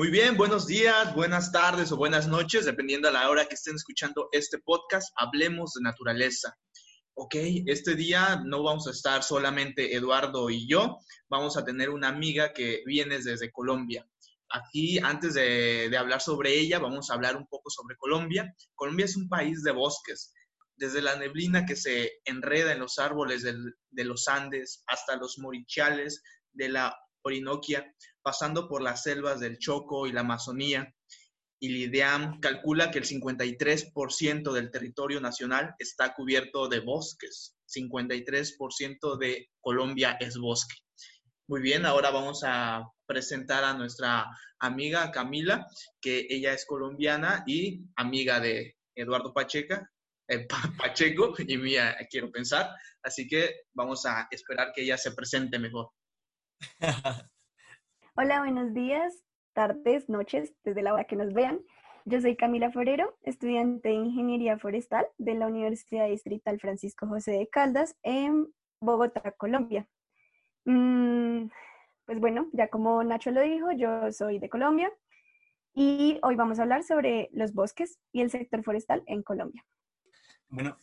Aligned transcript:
Muy 0.00 0.08
bien, 0.08 0.38
buenos 0.38 0.66
días, 0.66 1.14
buenas 1.14 1.52
tardes 1.52 1.92
o 1.92 1.96
buenas 1.98 2.26
noches, 2.26 2.64
dependiendo 2.64 3.08
a 3.08 3.10
la 3.10 3.28
hora 3.28 3.44
que 3.44 3.54
estén 3.54 3.74
escuchando 3.74 4.30
este 4.32 4.56
podcast, 4.58 5.12
hablemos 5.14 5.74
de 5.74 5.82
naturaleza. 5.82 6.56
Ok, 7.12 7.34
este 7.66 7.96
día 7.96 8.40
no 8.46 8.62
vamos 8.62 8.86
a 8.86 8.92
estar 8.92 9.22
solamente 9.22 9.94
Eduardo 9.94 10.48
y 10.48 10.66
yo, 10.66 10.96
vamos 11.28 11.58
a 11.58 11.66
tener 11.66 11.90
una 11.90 12.08
amiga 12.08 12.54
que 12.54 12.82
viene 12.86 13.18
desde 13.18 13.52
Colombia. 13.52 14.08
Aquí, 14.48 14.98
antes 15.00 15.34
de, 15.34 15.94
hablar 15.98 16.22
sobre 16.22 16.58
ella, 16.58 16.78
vamos 16.78 17.10
a 17.10 17.14
hablar 17.14 17.36
un 17.36 17.46
poco 17.46 17.68
sobre 17.68 17.98
Colombia. 17.98 18.54
Colombia 18.74 19.04
es 19.04 19.18
un 19.18 19.28
país 19.28 19.62
de 19.62 19.72
bosques, 19.72 20.32
desde 20.76 21.02
la 21.02 21.16
neblina 21.16 21.66
que 21.66 21.76
se 21.76 22.22
enreda 22.24 22.72
en 22.72 22.78
los 22.78 22.98
árboles 22.98 23.42
de 23.42 24.04
los 24.06 24.28
Andes 24.28 24.82
hasta 24.86 25.16
los 25.16 25.38
morichales 25.38 26.22
de 26.54 26.70
la 26.70 26.96
Orinoquia, 27.22 27.94
pasando 28.22 28.68
por 28.68 28.82
las 28.82 29.02
selvas 29.02 29.40
del 29.40 29.58
Choco 29.58 30.06
y 30.06 30.12
la 30.12 30.20
Amazonía. 30.20 30.94
Y 31.62 31.68
Lideam 31.68 32.40
calcula 32.40 32.90
que 32.90 32.98
el 32.98 33.04
53% 33.04 34.52
del 34.52 34.70
territorio 34.70 35.20
nacional 35.20 35.74
está 35.78 36.14
cubierto 36.14 36.68
de 36.68 36.80
bosques. 36.80 37.54
53% 37.68 39.18
de 39.18 39.50
Colombia 39.60 40.16
es 40.20 40.38
bosque. 40.38 40.76
Muy 41.48 41.60
bien, 41.60 41.84
ahora 41.84 42.10
vamos 42.10 42.42
a 42.44 42.82
presentar 43.06 43.64
a 43.64 43.74
nuestra 43.74 44.26
amiga 44.60 45.10
Camila, 45.10 45.66
que 46.00 46.26
ella 46.30 46.52
es 46.52 46.64
colombiana 46.64 47.42
y 47.46 47.82
amiga 47.96 48.40
de 48.40 48.76
Eduardo 48.94 49.34
Pacheca, 49.34 49.90
eh, 50.28 50.46
Pacheco 50.78 51.34
y 51.38 51.56
mía, 51.58 51.96
quiero 52.08 52.30
pensar. 52.30 52.70
Así 53.02 53.26
que 53.26 53.62
vamos 53.74 54.06
a 54.06 54.28
esperar 54.30 54.72
que 54.72 54.82
ella 54.82 54.96
se 54.96 55.12
presente 55.12 55.58
mejor. 55.58 55.90
Hola, 58.22 58.40
buenos 58.40 58.74
días, 58.74 59.14
tardes, 59.54 60.10
noches, 60.10 60.52
desde 60.62 60.82
la 60.82 60.92
hora 60.92 61.04
que 61.04 61.16
nos 61.16 61.32
vean. 61.32 61.58
Yo 62.04 62.20
soy 62.20 62.36
Camila 62.36 62.70
Forero, 62.70 63.16
estudiante 63.22 63.88
de 63.88 63.94
Ingeniería 63.94 64.58
Forestal 64.58 65.06
de 65.16 65.36
la 65.36 65.46
Universidad 65.46 66.06
Distrital 66.06 66.60
Francisco 66.60 67.06
José 67.06 67.30
de 67.30 67.48
Caldas 67.48 67.96
en 68.02 68.52
Bogotá, 68.78 69.32
Colombia. 69.38 69.88
Mm, 70.66 71.46
pues 72.04 72.20
bueno, 72.20 72.50
ya 72.52 72.68
como 72.68 73.02
Nacho 73.04 73.30
lo 73.30 73.40
dijo, 73.40 73.72
yo 73.72 74.12
soy 74.12 74.38
de 74.38 74.50
Colombia 74.50 74.92
y 75.72 76.18
hoy 76.22 76.36
vamos 76.36 76.58
a 76.58 76.62
hablar 76.64 76.84
sobre 76.84 77.30
los 77.32 77.54
bosques 77.54 78.00
y 78.12 78.20
el 78.20 78.30
sector 78.30 78.62
forestal 78.62 79.02
en 79.06 79.22
Colombia. 79.22 79.64
Bueno, 80.50 80.76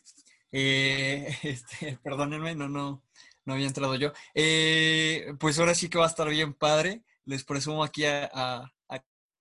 eh, 0.50 1.28
este, 1.44 2.00
perdónenme, 2.02 2.56
no, 2.56 2.68
no, 2.68 3.04
no 3.44 3.52
había 3.52 3.68
entrado 3.68 3.94
yo. 3.94 4.10
Eh, 4.34 5.34
pues 5.38 5.56
ahora 5.60 5.76
sí 5.76 5.88
que 5.88 5.98
va 5.98 6.06
a 6.06 6.08
estar 6.08 6.28
bien 6.28 6.52
padre. 6.52 7.04
Les 7.28 7.44
presumo 7.44 7.84
aquí 7.84 8.04
a, 8.06 8.72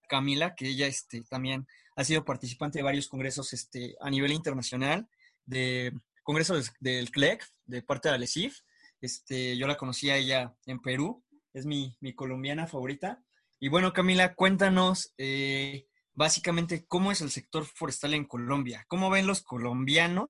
Camila, 0.10 0.56
que 0.56 0.68
ella 0.68 0.88
este, 0.88 1.22
también 1.24 1.68
ha 1.98 2.04
sido 2.06 2.24
participante 2.24 2.80
de 2.80 2.84
varios 2.84 3.10
congresos 3.10 3.52
este, 3.52 3.98
a 4.00 4.10
nivel 4.10 4.32
internacional, 4.32 5.10
de 5.46 5.92
congresos 6.24 6.72
del 6.80 7.12
CLEC, 7.12 7.46
de 7.66 7.82
parte 7.82 8.08
de 8.08 8.16
Alesif. 8.16 8.60
Este, 9.02 9.58
yo 9.58 9.68
la 9.68 9.76
conocí 9.76 10.10
a 10.10 10.16
ella 10.16 10.56
en 10.66 10.80
Perú, 10.80 11.26
es 11.54 11.66
mi, 11.66 11.98
colombiana 12.16 12.68
favorita. 12.68 13.22
Y 13.60 13.68
bueno, 13.68 13.92
Camila, 13.92 14.34
cuéntanos 14.34 15.14
eh, 15.18 15.88
básicamente 16.14 16.86
cómo 16.88 17.12
es 17.12 17.20
el 17.20 17.32
sector 17.32 17.66
forestal 17.66 18.14
en 18.14 18.26
Colombia, 18.26 18.86
cómo 18.88 19.10
ven 19.10 19.28
los 19.28 19.44
colombianos 19.44 20.30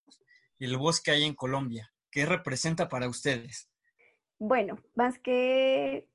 el 0.60 0.78
bosque 0.78 1.12
hay 1.12 1.24
en 1.24 1.36
Colombia. 1.36 1.92
¿Qué 2.10 2.26
representa 2.26 2.90
para 2.90 3.08
ustedes? 3.08 3.70
Bueno, 4.40 4.80
más 4.96 5.20
que 5.20 6.08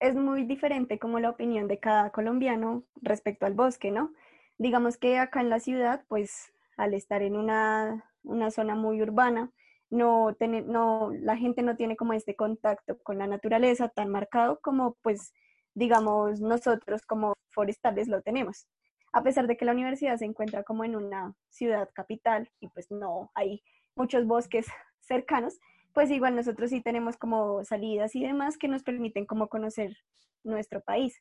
es 0.00 0.14
muy 0.14 0.44
diferente 0.44 0.98
como 0.98 1.20
la 1.20 1.30
opinión 1.30 1.68
de 1.68 1.78
cada 1.78 2.10
colombiano 2.10 2.84
respecto 3.02 3.46
al 3.46 3.54
bosque, 3.54 3.90
¿no? 3.90 4.12
Digamos 4.58 4.96
que 4.96 5.18
acá 5.18 5.40
en 5.40 5.50
la 5.50 5.60
ciudad, 5.60 6.04
pues 6.08 6.52
al 6.76 6.94
estar 6.94 7.22
en 7.22 7.36
una, 7.36 8.04
zona 8.50 8.74
muy 8.74 9.02
urbana, 9.02 9.52
no, 9.90 10.34
no, 10.66 11.10
la 11.12 11.36
gente 11.36 11.62
no 11.62 11.76
tiene 11.76 11.96
como 11.96 12.14
este 12.14 12.34
contacto 12.34 12.98
con 13.02 13.18
la 13.18 13.26
naturaleza 13.26 13.88
tan 13.88 14.08
marcado 14.08 14.60
como 14.60 14.96
pues 15.02 15.32
digamos 15.74 16.40
nosotros 16.40 17.02
como 17.06 17.34
forestales 17.50 18.08
lo 18.08 18.22
tenemos. 18.22 18.66
A 19.12 19.22
pesar 19.22 19.46
de 19.46 19.56
que 19.56 19.64
la 19.64 19.72
universidad 19.72 20.16
se 20.16 20.24
encuentra 20.24 20.62
como 20.62 20.84
en 20.84 20.96
una 20.96 21.34
ciudad 21.50 21.88
capital 21.92 22.50
y 22.60 22.68
pues 22.68 22.90
no 22.90 23.30
hay 23.34 23.62
muchos 23.96 24.26
bosques 24.26 24.66
cercanos, 25.00 25.58
pues 25.92 26.10
igual 26.10 26.36
nosotros 26.36 26.70
sí 26.70 26.80
tenemos 26.80 27.16
como 27.16 27.64
salidas 27.64 28.14
y 28.14 28.22
demás 28.22 28.58
que 28.58 28.68
nos 28.68 28.82
permiten 28.82 29.26
como 29.26 29.48
conocer 29.48 29.96
nuestro 30.44 30.80
país. 30.80 31.20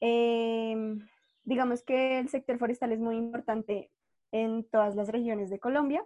Em, 0.00 1.06
digamos 1.44 1.82
que 1.82 2.18
el 2.18 2.28
sector 2.28 2.58
forestal 2.58 2.92
es 2.92 3.00
muy 3.00 3.16
importante 3.16 3.90
en 4.32 4.64
todas 4.64 4.94
las 4.94 5.08
regiones 5.08 5.50
de 5.50 5.58
Colombia, 5.58 6.04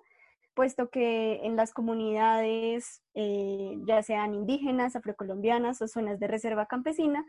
puesto 0.55 0.91
que 0.91 1.41
en 1.45 1.57
las 1.57 1.73
comunidades, 1.73 3.03
eh, 3.15 3.77
ya 3.87 4.03
sean 4.03 4.35
indígenas, 4.35 4.97
afrocolombianas 4.97 5.81
o 5.83 5.89
zonas 5.89 6.21
de 6.21 6.29
reserva 6.29 6.67
campesina, 6.67 7.25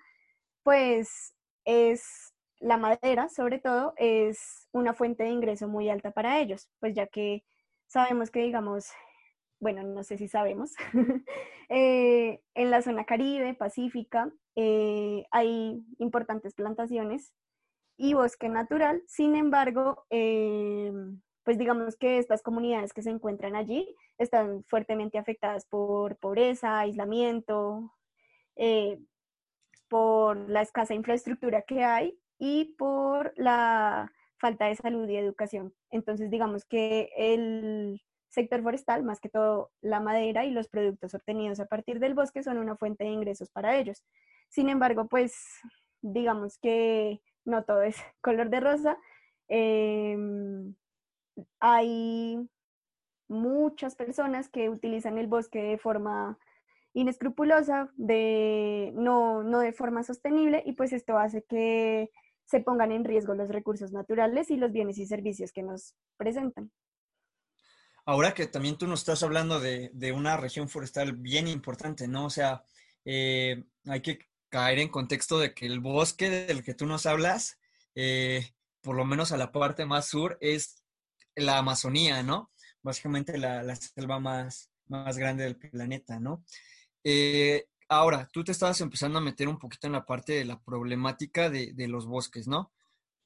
pues 0.64 1.34
es 1.66 2.34
la 2.60 2.78
madera, 2.78 3.30
sobre 3.30 3.60
todo, 3.60 3.94
es 3.98 4.68
una 4.72 4.94
fuente 4.94 5.24
de 5.24 5.30
ingreso 5.30 5.68
muy 5.68 5.90
alta 5.90 6.12
para 6.12 6.40
ellos, 6.40 6.70
pues 6.80 6.94
ya 6.96 7.08
que 7.08 7.44
sabemos 7.88 8.32
que, 8.32 8.42
digamos, 8.42 8.88
bueno, 9.64 9.82
no 9.82 10.04
sé 10.04 10.18
si 10.18 10.28
sabemos, 10.28 10.74
eh, 11.70 12.42
en 12.54 12.70
la 12.70 12.82
zona 12.82 13.06
caribe, 13.06 13.54
pacífica, 13.54 14.30
eh, 14.56 15.26
hay 15.32 15.82
importantes 16.00 16.54
plantaciones 16.54 17.34
y 17.98 18.14
bosque 18.14 18.50
natural. 18.50 19.02
Sin 19.08 19.36
embargo, 19.36 20.06
eh, 20.10 20.92
pues 21.44 21.58
digamos 21.58 21.96
que 21.96 22.18
estas 22.18 22.44
comunidades 22.44 22.92
que 22.92 23.02
se 23.02 23.10
encuentran 23.10 23.56
allí 23.56 23.96
están 24.18 24.66
fuertemente 24.66 25.18
afectadas 25.18 25.66
por 25.66 26.18
pobreza, 26.18 26.80
aislamiento, 26.80 27.94
por 29.88 30.50
la 30.50 30.62
escasa 30.62 30.94
infraestructura 30.94 31.62
que 31.62 31.84
hay 31.84 32.20
y 32.38 32.76
por 32.78 33.34
la 33.38 34.12
falta 34.38 34.66
de 34.66 34.76
salud 34.76 35.08
y 35.08 35.16
educación. 35.16 35.74
Entonces, 35.90 36.30
digamos 36.30 36.66
que 36.66 37.10
el 37.16 38.02
sector 38.34 38.64
forestal, 38.64 39.04
más 39.04 39.20
que 39.20 39.30
todo 39.30 39.72
la 39.82 40.00
madera 40.00 40.44
y 40.46 40.52
los 40.52 40.68
productos 40.68 41.14
obtenidos 41.14 41.60
a 41.60 41.68
partir 41.68 42.00
del 42.00 42.16
bosque 42.16 42.44
son 42.44 42.58
una 42.58 42.76
fuente 42.76 43.04
de 43.04 43.12
ingresos 43.12 43.50
para 43.52 43.78
ellos. 43.78 44.04
Sin 44.50 44.70
embargo, 44.70 45.08
pues 45.08 45.36
digamos 46.02 46.58
que 46.58 47.22
no 47.46 47.64
todo 47.64 47.84
es 47.84 47.96
color 48.22 48.50
de 48.50 48.60
rosa. 48.60 48.98
Em, 49.48 50.76
hay 51.60 52.38
muchas 53.28 53.96
personas 53.96 54.50
que 54.50 54.70
utilizan 54.70 55.18
el 55.18 55.28
bosque 55.28 55.62
de 55.62 55.78
forma 55.78 56.38
inescrupulosa, 56.94 57.92
de, 57.96 58.92
no, 58.96 59.44
no 59.44 59.60
de 59.60 59.74
forma 59.74 60.04
sostenible, 60.04 60.64
y 60.66 60.74
pues 60.74 60.94
esto 60.94 61.18
hace 61.18 61.44
que 61.44 62.12
se 62.46 62.60
pongan 62.60 62.92
en 62.92 63.04
riesgo 63.04 63.34
los 63.34 63.50
recursos 63.50 63.92
naturales 63.92 64.52
y 64.52 64.58
los 64.58 64.72
bienes 64.72 64.98
y 64.98 65.06
servicios 65.06 65.52
que 65.52 65.64
nos 65.64 65.96
presentan. 66.18 66.72
Ahora 68.06 68.34
que 68.34 68.48
también 68.48 68.78
tú 68.78 68.88
nos 68.88 69.00
estás 69.00 69.24
hablando 69.24 69.60
de, 69.60 70.12
una 70.14 70.38
región 70.38 70.70
forestal 70.70 71.14
bien 71.14 71.48
importante, 71.48 72.08
¿no? 72.08 72.26
O 72.26 72.30
sea, 72.30 72.64
eh, 73.06 73.64
hay 73.86 74.02
que 74.02 74.20
caer 74.50 74.80
en 74.80 74.90
contexto 74.90 75.40
de 75.40 75.54
que 75.54 75.66
el 75.66 75.80
bosque 75.80 76.30
del 76.30 76.64
que 76.64 76.74
tú 76.74 76.86
nos 76.86 77.06
hablas, 77.06 77.60
eh, 77.96 78.52
por 78.82 78.96
lo 78.96 79.06
menos 79.06 79.32
a 79.32 79.38
la 79.38 79.52
parte 79.52 79.86
más 79.86 80.08
sur, 80.08 80.38
es 80.42 80.84
la 81.36 81.58
Amazonía, 81.58 82.24
¿no? 82.24 82.52
Básicamente 82.82 83.38
la, 83.38 83.76
selva 83.76 84.20
más, 84.20 84.70
más 84.88 85.18
grande 85.18 85.46
del 85.46 85.56
planeta, 85.56 86.20
¿no? 86.20 86.44
Eh, 87.04 87.68
Ahora, 87.94 88.28
tú 88.32 88.44
te 88.44 88.52
estabas 88.52 88.82
empezando 88.82 89.20
a 89.20 89.22
meter 89.22 89.48
un 89.48 89.60
poquito 89.60 89.86
en 89.86 89.94
la 89.94 90.04
parte 90.04 90.34
de 90.34 90.46
la 90.46 90.60
problemática 90.60 91.52
de, 91.52 91.88
los 91.88 92.08
bosques, 92.08 92.48
¿no? 92.48 92.72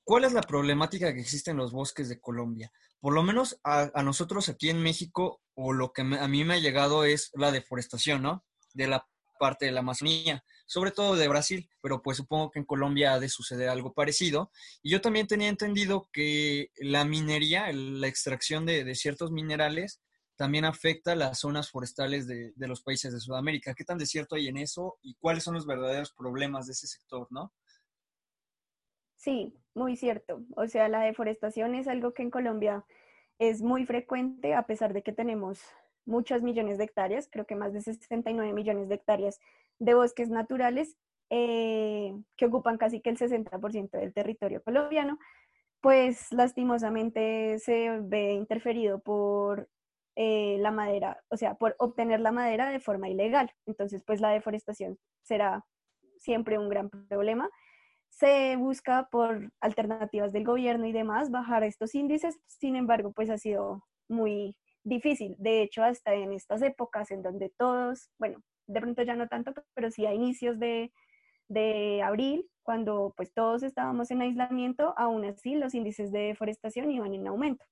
¿Cuál 0.08 0.24
es 0.24 0.32
la 0.32 0.42
problemática 0.42 1.14
que 1.14 1.20
existe 1.20 1.52
en 1.52 1.58
los 1.58 1.74
bosques 1.74 2.08
de 2.08 2.22
Colombia? 2.22 2.72
Por 3.02 3.14
lo 3.14 3.24
menos 3.24 3.60
a, 3.66 3.92
nosotros 4.04 4.48
aquí 4.48 4.70
en 4.70 4.82
México, 4.82 5.42
o 5.54 5.74
lo 5.74 5.92
que 5.92 6.02
a 6.02 6.28
mí 6.30 6.46
me 6.46 6.54
ha 6.54 6.60
llegado 6.60 7.04
es 7.04 7.30
la 7.34 7.52
deforestación, 7.52 8.22
¿no? 8.22 8.46
De 8.74 8.88
la 8.88 9.06
parte 9.38 9.66
de 9.66 9.74
la 9.74 9.82
Amazonía, 9.82 10.46
sobre 10.66 10.92
todo 10.92 11.18
de 11.18 11.28
Brasil, 11.28 11.70
pero 11.82 12.02
pues 12.02 12.16
supongo 12.16 12.52
que 12.52 12.60
en 12.60 12.66
Colombia 12.66 13.14
ha 13.14 13.20
de 13.20 13.28
suceder 13.28 13.68
algo 13.68 13.94
parecido. 13.94 14.50
Y 14.82 14.92
yo 14.92 15.02
también 15.02 15.28
tenía 15.28 15.50
entendido 15.50 16.10
que 16.14 16.72
la 16.78 17.04
minería, 17.04 17.70
la 17.74 18.08
extracción 18.08 18.66
de 18.66 18.96
ciertos 18.96 19.32
minerales, 19.32 20.00
también 20.38 20.66
afecta 20.66 21.16
las 21.16 21.40
zonas 21.40 21.70
forestales 21.70 22.28
de, 22.28 22.54
los 22.56 22.82
países 22.82 23.12
de 23.12 23.20
Sudamérica. 23.20 23.74
¿Qué 23.74 23.84
tan 23.84 23.98
desierto 23.98 24.36
hay 24.36 24.48
en 24.48 24.58
eso 24.58 24.98
y 25.02 25.16
cuáles 25.16 25.44
son 25.44 25.56
los 25.56 25.66
verdaderos 25.66 26.14
problemas 26.14 26.68
de 26.68 26.74
ese 26.74 26.88
sector, 26.88 27.28
no? 27.30 27.52
Sí, 29.16 29.54
muy 29.78 29.96
cierto. 29.96 30.44
O 30.56 30.68
sea, 30.68 30.90
la 30.90 31.02
deforestación 31.02 31.76
es 31.76 31.88
algo 31.88 32.14
que 32.14 32.24
en 32.24 32.32
Colombia 32.32 32.84
es 33.40 33.62
muy 33.62 33.86
frecuente, 33.86 34.54
a 34.54 34.64
pesar 34.64 34.94
de 34.94 35.04
que 35.04 35.14
tenemos 35.14 35.62
muchos 36.06 36.42
millones 36.42 36.78
de 36.78 36.86
hectáreas, 36.86 37.30
creo 37.32 37.46
que 37.46 37.56
más 37.56 37.74
de 37.74 37.82
69 37.82 38.52
millones 38.54 38.90
de 38.90 38.96
hectáreas 38.96 39.40
de 39.80 39.94
bosques 39.94 40.30
naturales, 40.30 40.98
eh, 41.30 42.14
que 42.36 42.46
ocupan 42.46 42.78
casi 42.78 43.02
que 43.02 43.10
el 43.10 43.18
60% 43.18 43.92
del 43.92 44.14
territorio 44.14 44.64
colombiano, 44.64 45.20
pues 45.82 46.32
lastimosamente 46.32 47.60
se 47.60 48.00
ve 48.02 48.34
interferido 48.34 49.00
por 49.00 49.70
eh, 50.16 50.58
la 50.60 50.72
madera, 50.72 51.22
o 51.30 51.38
sea, 51.38 51.56
por 51.56 51.76
obtener 51.78 52.22
la 52.22 52.32
madera 52.32 52.70
de 52.70 52.80
forma 52.80 53.10
ilegal. 53.10 53.52
Entonces, 53.68 54.04
pues 54.04 54.20
la 54.22 54.32
deforestación 54.32 54.98
será 55.22 55.64
siempre 56.18 56.58
un 56.58 56.70
gran 56.70 56.90
problema. 56.90 57.50
Se 58.18 58.56
busca 58.58 59.10
por 59.12 59.52
alternativas 59.62 60.34
del 60.34 60.44
gobierno 60.44 60.88
y 60.88 60.92
demás 60.92 61.30
bajar 61.30 61.64
estos 61.64 61.94
índices, 61.94 62.40
sin 62.48 62.76
embargo, 62.76 63.12
pues 63.12 63.30
ha 63.30 63.38
sido 63.38 63.84
muy 64.10 64.56
difícil. 64.84 65.36
De 65.38 65.62
hecho, 65.62 65.84
hasta 65.84 66.16
en 66.16 66.34
estas 66.34 66.64
épocas 66.64 67.12
en 67.12 67.22
donde 67.22 67.54
todos, 67.56 68.10
bueno, 68.18 68.42
de 68.66 68.82
pronto 68.82 69.04
ya 69.04 69.16
no 69.16 69.28
tanto, 69.28 69.54
pero 69.76 69.92
sí 69.92 70.08
a 70.08 70.16
inicios 70.16 70.58
de, 70.58 70.92
de 71.48 72.02
abril, 72.02 72.50
cuando 72.64 73.14
pues 73.16 73.32
todos 73.36 73.62
estábamos 73.62 74.10
en 74.10 74.22
aislamiento, 74.22 74.96
aún 74.98 75.24
así 75.24 75.54
los 75.54 75.76
índices 75.76 76.12
de 76.12 76.20
deforestación 76.20 76.90
iban 76.90 77.14
en 77.14 77.28
aumento. 77.28 77.64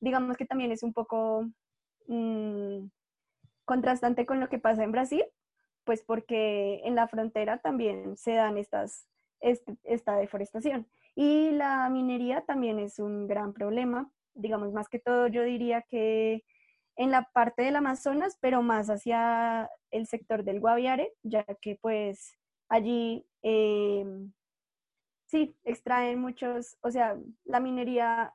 Digamos 0.00 0.36
que 0.36 0.46
también 0.46 0.72
es 0.72 0.82
un 0.82 0.92
poco 0.92 1.46
mm, 2.08 2.86
contrastante 3.64 4.26
con 4.26 4.40
lo 4.40 4.48
que 4.48 4.58
pasa 4.58 4.82
en 4.82 4.90
Brasil, 4.90 5.24
pues 5.84 6.02
porque 6.02 6.80
en 6.84 6.96
la 6.96 7.06
frontera 7.06 7.58
también 7.58 8.16
se 8.16 8.32
dan 8.32 8.58
estas, 8.58 9.08
este, 9.42 9.76
esta 9.84 10.16
deforestación. 10.16 10.86
Y 11.14 11.50
la 11.50 11.88
minería 11.90 12.42
también 12.42 12.78
es 12.78 12.98
un 12.98 13.26
gran 13.26 13.52
problema, 13.52 14.10
digamos, 14.34 14.72
más 14.72 14.88
que 14.88 14.98
todo 14.98 15.26
yo 15.28 15.42
diría 15.42 15.82
que 15.82 16.44
en 16.96 17.10
la 17.10 17.28
parte 17.32 17.62
del 17.62 17.76
Amazonas, 17.76 18.38
pero 18.40 18.62
más 18.62 18.88
hacia 18.88 19.70
el 19.90 20.06
sector 20.06 20.44
del 20.44 20.60
Guaviare, 20.60 21.12
ya 21.22 21.44
que 21.60 21.78
pues 21.80 22.38
allí 22.68 23.26
eh, 23.42 24.06
sí 25.26 25.54
extraen 25.64 26.18
muchos, 26.20 26.76
o 26.82 26.90
sea, 26.90 27.18
la 27.44 27.60
minería 27.60 28.34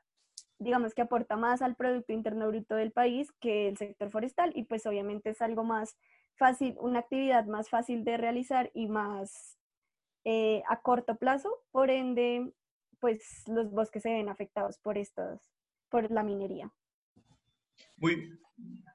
digamos 0.59 0.94
que 0.94 1.04
aporta 1.04 1.38
más 1.38 1.62
al 1.62 1.75
Producto 1.75 2.13
Interno 2.13 2.48
Bruto 2.48 2.75
del 2.75 2.92
país 2.92 3.31
que 3.39 3.68
el 3.68 3.77
sector 3.77 4.09
forestal 4.09 4.51
y 4.56 4.63
pues 4.63 4.86
obviamente 4.86 5.30
es 5.30 5.42
algo 5.42 5.63
más 5.63 5.95
fácil, 6.36 6.75
una 6.80 7.00
actividad 7.00 7.45
más 7.45 7.69
fácil 7.69 8.04
de 8.04 8.18
realizar 8.18 8.71
y 8.74 8.88
más 8.88 9.56
eh, 10.29 10.62
a 10.68 10.81
corto 10.81 11.15
plazo, 11.15 11.63
por 11.71 11.89
ende, 11.89 12.51
pues 13.00 13.44
los 13.47 13.71
bosques 13.71 14.03
se 14.03 14.12
ven 14.12 14.27
afectados 14.27 14.77
por 14.77 14.97
estos, 14.97 15.39
por 15.88 16.12
la 16.12 16.21
minería. 16.21 16.69
Muy, 17.95 18.38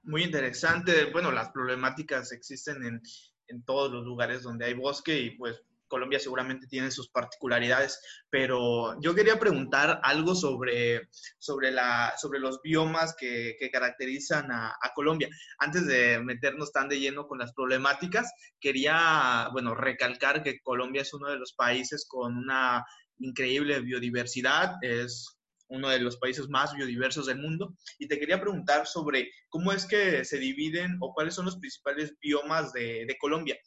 muy 0.03 0.25
interesante. 0.25 1.11
Bueno, 1.11 1.33
las 1.33 1.49
problemáticas 1.49 2.33
existen 2.33 2.85
en, 2.85 3.01
en 3.47 3.65
todos 3.65 3.91
los 3.91 4.05
lugares 4.05 4.43
donde 4.43 4.67
hay 4.67 4.75
bosque 4.75 5.19
y 5.21 5.31
pues 5.39 5.65
Colombia 5.93 6.19
seguramente 6.19 6.67
tiene 6.67 6.91
sus 6.91 7.11
particularidades, 7.11 8.01
pero 8.31 8.99
yo 9.03 9.15
quería 9.15 9.39
preguntar 9.39 10.01
algo 10.03 10.35
sobre, 10.35 11.11
sobre, 11.39 11.71
la, 11.71 12.15
sobre 12.17 12.41
los 12.41 12.63
biomas 12.63 13.15
que, 13.15 13.57
que 13.61 13.71
caracterizan 13.71 14.51
a, 14.51 14.69
a, 14.69 14.95
Colombia. 14.95 15.29
Antes 15.59 15.87
de 15.87 16.19
meternos 16.21 16.73
tan 16.73 16.89
de 16.89 16.99
lleno 16.99 17.29
con 17.29 17.39
las 17.39 17.53
problemáticas, 17.53 18.33
quería, 18.59 19.51
bueno, 19.53 19.75
recalcar 19.75 20.43
que 20.43 20.61
Colombia 20.63 21.03
es 21.03 21.13
uno 21.13 21.29
de 21.29 21.37
los 21.37 21.53
países 21.53 22.07
con 22.09 22.39
una 22.39 22.87
increíble 23.19 23.81
biodiversidad, 23.81 24.77
es 24.81 25.37
uno 25.69 25.91
de 25.91 26.01
los 26.01 26.17
países 26.17 26.49
más 26.49 26.73
biodiversos 26.73 27.27
del 27.27 27.39
mundo. 27.39 27.77
Y 27.99 28.09
te 28.09 28.19
quería 28.19 28.41
preguntar 28.41 28.87
sobre 28.87 29.31
cómo 29.51 29.73
es 29.73 29.85
que 29.85 30.25
se 30.25 30.39
dividen 30.39 30.97
o 31.01 31.13
cuáles 31.13 31.35
son 31.35 31.45
los 31.45 31.59
principales 31.59 32.15
biomas 32.19 32.73
de, 32.73 33.05
de 33.07 33.19
Colombia. 33.19 33.59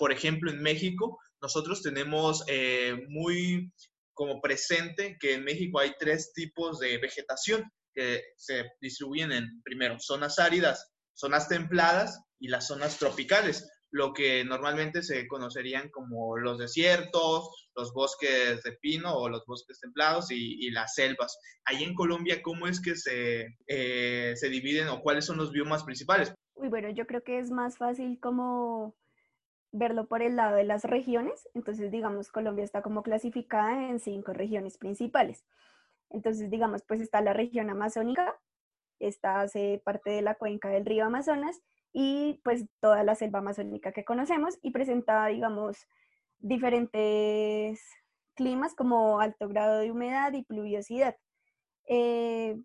Por 0.00 0.10
ejemplo, 0.10 0.50
en 0.50 0.62
México 0.62 1.18
nosotros 1.42 1.82
tenemos 1.82 2.44
eh, 2.48 3.06
muy 3.08 3.72
como 4.12 4.40
presente 4.40 5.16
que 5.18 5.34
en 5.34 5.44
México 5.44 5.80
hay 5.80 5.92
tres 5.98 6.32
tipos 6.34 6.78
de 6.78 6.98
vegetación 6.98 7.64
que 7.94 8.22
se 8.36 8.64
distribuyen 8.80 9.32
en, 9.32 9.62
primero, 9.62 9.98
zonas 9.98 10.38
áridas, 10.38 10.92
zonas 11.14 11.48
templadas 11.48 12.22
y 12.38 12.48
las 12.48 12.66
zonas 12.66 12.98
tropicales, 12.98 13.68
lo 13.90 14.12
que 14.12 14.44
normalmente 14.44 15.02
se 15.02 15.26
conocerían 15.26 15.88
como 15.90 16.36
los 16.36 16.58
desiertos, 16.58 17.68
los 17.74 17.92
bosques 17.92 18.62
de 18.62 18.72
pino 18.80 19.14
o 19.14 19.28
los 19.28 19.44
bosques 19.46 19.80
templados 19.80 20.30
y, 20.30 20.70
las 20.70 20.94
selvas. 20.94 21.38
Ahí 21.64 21.82
en 21.82 21.94
Colombia, 21.94 22.40
¿cómo 22.42 22.66
es 22.66 22.80
que 22.80 22.94
se, 22.94 23.56
eh, 23.66 24.32
se 24.36 24.48
dividen 24.48 24.88
o 24.88 25.00
cuáles 25.00 25.24
son 25.24 25.38
los 25.38 25.50
biomas 25.50 25.82
principales? 25.82 26.32
Uy, 26.54 26.68
bueno, 26.68 26.90
yo 26.90 27.06
creo 27.06 27.24
que 27.24 27.38
es 27.38 27.50
más 27.50 27.78
fácil 27.78 28.18
como 28.20 28.94
verlo 29.72 30.06
por 30.06 30.22
el 30.22 30.36
lado 30.36 30.56
de 30.56 30.64
las 30.64 30.84
regiones. 30.84 31.48
Entonces, 31.54 31.90
digamos, 31.90 32.30
Colombia 32.30 32.64
está 32.64 32.82
como 32.82 33.02
clasificada 33.02 33.88
en 33.88 34.00
cinco 34.00 34.32
regiones 34.32 34.78
principales. 34.78 35.44
Entonces, 36.10 36.50
digamos, 36.50 36.82
pues 36.82 37.00
está 37.00 37.20
la 37.20 37.32
región 37.32 37.70
amazónica, 37.70 38.38
esta 38.98 39.40
hace 39.40 39.80
parte 39.84 40.10
de 40.10 40.22
la 40.22 40.34
cuenca 40.34 40.68
del 40.68 40.84
río 40.84 41.06
Amazonas 41.06 41.60
y 41.92 42.40
pues 42.44 42.66
toda 42.80 43.02
la 43.04 43.14
selva 43.14 43.38
amazónica 43.38 43.92
que 43.92 44.04
conocemos 44.04 44.58
y 44.62 44.72
presenta, 44.72 45.26
digamos, 45.26 45.86
diferentes 46.38 47.80
climas 48.34 48.74
como 48.74 49.20
alto 49.20 49.48
grado 49.48 49.78
de 49.78 49.90
humedad 49.90 50.32
y 50.32 50.42
pluviosidad. 50.42 51.16
Eh, 51.86 52.60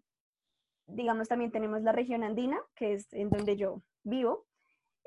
digamos, 0.88 1.28
también 1.28 1.52
tenemos 1.52 1.82
la 1.82 1.92
región 1.92 2.24
andina, 2.24 2.60
que 2.76 2.94
es 2.94 3.12
en 3.14 3.30
donde 3.30 3.58
yo 3.58 3.82
vivo, 4.04 4.45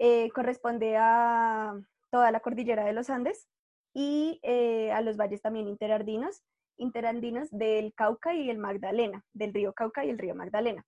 eh, 0.00 0.30
corresponde 0.30 0.96
a 0.96 1.74
toda 2.10 2.30
la 2.30 2.38
cordillera 2.38 2.84
de 2.84 2.92
los 2.92 3.10
Andes 3.10 3.48
y 3.92 4.38
eh, 4.44 4.92
a 4.92 5.00
los 5.00 5.16
valles 5.16 5.42
también 5.42 5.66
interandinos, 5.66 6.44
interandinos 6.76 7.48
del 7.50 7.92
Cauca 7.94 8.32
y 8.32 8.48
el 8.48 8.58
Magdalena, 8.58 9.24
del 9.32 9.52
río 9.52 9.72
Cauca 9.72 10.04
y 10.04 10.10
el 10.10 10.18
río 10.18 10.36
Magdalena. 10.36 10.86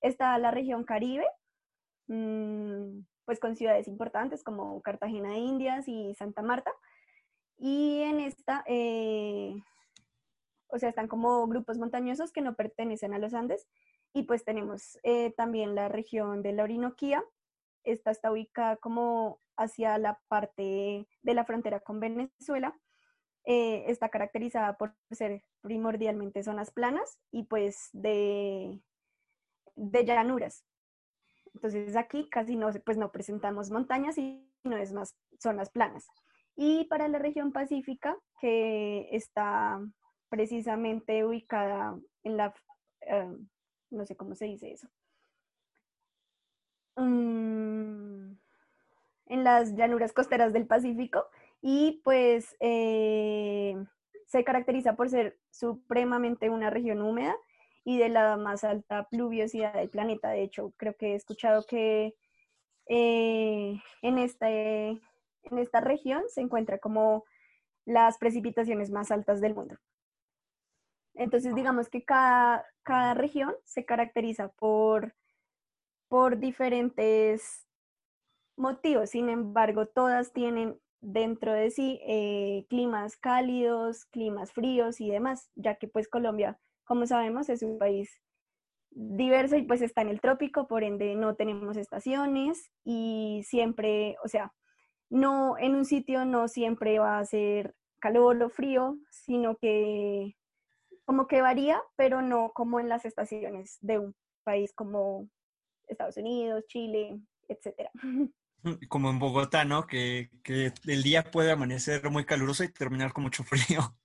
Está 0.00 0.38
la 0.38 0.50
región 0.50 0.84
Caribe, 0.84 1.26
mm, 2.08 3.00
pues 3.26 3.38
con 3.38 3.54
ciudades 3.54 3.86
importantes 3.86 4.42
como 4.42 4.80
Cartagena 4.80 5.32
de 5.32 5.38
Indias 5.38 5.86
y 5.86 6.14
Santa 6.14 6.40
Marta. 6.40 6.72
Y 7.58 8.00
en 8.00 8.18
esta, 8.20 8.64
eh, 8.66 9.54
o 10.68 10.78
sea, 10.78 10.88
están 10.88 11.06
como 11.06 11.46
grupos 11.48 11.76
montañosos 11.76 12.32
que 12.32 12.40
no 12.40 12.54
pertenecen 12.54 13.12
a 13.12 13.18
los 13.18 13.34
Andes. 13.34 13.68
Y 14.14 14.22
pues 14.24 14.44
tenemos 14.44 14.98
también 15.36 15.74
la 15.74 15.88
región 15.88 16.42
de 16.42 16.52
la 16.52 16.64
Orinoquía, 16.64 17.24
esta 17.84 18.10
está 18.10 18.30
ubicada 18.30 18.76
como 18.76 19.40
hacia 19.56 19.98
la 19.98 20.20
parte 20.28 21.06
de 21.22 21.34
la 21.34 21.44
frontera 21.44 21.80
con 21.80 22.00
Venezuela. 22.00 22.76
Eh, 23.44 23.84
está 23.88 24.08
caracterizada 24.08 24.76
por 24.76 24.94
ser 25.10 25.42
primordialmente 25.62 26.42
zonas 26.42 26.70
planas 26.70 27.18
y 27.32 27.44
pues 27.44 27.88
de, 27.92 28.80
de 29.74 30.04
llanuras. 30.04 30.64
Entonces 31.54 31.96
aquí 31.96 32.28
casi 32.30 32.56
no, 32.56 32.70
pues 32.84 32.96
no 32.96 33.10
presentamos 33.10 33.70
montañas, 33.70 34.14
sino 34.14 34.76
es 34.76 34.92
más 34.92 35.16
zonas 35.38 35.70
planas. 35.70 36.06
Y 36.54 36.84
para 36.84 37.08
la 37.08 37.18
región 37.18 37.52
pacífica, 37.52 38.16
que 38.40 39.08
está 39.10 39.80
precisamente 40.28 41.24
ubicada 41.24 41.98
en 42.22 42.36
la, 42.36 42.54
eh, 43.00 43.36
no 43.90 44.06
sé 44.06 44.16
cómo 44.16 44.34
se 44.34 44.46
dice 44.46 44.72
eso, 44.72 44.88
Mm, 46.96 47.51
en 49.32 49.44
las 49.44 49.74
llanuras 49.74 50.12
costeras 50.12 50.52
del 50.52 50.66
Pacífico 50.66 51.24
y 51.62 52.02
pues 52.04 52.54
eh, 52.60 53.74
se 54.26 54.44
caracteriza 54.44 54.94
por 54.94 55.08
ser 55.08 55.38
supremamente 55.50 56.50
una 56.50 56.68
región 56.68 57.00
húmeda 57.00 57.34
y 57.82 57.96
de 57.96 58.10
la 58.10 58.36
más 58.36 58.62
alta 58.62 59.08
pluviosidad 59.10 59.72
del 59.72 59.88
planeta. 59.88 60.28
De 60.28 60.42
hecho, 60.42 60.74
creo 60.76 60.94
que 60.96 61.12
he 61.12 61.14
escuchado 61.14 61.64
que 61.66 62.14
eh, 62.88 63.80
en, 64.02 64.18
este, 64.18 64.88
en 64.88 65.58
esta 65.58 65.80
región 65.80 66.22
se 66.28 66.42
encuentra 66.42 66.78
como 66.78 67.24
las 67.86 68.18
precipitaciones 68.18 68.90
más 68.90 69.10
altas 69.10 69.40
del 69.40 69.54
mundo. 69.54 69.78
Entonces, 71.14 71.54
digamos 71.54 71.88
que 71.88 72.04
cada, 72.04 72.66
cada 72.82 73.14
región 73.14 73.54
se 73.64 73.86
caracteriza 73.86 74.48
por 74.52 75.14
por 76.12 76.38
diferentes 76.38 77.66
motivos. 78.56 79.10
Sin 79.10 79.28
embargo, 79.28 79.86
todas 79.86 80.32
tienen 80.32 80.78
dentro 81.00 81.52
de 81.52 81.70
sí 81.70 82.00
eh, 82.06 82.64
climas 82.68 83.16
cálidos, 83.16 84.04
climas 84.06 84.52
fríos 84.52 85.00
y 85.00 85.10
demás, 85.10 85.50
ya 85.56 85.74
que 85.74 85.88
pues 85.88 86.08
Colombia, 86.08 86.58
como 86.84 87.06
sabemos, 87.06 87.48
es 87.48 87.62
un 87.62 87.78
país 87.78 88.20
diverso 88.90 89.56
y 89.56 89.62
pues 89.62 89.82
está 89.82 90.02
en 90.02 90.08
el 90.08 90.20
trópico, 90.20 90.68
por 90.68 90.84
ende 90.84 91.14
no 91.16 91.34
tenemos 91.34 91.76
estaciones 91.76 92.70
y 92.84 93.42
siempre, 93.44 94.16
o 94.24 94.28
sea, 94.28 94.52
no 95.10 95.58
en 95.58 95.74
un 95.74 95.84
sitio 95.84 96.24
no 96.24 96.48
siempre 96.48 96.98
va 96.98 97.18
a 97.18 97.24
ser 97.24 97.74
calor 98.00 98.42
o 98.42 98.50
frío, 98.50 98.98
sino 99.10 99.56
que 99.56 100.36
como 101.04 101.26
que 101.26 101.42
varía, 101.42 101.82
pero 101.96 102.22
no 102.22 102.52
como 102.52 102.80
en 102.80 102.88
las 102.88 103.04
estaciones 103.04 103.78
de 103.80 103.98
un 103.98 104.14
país 104.44 104.72
como 104.72 105.28
Estados 105.88 106.16
Unidos, 106.16 106.64
Chile, 106.68 107.20
etcétera. 107.48 107.90
Como 108.88 109.10
en 109.10 109.18
Bogotá, 109.18 109.64
¿no? 109.64 109.86
Que, 109.86 110.30
que 110.42 110.72
el 110.86 111.02
día 111.02 111.24
puede 111.24 111.52
amanecer 111.52 112.08
muy 112.10 112.24
caluroso 112.24 112.64
y 112.64 112.72
terminar 112.72 113.12
con 113.12 113.24
mucho 113.24 113.44
frío. 113.44 113.96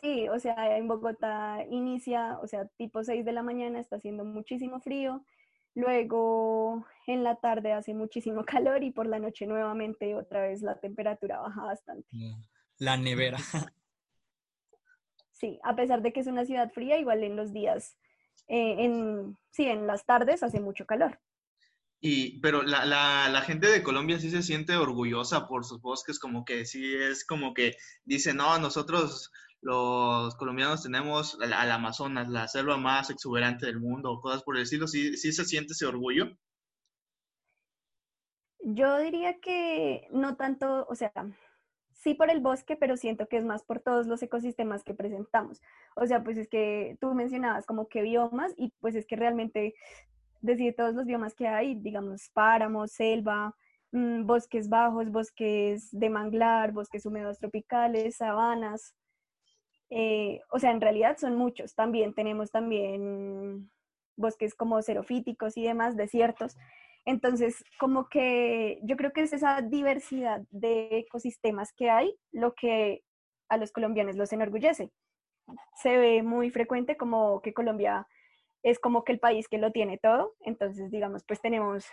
Sí, 0.00 0.28
o 0.28 0.38
sea, 0.38 0.76
en 0.76 0.88
Bogotá 0.88 1.64
inicia, 1.70 2.38
o 2.40 2.46
sea, 2.46 2.66
tipo 2.76 3.02
6 3.02 3.24
de 3.24 3.32
la 3.32 3.42
mañana 3.42 3.80
está 3.80 3.96
haciendo 3.96 4.24
muchísimo 4.24 4.80
frío, 4.80 5.24
luego 5.74 6.86
en 7.06 7.22
la 7.22 7.36
tarde 7.36 7.72
hace 7.72 7.94
muchísimo 7.94 8.44
calor 8.44 8.82
y 8.82 8.90
por 8.90 9.06
la 9.06 9.18
noche 9.18 9.46
nuevamente 9.46 10.14
otra 10.14 10.42
vez 10.42 10.62
la 10.62 10.78
temperatura 10.78 11.40
baja 11.40 11.64
bastante. 11.64 12.08
La 12.78 12.96
nevera. 12.96 13.38
Sí, 15.32 15.60
a 15.62 15.76
pesar 15.76 16.02
de 16.02 16.12
que 16.12 16.20
es 16.20 16.26
una 16.26 16.46
ciudad 16.46 16.70
fría, 16.72 16.98
igual 16.98 17.22
en 17.22 17.36
los 17.36 17.52
días, 17.52 17.98
eh, 18.48 18.84
en, 18.84 19.36
sí, 19.50 19.66
en 19.66 19.86
las 19.86 20.06
tardes 20.06 20.42
hace 20.42 20.60
mucho 20.60 20.86
calor. 20.86 21.20
Y, 22.00 22.40
pero 22.40 22.62
la, 22.62 22.84
la, 22.84 23.40
gente 23.40 23.68
de 23.68 23.82
Colombia 23.82 24.18
sí 24.20 24.30
se 24.30 24.42
siente 24.42 24.76
orgullosa 24.76 25.48
por 25.48 25.64
sus 25.64 25.80
bosques, 25.80 26.18
como 26.18 26.44
que 26.44 26.66
sí 26.66 26.94
es 26.94 27.24
como 27.24 27.54
que 27.54 27.74
dice, 28.04 28.34
no, 28.34 28.58
nosotros 28.58 29.32
los 29.62 30.36
colombianos 30.36 30.82
tenemos 30.82 31.38
al, 31.40 31.70
Amazonas, 31.70 32.28
la 32.28 32.46
selva 32.48 32.76
más 32.76 33.10
exuberante 33.10 33.66
del 33.66 33.80
mundo, 33.80 34.20
cosas 34.20 34.42
por 34.42 34.56
el 34.56 34.62
estilo, 34.62 34.86
¿sí, 34.86 35.16
sí 35.16 35.32
se 35.32 35.44
siente 35.44 35.72
ese 35.72 35.86
orgullo? 35.86 36.26
Yo 38.60 38.98
diría 38.98 39.40
que 39.40 40.06
no 40.10 40.36
tanto, 40.36 40.86
o 40.88 40.94
sea, 40.94 41.12
sí 41.92 42.14
por 42.14 42.30
el 42.30 42.40
bosque, 42.40 42.76
pero 42.76 42.96
siento 42.96 43.26
que 43.26 43.38
es 43.38 43.44
más 43.44 43.64
por 43.64 43.80
todos 43.80 44.06
los 44.06 44.22
ecosistemas 44.22 44.84
que 44.84 44.94
presentamos. 44.94 45.62
O 45.96 46.06
sea, 46.06 46.22
pues 46.22 46.36
es 46.36 46.48
que 46.48 46.96
tú 47.00 47.14
mencionabas 47.14 47.66
como 47.66 47.88
que 47.88 48.02
biomas 48.02 48.52
y 48.56 48.72
pues 48.80 48.94
es 48.94 49.06
que 49.06 49.16
realmente 49.16 49.74
decir 50.46 50.74
todos 50.76 50.94
los 50.94 51.06
biomas 51.06 51.34
que 51.34 51.48
hay, 51.48 51.74
digamos, 51.74 52.30
páramos, 52.32 52.92
selva, 52.92 53.54
mmm, 53.92 54.24
bosques 54.24 54.68
bajos, 54.68 55.10
bosques 55.10 55.88
de 55.92 56.10
manglar, 56.10 56.72
bosques 56.72 57.06
húmedos 57.06 57.38
tropicales, 57.38 58.16
sabanas. 58.16 58.94
Eh, 59.90 60.40
o 60.50 60.58
sea, 60.58 60.72
en 60.72 60.80
realidad 60.80 61.16
son 61.18 61.36
muchos. 61.36 61.74
También 61.74 62.14
tenemos 62.14 62.50
también 62.50 63.70
bosques 64.16 64.54
como 64.54 64.80
xerofíticos 64.82 65.56
y 65.56 65.64
demás, 65.64 65.96
desiertos. 65.96 66.56
Entonces, 67.04 67.64
como 67.78 68.08
que 68.08 68.80
yo 68.82 68.96
creo 68.96 69.12
que 69.12 69.22
es 69.22 69.32
esa 69.32 69.62
diversidad 69.62 70.42
de 70.50 70.88
ecosistemas 70.98 71.72
que 71.72 71.88
hay 71.90 72.14
lo 72.32 72.54
que 72.54 73.04
a 73.48 73.56
los 73.58 73.70
colombianos 73.70 74.16
los 74.16 74.32
enorgullece. 74.32 74.90
Se 75.76 75.96
ve 75.96 76.22
muy 76.24 76.50
frecuente 76.50 76.96
como 76.96 77.40
que 77.42 77.54
Colombia 77.54 78.08
es 78.62 78.78
como 78.78 79.04
que 79.04 79.12
el 79.12 79.18
país 79.18 79.48
que 79.48 79.58
lo 79.58 79.72
tiene 79.72 79.98
todo. 79.98 80.34
Entonces, 80.40 80.90
digamos, 80.90 81.24
pues 81.24 81.40
tenemos 81.40 81.86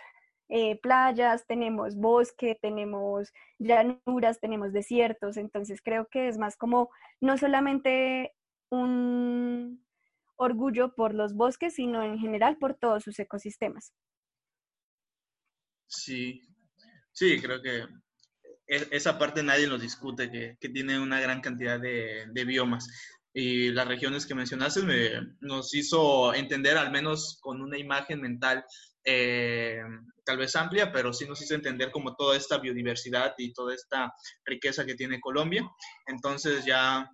eh, 0.48 0.78
playas, 0.80 1.46
tenemos 1.46 1.96
bosque, 1.96 2.58
tenemos 2.60 3.32
llanuras, 3.58 4.40
tenemos 4.40 4.72
desiertos. 4.72 5.36
Entonces, 5.36 5.80
creo 5.82 6.08
que 6.10 6.28
es 6.28 6.38
más 6.38 6.56
como 6.56 6.90
no 7.20 7.38
solamente 7.38 8.32
un 8.70 9.84
orgullo 10.36 10.94
por 10.94 11.14
los 11.14 11.34
bosques, 11.34 11.74
sino 11.74 12.02
en 12.02 12.18
general 12.18 12.58
por 12.58 12.74
todos 12.74 13.04
sus 13.04 13.18
ecosistemas. 13.18 13.92
Sí, 15.86 16.42
sí, 17.12 17.40
creo 17.40 17.62
que 17.62 17.84
e-, 18.66 18.88
esa 18.90 19.18
parte 19.18 19.42
nadie 19.42 19.66
lo 19.66 19.78
discute, 19.78 20.30
que, 20.30 20.56
que 20.60 20.68
tiene 20.68 20.98
una 20.98 21.20
gran 21.20 21.40
cantidad 21.40 21.80
de, 21.80 22.26
de, 22.32 22.44
biomas. 22.44 22.86
Y 23.36 23.72
las 23.72 23.88
regiones 23.88 24.26
que 24.26 24.34
mencionaste 24.34 24.82
me, 24.82 25.10
nos 25.40 25.74
hizo 25.74 26.32
entender, 26.32 26.76
al 26.76 26.92
menos 26.92 27.38
con 27.40 27.60
una 27.60 27.76
imagen 27.76 28.20
mental 28.20 28.64
eh, 29.04 29.82
tal 30.24 30.38
vez 30.38 30.56
amplia, 30.56 30.90
pero 30.90 31.12
sí 31.12 31.26
nos 31.26 31.42
hizo 31.42 31.54
entender 31.54 31.90
como 31.90 32.16
toda 32.16 32.36
esta 32.36 32.58
biodiversidad 32.58 33.34
y 33.36 33.52
toda 33.52 33.74
esta 33.74 34.14
riqueza 34.44 34.86
que 34.86 34.94
tiene 34.94 35.20
Colombia. 35.20 35.68
Entonces 36.06 36.64
ya, 36.64 37.10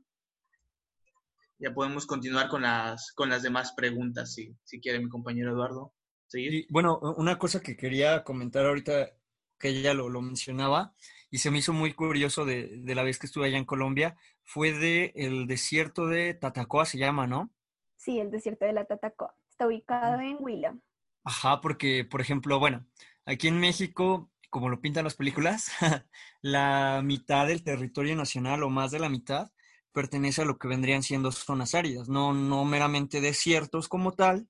ya 1.58 1.74
podemos 1.74 2.06
continuar 2.06 2.48
con 2.48 2.62
las, 2.62 3.12
con 3.12 3.28
las 3.28 3.42
demás 3.42 3.72
preguntas, 3.72 4.34
si, 4.34 4.54
si 4.62 4.80
quiere 4.80 5.00
mi 5.00 5.08
compañero 5.08 5.50
Eduardo. 5.52 5.92
Y, 6.32 6.72
bueno, 6.72 7.00
una 7.16 7.38
cosa 7.38 7.60
que 7.60 7.76
quería 7.76 8.22
comentar 8.22 8.64
ahorita 8.64 9.10
que 9.58 9.68
ella 9.68 9.94
lo, 9.94 10.08
lo 10.08 10.22
mencionaba 10.22 10.94
y 11.28 11.38
se 11.38 11.50
me 11.50 11.58
hizo 11.58 11.72
muy 11.72 11.92
curioso 11.92 12.44
de, 12.44 12.68
de, 12.78 12.94
la 12.94 13.02
vez 13.02 13.18
que 13.18 13.26
estuve 13.26 13.46
allá 13.46 13.58
en 13.58 13.64
Colombia 13.64 14.16
fue 14.52 14.72
de 14.72 15.12
el 15.14 15.46
desierto 15.46 16.08
de 16.08 16.34
Tatacoa, 16.34 16.84
se 16.84 16.98
llama, 16.98 17.28
¿no? 17.28 17.52
Sí, 17.96 18.18
el 18.18 18.32
desierto 18.32 18.64
de 18.64 18.72
la 18.72 18.84
Tatacoa. 18.84 19.36
Está 19.48 19.68
ubicado 19.68 20.20
en 20.20 20.38
Huila. 20.40 20.76
Ajá, 21.22 21.60
porque, 21.60 22.04
por 22.04 22.20
ejemplo, 22.20 22.58
bueno, 22.58 22.84
aquí 23.26 23.46
en 23.46 23.60
México, 23.60 24.28
como 24.50 24.68
lo 24.68 24.80
pintan 24.80 25.04
las 25.04 25.14
películas, 25.14 25.70
la 26.42 27.00
mitad 27.04 27.46
del 27.46 27.62
territorio 27.62 28.16
nacional 28.16 28.64
o 28.64 28.70
más 28.70 28.90
de 28.90 28.98
la 28.98 29.08
mitad 29.08 29.52
pertenece 29.92 30.42
a 30.42 30.46
lo 30.46 30.58
que 30.58 30.66
vendrían 30.66 31.04
siendo 31.04 31.30
zonas 31.30 31.76
áridas, 31.76 32.08
no, 32.08 32.32
no 32.32 32.64
meramente 32.64 33.20
desiertos 33.20 33.86
como 33.86 34.14
tal, 34.14 34.48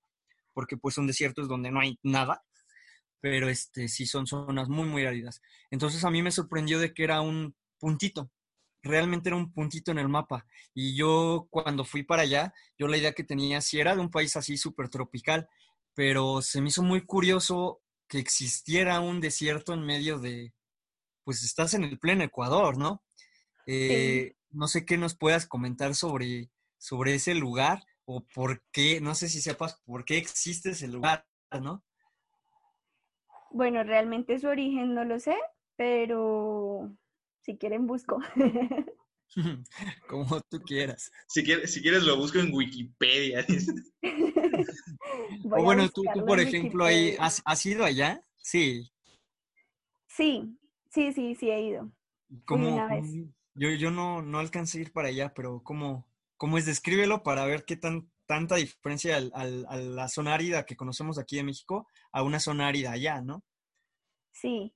porque 0.55 0.79
pues 0.79 0.95
son 0.95 1.07
desiertos 1.07 1.47
donde 1.47 1.71
no 1.71 1.81
hay 1.81 1.99
nada, 2.03 2.43
pero 3.21 3.51
este, 3.51 3.89
sí 3.89 4.07
son 4.07 4.27
zonas 4.27 4.71
muy, 4.71 4.89
muy 4.89 5.05
áridas. 5.05 5.43
Entonces 5.71 6.05
a 6.05 6.11
mí 6.11 6.23
me 6.23 6.31
sorprendió 6.31 6.79
de 6.79 6.95
que 6.95 7.05
era 7.05 7.21
un 7.21 7.55
puntito, 7.79 8.31
realmente 8.83 9.29
era 9.29 9.37
un 9.37 9.53
puntito 9.53 9.91
en 9.91 9.99
el 9.99 10.09
mapa. 10.09 10.47
Y 10.75 10.97
yo 10.97 11.47
cuando 11.51 11.85
fui 11.85 12.03
para 12.03 12.23
allá, 12.23 12.55
yo 12.79 12.89
la 12.89 12.97
idea 12.97 13.13
que 13.13 13.25
tenía, 13.25 13.61
si 13.61 13.81
era 13.81 13.95
de 13.95 14.01
un 14.01 14.11
país 14.11 14.37
así 14.37 14.57
súper 14.57 14.89
tropical, 14.89 15.49
pero 15.95 16.43
se 16.43 16.61
me 16.61 16.69
hizo 16.69 16.83
muy 16.83 17.03
curioso 17.03 17.81
que 18.09 18.19
existiera 18.19 19.01
un 19.01 19.21
desierto 19.21 19.73
en 19.73 19.85
medio 19.85 20.19
de, 20.19 20.53
pues 21.25 21.45
estás 21.45 21.75
en 21.75 21.85
el 21.85 21.99
pleno 21.99 22.25
Ecuador, 22.25 22.77
¿no? 22.77 23.03
Eh, 23.67 24.33
sí. 24.33 24.37
No 24.51 24.67
sé 24.67 24.85
qué 24.85 24.99
nos 24.99 25.17
puedas 25.17 25.47
comentar 25.47 25.95
sobre, 25.95 26.51
sobre 26.77 27.15
ese 27.15 27.35
lugar 27.35 27.85
o 28.05 28.27
por 28.35 28.63
qué, 28.73 29.01
no 29.01 29.15
sé 29.15 29.29
si 29.29 29.41
sepas 29.41 29.81
por 29.85 30.05
qué 30.05 30.19
existe 30.19 30.71
ese 30.71 30.89
lugar, 30.89 31.25
¿no? 31.63 31.85
Bueno, 33.53 33.85
realmente 33.85 34.39
su 34.39 34.49
origen 34.49 34.95
no 34.95 35.05
lo 35.05 35.21
sé, 35.21 35.37
pero 35.77 36.91
si 37.43 37.57
quieren 37.57 37.87
busco. 37.87 38.19
Como 40.09 40.41
tú 40.43 40.61
quieras. 40.61 41.11
Si 41.29 41.45
quieres, 41.45 41.73
si 41.73 41.83
quieres 41.83 42.03
lo 42.03 42.17
busco 42.17 42.39
en 42.39 42.53
Wikipedia. 42.53 43.45
o 45.45 45.63
bueno, 45.63 45.89
tú, 45.89 46.03
tú, 46.13 46.25
por 46.25 46.41
ejemplo, 46.41 46.85
ahí, 46.85 47.17
¿has, 47.19 47.43
¿has, 47.45 47.65
ido 47.67 47.85
allá? 47.85 48.25
Sí. 48.39 48.91
Sí, 50.09 50.57
sí, 50.91 51.13
sí, 51.13 51.35
sí 51.35 51.51
he 51.51 51.63
ido. 51.69 51.91
¿Cómo, 52.45 52.75
una 52.75 52.89
vez. 52.89 53.07
Yo, 53.55 53.71
yo 53.71 53.91
no, 53.91 54.23
no 54.23 54.39
alcancé 54.39 54.79
a 54.79 54.83
ir 54.83 54.93
para 54.93 55.09
allá, 55.09 55.35
pero 55.35 55.63
¿cómo, 55.63 56.09
cómo 56.37 56.59
es? 56.59 56.67
Descríbelo 56.67 57.23
para 57.23 57.45
ver 57.47 57.65
qué 57.65 57.77
tan, 57.77 58.11
tanta 58.27 58.57
diferencia 58.57 59.17
al, 59.17 59.31
al, 59.35 59.67
a 59.69 59.77
la 59.77 60.09
zona 60.09 60.35
árida 60.35 60.67
que 60.67 60.77
conocemos 60.77 61.19
aquí 61.19 61.39
en 61.39 61.47
México 61.47 61.87
a 62.13 62.23
una 62.23 62.41
zona 62.41 62.69
árida 62.69 62.93
allá, 62.93 63.21
¿no? 63.21 63.45
Sí, 64.33 64.73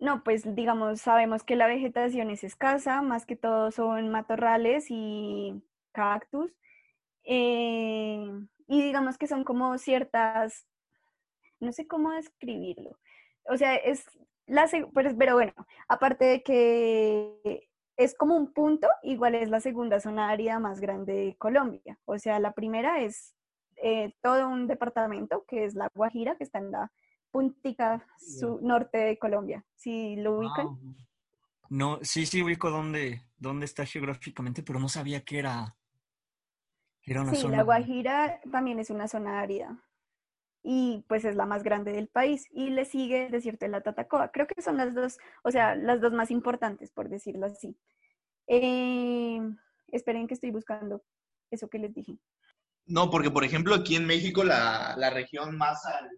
no, 0.00 0.24
pues 0.24 0.54
digamos, 0.54 1.02
sabemos 1.02 1.44
que 1.44 1.56
la 1.56 1.66
vegetación 1.66 2.30
es 2.30 2.42
escasa, 2.42 3.02
más 3.02 3.26
que 3.26 3.36
todo 3.36 3.70
son 3.70 4.08
matorrales 4.10 4.86
y 4.88 5.62
cactus. 5.92 6.50
Eh, 7.24 8.26
y 8.66 8.82
digamos 8.82 9.18
que 9.18 9.26
son 9.26 9.44
como 9.44 9.76
ciertas, 9.78 10.66
no 11.60 11.72
sé 11.72 11.86
cómo 11.86 12.12
describirlo. 12.12 12.98
O 13.44 13.56
sea, 13.56 13.76
es 13.76 14.06
la, 14.46 14.68
pero, 14.94 15.16
pero 15.16 15.34
bueno, 15.34 15.52
aparte 15.88 16.24
de 16.24 16.42
que 16.42 17.68
es 17.96 18.14
como 18.14 18.36
un 18.36 18.52
punto, 18.54 18.88
igual 19.02 19.34
es 19.34 19.50
la 19.50 19.60
segunda 19.60 20.00
zona 20.00 20.30
árida 20.30 20.58
más 20.58 20.80
grande 20.80 21.12
de 21.12 21.36
Colombia. 21.36 21.98
O 22.06 22.18
sea, 22.18 22.40
la 22.40 22.52
primera 22.52 23.02
es 23.02 23.34
eh, 23.76 24.14
todo 24.22 24.48
un 24.48 24.66
departamento 24.66 25.44
que 25.46 25.64
es 25.64 25.74
la 25.74 25.90
Guajira, 25.94 26.36
que 26.36 26.44
está 26.44 26.58
en 26.58 26.70
la 26.70 26.90
puntica 27.30 28.06
su 28.18 28.58
norte 28.60 28.98
de 28.98 29.18
Colombia. 29.18 29.64
¿Sí 29.74 30.16
lo 30.16 30.38
ubican? 30.38 30.66
Wow. 30.66 30.94
No, 31.70 31.98
sí, 32.02 32.26
sí 32.26 32.42
ubico 32.42 32.70
dónde, 32.70 33.22
dónde 33.38 33.64
está 33.64 33.86
geográficamente, 33.86 34.62
pero 34.62 34.80
no 34.80 34.88
sabía 34.88 35.20
que 35.24 35.38
era, 35.38 35.76
que 37.02 37.12
era 37.12 37.22
una 37.22 37.30
sí, 37.32 37.42
zona. 37.42 37.58
la 37.58 37.62
Guajira 37.62 38.40
también 38.50 38.80
es 38.80 38.90
una 38.90 39.06
zona 39.06 39.40
árida 39.40 39.80
y 40.62 41.04
pues 41.08 41.24
es 41.24 41.36
la 41.36 41.46
más 41.46 41.62
grande 41.62 41.92
del 41.92 42.08
país 42.08 42.46
y 42.50 42.70
le 42.70 42.84
sigue 42.84 43.26
el 43.26 43.32
desierto 43.32 43.64
de 43.64 43.70
la 43.70 43.82
Tatacoa. 43.82 44.30
Creo 44.32 44.46
que 44.46 44.60
son 44.60 44.76
las 44.76 44.94
dos, 44.94 45.18
o 45.42 45.50
sea, 45.50 45.74
las 45.74 46.00
dos 46.00 46.12
más 46.12 46.30
importantes, 46.30 46.90
por 46.90 47.08
decirlo 47.08 47.46
así. 47.46 47.76
Eh, 48.48 49.40
esperen 49.88 50.26
que 50.26 50.34
estoy 50.34 50.50
buscando 50.50 51.04
eso 51.50 51.68
que 51.68 51.78
les 51.78 51.94
dije. 51.94 52.18
No, 52.86 53.10
porque 53.10 53.30
por 53.30 53.44
ejemplo 53.44 53.76
aquí 53.76 53.94
en 53.94 54.06
México 54.06 54.42
la, 54.42 54.96
la 54.96 55.10
región 55.10 55.56
más 55.56 55.86
al, 55.86 56.10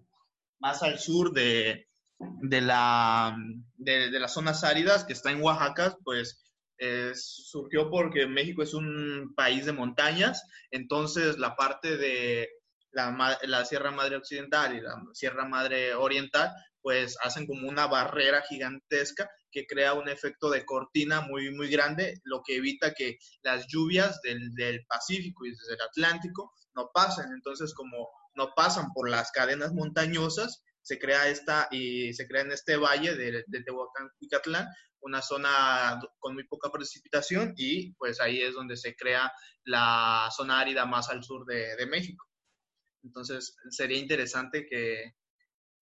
más 0.62 0.82
al 0.84 0.98
sur 0.98 1.32
de, 1.32 1.88
de, 2.18 2.60
la, 2.60 3.36
de, 3.76 4.10
las 4.18 4.32
zonas 4.32 4.62
áridas 4.62 5.04
que 5.04 5.12
está 5.12 5.32
en 5.32 5.42
Oaxaca, 5.42 5.96
pues 6.04 6.40
eh, 6.78 7.12
surgió 7.14 7.90
porque 7.90 8.26
México 8.26 8.62
es 8.62 8.72
un 8.72 9.34
país 9.36 9.66
de 9.66 9.72
montañas, 9.72 10.42
entonces 10.70 11.38
la 11.38 11.56
parte 11.56 11.96
de 11.96 12.48
la, 12.92 13.38
la 13.42 13.64
Sierra 13.64 13.90
Madre 13.90 14.16
Occidental 14.16 14.76
y 14.76 14.80
la 14.80 15.02
Sierra 15.12 15.46
Madre 15.46 15.94
Oriental, 15.94 16.52
pues 16.80 17.16
hacen 17.22 17.46
como 17.46 17.68
una 17.68 17.86
barrera 17.86 18.42
gigantesca 18.48 19.28
que 19.50 19.66
crea 19.66 19.94
un 19.94 20.08
efecto 20.08 20.48
de 20.48 20.64
cortina 20.64 21.22
muy, 21.22 21.52
muy 21.54 21.68
grande, 21.68 22.20
lo 22.24 22.42
que 22.44 22.56
evita 22.56 22.94
que 22.94 23.18
las 23.42 23.66
lluvias 23.66 24.20
del, 24.22 24.54
del 24.54 24.84
Pacífico 24.86 25.44
y 25.44 25.50
desde 25.50 25.74
el 25.74 25.80
Atlántico 25.82 26.52
no 26.74 26.90
pasen. 26.92 27.26
Entonces, 27.32 27.74
como 27.74 28.08
no 28.34 28.52
pasan 28.54 28.92
por 28.92 29.08
las 29.08 29.30
cadenas 29.30 29.72
montañosas, 29.72 30.62
se 30.82 30.98
crea 30.98 31.28
esta 31.28 31.68
y 31.70 32.12
se 32.14 32.26
crea 32.26 32.42
en 32.42 32.52
este 32.52 32.76
valle 32.76 33.14
de, 33.14 33.44
de 33.46 33.62
Tehuacán 33.62 34.10
y 34.20 34.28
Catlán 34.28 34.68
una 35.02 35.20
zona 35.20 36.00
con 36.18 36.34
muy 36.34 36.44
poca 36.44 36.70
precipitación 36.70 37.54
y 37.56 37.92
pues 37.94 38.20
ahí 38.20 38.40
es 38.40 38.54
donde 38.54 38.76
se 38.76 38.94
crea 38.94 39.30
la 39.64 40.28
zona 40.34 40.60
árida 40.60 40.86
más 40.86 41.10
al 41.10 41.22
sur 41.22 41.44
de, 41.44 41.76
de 41.76 41.86
México. 41.86 42.24
Entonces 43.02 43.56
sería 43.70 43.98
interesante 43.98 44.64
que, 44.66 45.14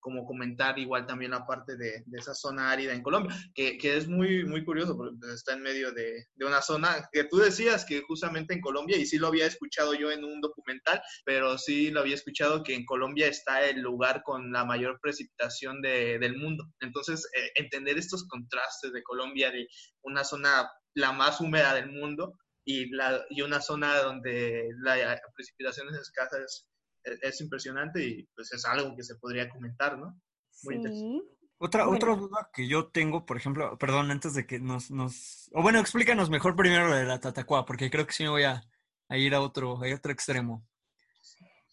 como 0.00 0.24
comentar 0.26 0.78
igual 0.78 1.06
también 1.06 1.30
la 1.30 1.46
parte 1.46 1.76
de, 1.76 2.04
esa 2.12 2.34
zona 2.34 2.70
árida 2.70 2.92
en 2.92 3.02
Colombia, 3.02 3.34
que, 3.54 3.78
que, 3.78 3.96
es 3.96 4.08
muy, 4.08 4.44
muy 4.44 4.64
curioso 4.64 4.96
porque 4.96 5.14
está 5.34 5.54
en 5.54 5.62
medio 5.62 5.92
de, 5.92 6.26
de, 6.34 6.46
una 6.46 6.62
zona 6.62 7.08
que 7.12 7.24
tú 7.24 7.38
decías 7.38 7.84
que 7.84 8.02
justamente 8.02 8.54
en 8.54 8.60
Colombia, 8.60 8.96
y 8.96 9.06
sí 9.06 9.18
lo 9.18 9.28
había 9.28 9.46
escuchado 9.46 9.94
yo 9.94 10.10
en 10.10 10.24
un 10.24 10.40
documental, 10.40 11.00
pero 11.24 11.58
sí 11.58 11.90
lo 11.90 12.00
había 12.00 12.14
escuchado 12.14 12.62
que 12.62 12.74
en 12.74 12.84
Colombia 12.84 13.26
está 13.26 13.64
el 13.64 13.80
lugar 13.80 14.22
con 14.24 14.52
la 14.52 14.64
mayor 14.64 14.98
precipitación 15.00 15.80
de, 15.82 16.18
del 16.18 16.36
mundo. 16.36 16.64
Entonces, 16.80 17.26
eh, 17.36 17.50
entender 17.54 17.98
estos 17.98 18.26
contrastes 18.26 18.92
de 18.92 19.02
Colombia, 19.02 19.50
de 19.50 19.66
una 20.02 20.24
zona 20.24 20.70
la 20.94 21.12
más 21.12 21.40
húmeda 21.40 21.74
del 21.74 21.92
mundo, 21.92 22.36
y, 22.64 22.90
la, 22.90 23.24
y 23.30 23.42
una 23.42 23.60
zona 23.60 23.96
donde 23.98 24.68
la 24.80 25.20
precipitación 25.34 25.88
es 25.88 26.00
escasa 26.00 26.38
es, 26.38 26.66
es 27.04 27.40
impresionante 27.40 28.04
y 28.04 28.26
pues 28.34 28.52
es 28.52 28.64
algo 28.64 28.94
que 28.96 29.02
se 29.02 29.16
podría 29.16 29.48
comentar, 29.48 29.98
¿no? 29.98 30.20
Muy 30.64 30.82
sí. 30.82 31.22
Otra, 31.58 31.84
bueno. 31.84 31.96
otra 31.96 32.16
duda 32.16 32.50
que 32.54 32.66
yo 32.66 32.88
tengo, 32.88 33.26
por 33.26 33.36
ejemplo, 33.36 33.76
perdón, 33.76 34.10
antes 34.10 34.32
de 34.32 34.46
que 34.46 34.58
nos, 34.58 34.90
nos... 34.90 35.50
O 35.52 35.62
bueno, 35.62 35.78
explícanos 35.78 36.30
mejor 36.30 36.56
primero 36.56 36.88
lo 36.88 36.94
de 36.94 37.04
la 37.04 37.20
Tatacua, 37.20 37.66
porque 37.66 37.90
creo 37.90 38.06
que 38.06 38.14
sí 38.14 38.22
me 38.22 38.30
voy 38.30 38.44
a, 38.44 38.62
a 39.08 39.18
ir 39.18 39.34
a 39.34 39.42
otro, 39.42 39.82
a 39.84 39.94
otro 39.94 40.10
extremo. 40.12 40.66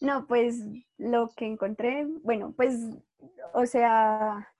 No, 0.02 0.28
pues 0.28 0.58
lo 0.98 1.30
que 1.36 1.46
encontré, 1.46 2.06
bueno, 2.24 2.54
pues, 2.56 2.76
o 3.54 3.66
sea, 3.66 4.54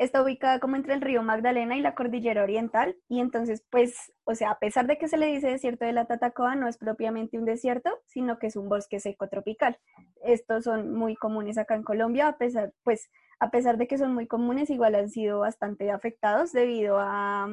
está 0.00 0.22
ubicada 0.22 0.60
como 0.60 0.76
entre 0.76 0.94
el 0.94 1.02
río 1.02 1.22
Magdalena 1.22 1.76
y 1.76 1.82
la 1.82 1.94
cordillera 1.94 2.42
oriental, 2.42 2.96
y 3.06 3.20
entonces, 3.20 3.62
pues, 3.68 4.12
o 4.24 4.34
sea, 4.34 4.52
a 4.52 4.58
pesar 4.58 4.86
de 4.86 4.96
que 4.96 5.08
se 5.08 5.18
le 5.18 5.26
dice 5.26 5.48
desierto 5.48 5.84
de 5.84 5.92
la 5.92 6.06
Tatacoa, 6.06 6.56
no 6.56 6.68
es 6.68 6.78
propiamente 6.78 7.36
un 7.36 7.44
desierto, 7.44 7.90
sino 8.06 8.38
que 8.38 8.46
es 8.46 8.56
un 8.56 8.70
bosque 8.70 8.98
seco 8.98 9.28
tropical. 9.28 9.78
Estos 10.24 10.64
son 10.64 10.94
muy 10.94 11.16
comunes 11.16 11.58
acá 11.58 11.74
en 11.74 11.82
Colombia, 11.82 12.28
a 12.28 12.38
pesar, 12.38 12.72
pues, 12.82 13.10
a 13.40 13.50
pesar 13.50 13.76
de 13.76 13.86
que 13.86 13.98
son 13.98 14.14
muy 14.14 14.26
comunes, 14.26 14.70
igual 14.70 14.94
han 14.94 15.10
sido 15.10 15.40
bastante 15.40 15.90
afectados 15.90 16.52
debido 16.52 16.98
a, 16.98 17.50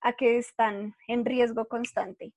a 0.00 0.12
que 0.14 0.38
están 0.38 0.96
en 1.06 1.24
riesgo 1.24 1.66
constante. 1.66 2.32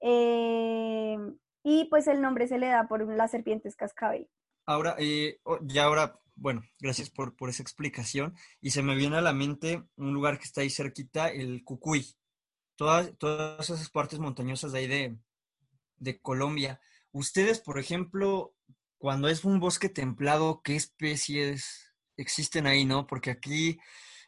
Eh, 0.00 1.16
y 1.62 1.84
pues 1.84 2.08
el 2.08 2.20
nombre 2.20 2.48
se 2.48 2.58
le 2.58 2.66
da 2.66 2.88
por 2.88 3.06
las 3.06 3.30
serpientes 3.30 3.76
cascabel. 3.76 4.28
Ahora, 4.66 4.96
eh, 4.98 5.38
ya 5.62 5.84
ahora 5.84 6.18
bueno, 6.36 6.62
gracias 6.80 7.10
por, 7.10 7.36
por, 7.36 7.50
esa 7.50 7.62
explicación. 7.62 8.34
Y 8.60 8.70
se 8.70 8.82
me 8.82 8.96
viene 8.96 9.16
a 9.16 9.22
la 9.22 9.32
mente 9.32 9.84
un 9.96 10.12
lugar 10.12 10.38
que 10.38 10.44
está 10.44 10.62
ahí 10.62 10.70
cerquita, 10.70 11.28
el 11.28 11.64
Cucuy. 11.64 12.16
Todas, 12.76 13.16
todas 13.18 13.70
esas 13.70 13.90
partes 13.90 14.18
montañosas 14.18 14.72
de 14.72 14.78
ahí 14.78 14.86
de, 14.86 15.16
de 15.96 16.20
Colombia. 16.20 16.80
Ustedes, 17.12 17.60
por 17.60 17.78
ejemplo, 17.78 18.54
cuando 18.98 19.28
es 19.28 19.44
un 19.44 19.60
bosque 19.60 19.88
templado, 19.88 20.62
¿qué 20.62 20.76
especies 20.76 21.94
existen 22.16 22.66
ahí, 22.66 22.84
no? 22.84 23.06
Porque 23.06 23.30
aquí, 23.30 23.78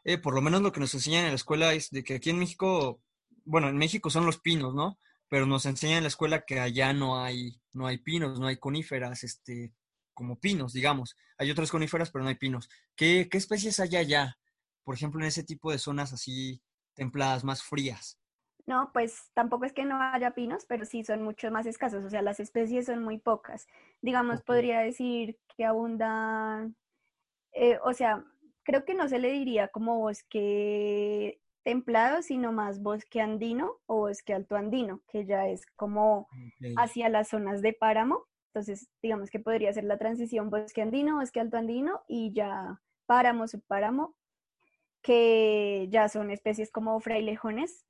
eh, 0.05 0.19
por 0.19 0.35
lo 0.35 0.43
menos 0.43 0.63
lo 0.63 0.73
que 0.73 0.81
nos 0.81 0.95
enseñan 0.95 1.25
en 1.25 1.31
la 1.31 1.37
escuela 1.37 1.75
es 1.75 1.91
de 1.91 2.05
que 2.05 2.15
aquí 2.15 2.31
en 2.31 2.39
México, 2.39 3.03
bueno, 3.45 3.69
en 3.69 3.77
México 3.77 4.11
son 4.11 4.27
los 4.27 4.39
pinos, 4.39 4.75
¿no? 4.75 4.99
Pero 5.29 5.47
nos 5.47 5.67
enseñan 5.67 5.99
en 5.99 6.05
la 6.05 6.09
escuela 6.09 6.45
que 6.45 6.61
allá 6.61 6.93
no 6.93 7.21
hay, 7.21 7.61
no 7.73 7.87
hay 7.87 7.99
pinos, 7.99 8.39
no 8.39 8.47
hay 8.47 8.59
coníferas, 8.59 9.25
este, 9.25 9.73
como 10.17 10.41
pinos, 10.41 10.73
digamos. 10.73 11.17
Hay 11.39 11.51
otras 11.51 11.71
coníferas, 11.71 12.11
pero 12.11 12.25
no 12.25 12.31
hay 12.31 12.37
pinos. 12.37 12.69
¿Qué, 12.97 13.29
qué 13.31 13.39
especies 13.39 13.79
hay 13.79 13.95
allá? 13.97 14.37
Por 14.83 14.95
ejemplo, 14.95 15.21
en 15.21 15.27
ese 15.27 15.45
tipo 15.45 15.71
de 15.71 15.79
zonas 15.79 16.13
así 16.13 16.63
templadas, 16.95 17.45
más 17.45 17.63
frías. 17.63 18.19
No, 18.67 18.91
pues 18.93 19.31
tampoco 19.35 19.65
es 19.65 19.73
que 19.73 19.85
no 19.85 20.01
haya 20.01 20.33
pinos, 20.33 20.65
pero 20.67 20.85
sí 20.85 21.05
son 21.05 21.23
mucho 21.23 21.51
más 21.53 21.67
escasos, 21.67 22.05
o 22.05 22.11
sea, 22.11 22.21
las 22.23 22.41
especies 22.41 22.87
son 22.87 23.05
muy 23.05 23.19
pocas. 23.19 23.69
Digamos, 24.03 24.41
okay. 24.41 24.47
podría 24.47 24.81
decir 24.81 25.39
que 25.57 25.65
abundan, 25.65 26.75
eh, 27.53 27.79
o 27.85 27.93
sea, 27.93 28.25
creo 28.65 28.85
que 28.85 28.95
no 28.95 29.09
se 29.09 29.21
le 29.21 29.31
diría 29.31 29.69
como 29.69 30.01
bosque 30.01 31.41
templado, 31.63 32.23
sino 32.23 32.51
más 32.51 32.83
bosque 32.83 33.21
andino 33.21 33.79
o 33.87 33.99
bosque 33.99 34.35
alto 34.35 34.57
andino, 34.57 35.03
que 35.09 35.27
ya 35.27 35.47
es 35.47 35.67
como 35.77 36.29
okay. 36.57 36.75
hacia 36.77 37.09
las 37.09 37.29
zonas 37.29 37.63
de 37.63 37.73
páramo. 37.73 38.27
Entonces, 38.57 38.89
digamos 39.03 39.29
que 39.29 39.39
podría 39.39 39.71
ser 39.75 39.85
la 39.85 39.99
transición 39.99 40.49
bosque 40.49 40.81
andino, 40.81 41.17
bosque 41.17 41.41
alto 41.41 41.59
andino 41.59 42.03
y 42.09 42.33
ya 42.33 42.81
páramo, 43.05 43.47
subpáramo, 43.47 44.17
que 45.03 45.87
ya 45.91 46.09
son 46.09 46.31
especies 46.31 46.73
como 46.73 46.99
frailejones, 46.99 47.85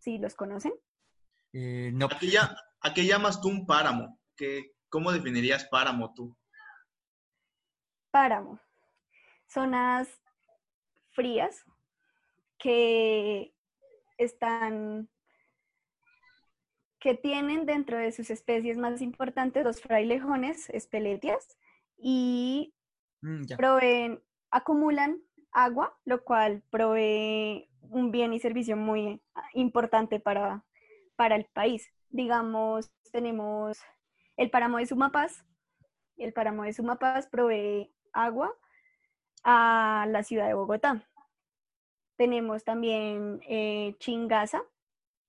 ¿sí 0.00 0.18
los 0.18 0.34
conocen? 0.34 0.72
Eh, 1.52 1.92
no. 1.94 2.06
¿A 2.06 2.18
qué, 2.18 2.30
ya, 2.30 2.56
¿A 2.80 2.92
qué, 2.92 3.06
llamas 3.06 3.40
tú 3.40 3.48
un 3.48 3.64
páramo? 3.64 4.18
¿Qué, 4.36 4.72
¿Cómo 4.88 5.12
definirías 5.12 5.64
páramo 5.66 6.14
tú? 6.14 6.36
Páramo. 8.10 8.58
Zonas 9.46 10.08
frías 11.12 11.64
que 12.58 13.54
están 14.18 15.08
que 17.00 17.14
tienen 17.14 17.66
dentro 17.66 17.96
de 17.96 18.12
sus 18.12 18.30
especies 18.30 18.76
más 18.76 19.00
importantes 19.00 19.64
los 19.64 19.80
frailejones, 19.80 20.68
espeletias, 20.70 21.58
y 21.96 22.74
mm, 23.22 23.46
proveen, 23.56 24.22
acumulan 24.50 25.20
agua, 25.52 25.98
lo 26.04 26.22
cual 26.22 26.62
provee 26.70 27.68
un 27.80 28.10
bien 28.10 28.32
y 28.32 28.38
servicio 28.38 28.76
muy 28.76 29.20
importante 29.54 30.20
para, 30.20 30.64
para 31.16 31.36
el 31.36 31.46
país. 31.46 31.90
Digamos, 32.10 32.92
tenemos 33.12 33.78
el 34.36 34.50
páramo 34.50 34.78
de 34.78 34.86
Sumapaz. 34.86 35.44
El 36.16 36.32
páramo 36.32 36.64
de 36.64 36.72
Sumapaz 36.72 37.26
provee 37.28 37.92
agua 38.12 38.54
a 39.42 40.06
la 40.08 40.22
ciudad 40.22 40.46
de 40.46 40.54
Bogotá. 40.54 41.06
Tenemos 42.16 42.64
también 42.64 43.40
eh, 43.48 43.96
Chingaza, 43.98 44.62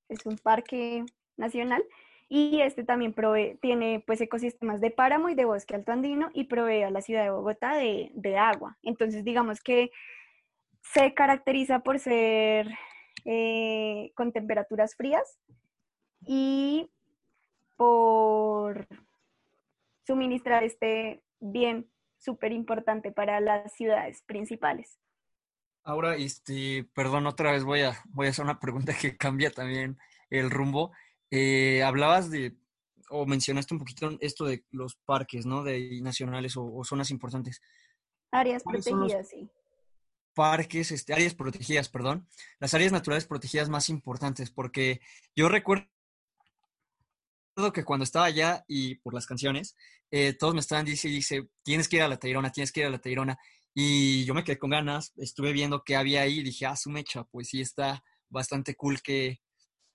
es 0.10 0.26
un 0.26 0.38
parque 0.38 1.06
nacional 1.42 1.84
y 2.30 2.62
este 2.62 2.86
también 2.86 3.12
provee, 3.12 3.58
tiene 3.62 4.02
pues 4.08 4.22
ecosistemas 4.22 4.80
de 4.80 4.90
páramo 4.90 5.28
y 5.28 5.36
de 5.36 5.44
bosque 5.44 5.76
alto 5.76 5.92
andino 5.92 6.30
y 6.34 6.46
provee 6.46 6.84
a 6.84 6.90
la 6.90 7.02
ciudad 7.02 7.24
de 7.24 7.30
Bogotá 7.30 7.76
de, 7.76 8.38
agua. 8.38 8.78
Entonces 8.84 9.26
digamos 9.26 9.60
que 9.60 9.92
se 10.82 11.14
caracteriza 11.14 11.80
por 11.80 12.00
ser 12.00 12.70
eh, 13.26 14.14
con 14.16 14.32
temperaturas 14.32 14.96
frías 14.96 15.38
y 16.26 16.90
por 17.76 18.88
suministrar 20.08 20.64
este 20.64 21.22
bien 21.42 21.90
súper 22.18 22.54
importante 22.54 23.12
para 23.12 23.42
las 23.42 23.74
ciudades 23.74 24.22
principales. 24.22 25.00
Ahora, 25.84 26.16
este, 26.16 26.88
perdón, 26.94 27.26
otra 27.26 27.52
vez 27.52 27.64
voy 27.64 27.82
a, 27.82 28.02
voy 28.06 28.28
a 28.28 28.30
hacer 28.30 28.46
una 28.46 28.60
pregunta 28.60 28.94
que 29.00 29.18
cambia 29.18 29.52
también 29.52 29.98
el 30.30 30.50
rumbo. 30.50 30.92
Eh, 31.32 31.82
hablabas 31.82 32.30
de, 32.30 32.58
o 33.10 33.26
mencionaste 33.26 33.74
un 33.74 33.80
poquito 33.80 34.18
esto 34.20 34.46
de 34.46 34.66
los 34.72 34.96
parques, 34.96 35.46
¿no? 35.46 35.64
De 35.64 36.00
nacionales 36.02 36.58
o, 36.58 36.66
o 36.66 36.84
zonas 36.84 37.10
importantes. 37.10 37.62
Áreas 38.32 38.64
protegidas, 38.64 39.30
sí. 39.30 39.50
Parques, 40.34 40.92
este, 40.92 41.14
áreas 41.14 41.34
protegidas, 41.34 41.90
perdón. 41.90 42.28
Las 42.60 42.74
áreas 42.74 42.92
naturales 42.92 43.26
protegidas 43.26 43.70
más 43.70 43.90
importantes, 43.90 44.52
porque 44.52 45.02
yo 45.36 45.50
recuerdo 45.50 45.88
que 47.74 47.84
cuando 47.84 48.04
estaba 48.04 48.26
allá 48.26 48.64
y 48.68 48.96
por 48.96 49.14
las 49.14 49.26
canciones, 49.26 49.76
eh, 50.10 50.34
todos 50.34 50.54
me 50.54 50.62
estaban 50.62 50.86
diciendo, 50.86 51.16
dice, 51.16 51.50
tienes 51.64 51.88
que 51.88 51.98
ir 51.98 52.02
a 52.02 52.08
la 52.08 52.18
Tairona, 52.18 52.52
tienes 52.52 52.72
que 52.72 52.82
ir 52.82 52.86
a 52.86 52.90
la 52.90 53.00
Tairona. 53.00 53.38
Y 53.74 54.26
yo 54.26 54.34
me 54.34 54.44
quedé 54.44 54.58
con 54.58 54.70
ganas, 54.70 55.14
estuve 55.16 55.54
viendo 55.54 55.84
qué 55.84 55.96
había 55.96 56.22
ahí 56.22 56.40
y 56.40 56.44
dije, 56.44 56.66
ah, 56.66 56.76
su 56.76 56.90
mecha, 56.90 57.24
pues 57.26 57.50
sí 57.50 57.62
está 57.62 58.04
bastante 58.30 58.76
cool 58.76 59.02
que, 59.02 59.42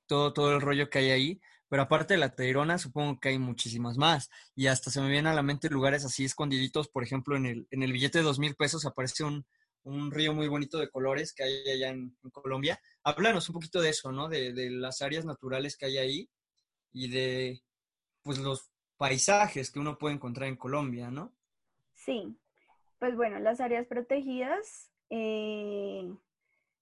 todo, 0.06 0.32
todo 0.32 0.54
el 0.54 0.60
rollo 0.60 0.90
que 0.90 0.98
hay 0.98 1.10
ahí. 1.10 1.40
Pero 1.68 1.82
aparte 1.82 2.14
de 2.14 2.18
la 2.18 2.34
Tairona, 2.34 2.78
supongo 2.78 3.18
que 3.18 3.30
hay 3.30 3.38
muchísimas 3.38 3.96
más. 3.96 4.30
Y 4.54 4.68
hasta 4.68 4.90
se 4.90 5.00
me 5.00 5.08
vienen 5.08 5.26
a 5.26 5.34
la 5.34 5.42
mente 5.42 5.68
lugares 5.68 6.04
así 6.04 6.24
escondiditos. 6.24 6.88
Por 6.88 7.02
ejemplo, 7.02 7.36
en 7.36 7.46
el, 7.46 7.68
en 7.70 7.82
el 7.82 7.92
billete 7.92 8.18
de 8.18 8.24
dos 8.24 8.38
mil 8.38 8.54
pesos 8.54 8.86
aparece 8.86 9.24
un, 9.24 9.44
un, 9.82 10.10
río 10.12 10.32
muy 10.32 10.48
bonito 10.48 10.78
de 10.78 10.88
colores 10.90 11.32
que 11.34 11.42
hay 11.42 11.68
allá 11.70 11.88
en, 11.88 12.16
en 12.22 12.30
Colombia. 12.30 12.80
Háblanos 13.02 13.48
un 13.48 13.54
poquito 13.54 13.80
de 13.80 13.90
eso, 13.90 14.12
¿no? 14.12 14.28
De, 14.28 14.52
de, 14.52 14.70
las 14.70 15.02
áreas 15.02 15.24
naturales 15.24 15.76
que 15.76 15.86
hay 15.86 15.98
ahí 15.98 16.30
y 16.92 17.08
de, 17.08 17.62
pues, 18.22 18.38
los 18.38 18.70
paisajes 18.96 19.70
que 19.70 19.80
uno 19.80 19.98
puede 19.98 20.14
encontrar 20.14 20.48
en 20.48 20.56
Colombia, 20.56 21.10
¿no? 21.10 21.34
Sí, 21.94 22.38
pues 22.98 23.16
bueno, 23.16 23.38
las 23.40 23.60
áreas 23.60 23.86
protegidas, 23.86 24.90
eh, 25.10 26.14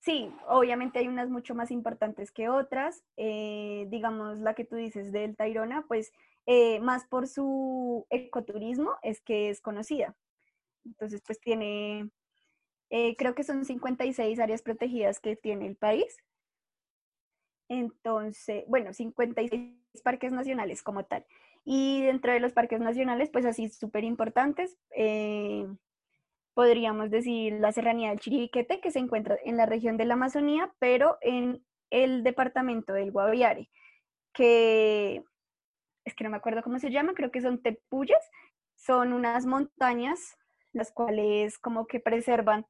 sí, 0.05 0.31
obviamente 0.49 0.99
hay 0.99 1.09
unas 1.09 1.31
mucho 1.31 1.55
más 1.55 1.71
importantes 1.71 2.31
que 2.31 2.49
otras. 2.49 3.05
Eh, 3.17 3.87
digamos, 3.91 4.39
la 4.39 4.55
que 4.55 4.65
tú 4.65 4.77
dices 4.77 5.13
del 5.13 5.37
Tairona, 5.37 5.85
pues 5.89 6.13
eh, 6.47 6.81
más 6.81 7.07
por 7.07 7.27
su 7.27 8.07
ecoturismo 8.11 8.93
es 9.03 9.21
que 9.21 9.51
es 9.51 9.61
conocida. 9.61 10.17
Entonces, 10.85 11.23
pues 11.27 11.41
tiene, 11.41 12.11
creo 12.91 13.35
que 13.35 13.43
son 13.43 13.65
56 13.65 14.39
áreas 14.39 14.63
protegidas 14.63 15.21
que 15.21 15.37
tiene 15.37 15.67
el 15.67 15.77
país. 15.77 16.17
Entonces, 17.69 18.65
bueno, 18.69 18.93
56 18.93 19.75
parques 20.03 20.33
nacionales 20.33 20.83
como 20.83 21.05
tal. 21.05 21.25
Y 21.65 22.03
dentro 22.03 22.33
de 22.33 22.41
los 22.41 22.53
parques 22.53 22.81
nacionales, 22.81 23.31
pues 23.31 23.47
así 23.47 23.69
súper 23.69 24.05
importantes, 24.05 24.77
eh, 24.91 25.67
podríamos 26.55 27.11
decir 27.11 27.55
la 27.55 27.73
Serranía 27.73 28.11
del 28.11 28.21
Chiribiquete, 28.21 28.81
que 28.81 28.91
se 28.91 29.01
encuentra 29.01 29.37
en 29.45 29.57
la 29.57 29.67
región 29.67 29.97
de 29.97 30.05
la 30.05 30.15
Amazonía, 30.15 30.73
pero 30.79 31.19
en 31.21 31.65
el 31.91 32.23
departamento 32.25 32.93
del 32.93 33.13
Guaviare, 33.13 33.71
que 34.33 35.23
es 36.05 36.15
que 36.15 36.25
no 36.25 36.31
me 36.31 36.37
acuerdo 36.37 36.63
cómo 36.63 36.79
se 36.79 36.91
llama, 36.91 37.15
creo 37.15 37.31
que 37.31 37.41
son 37.41 37.63
tepuyas, 37.63 38.31
son 38.75 39.13
unas 39.13 39.47
montañas 39.47 40.37
las 40.73 40.93
cuales 40.93 41.59
como 41.59 41.87
que 41.87 42.01
preservan 42.01 42.67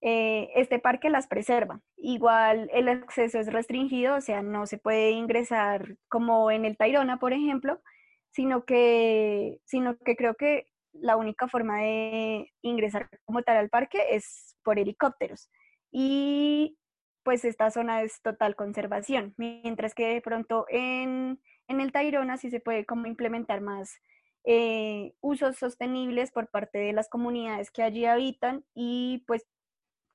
eh, 0.00 0.50
este 0.54 0.78
parque 0.78 1.10
las 1.10 1.26
preserva. 1.26 1.80
Igual 1.96 2.70
el 2.72 2.88
acceso 2.88 3.38
es 3.38 3.52
restringido, 3.52 4.16
o 4.16 4.20
sea, 4.20 4.42
no 4.42 4.66
se 4.66 4.78
puede 4.78 5.10
ingresar 5.10 5.96
como 6.08 6.50
en 6.50 6.64
el 6.64 6.76
Tairona, 6.76 7.18
por 7.18 7.32
ejemplo, 7.32 7.80
sino 8.30 8.64
que, 8.64 9.60
sino 9.64 9.98
que 9.98 10.16
creo 10.16 10.34
que 10.34 10.66
la 11.00 11.16
única 11.16 11.48
forma 11.48 11.80
de 11.80 12.52
ingresar 12.62 13.08
como 13.24 13.42
tal 13.42 13.56
al 13.56 13.70
parque 13.70 14.02
es 14.10 14.56
por 14.62 14.78
helicópteros. 14.78 15.50
Y 15.90 16.78
pues 17.22 17.44
esta 17.44 17.70
zona 17.70 18.02
es 18.02 18.22
total 18.22 18.54
conservación, 18.54 19.34
mientras 19.36 19.94
que 19.94 20.06
de 20.06 20.20
pronto 20.20 20.66
en, 20.68 21.40
en 21.68 21.80
el 21.80 21.92
Tairona 21.92 22.36
sí 22.36 22.50
se 22.50 22.60
puede 22.60 22.86
como 22.86 23.06
implementar 23.06 23.60
más 23.60 23.98
eh, 24.44 25.12
usos 25.20 25.56
sostenibles 25.56 26.30
por 26.30 26.48
parte 26.48 26.78
de 26.78 26.92
las 26.92 27.08
comunidades 27.08 27.72
que 27.72 27.82
allí 27.82 28.04
habitan 28.04 28.64
y 28.74 29.24
pues 29.26 29.44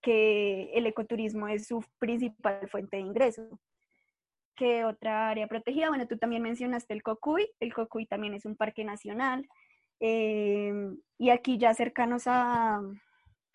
que 0.02 0.72
el 0.74 0.88
ecoturismo 0.88 1.50
es 1.50 1.67
su 1.67 1.84
principal 2.00 2.70
fuente 2.70 2.96
de 2.96 3.04
ingreso. 3.04 3.60
¿Qué 4.56 4.86
otra 4.86 5.30
área 5.30 5.48
protegida? 5.48 5.89
Bueno, 5.89 6.08
tú 6.08 6.17
también 6.17 6.41
mencionaste 6.44 6.94
el 6.94 7.04
Cocuy. 7.04 7.50
El 7.60 7.74
Cocuy 7.74 8.06
también 8.06 8.34
es 8.34 8.46
un 8.46 8.56
parque 8.56 8.86
nacional. 8.86 9.48
Em, 10.04 11.00
y 11.20 11.30
aquí 11.30 11.60
ya 11.60 11.76
cercanos 11.76 12.24
a, 12.26 12.82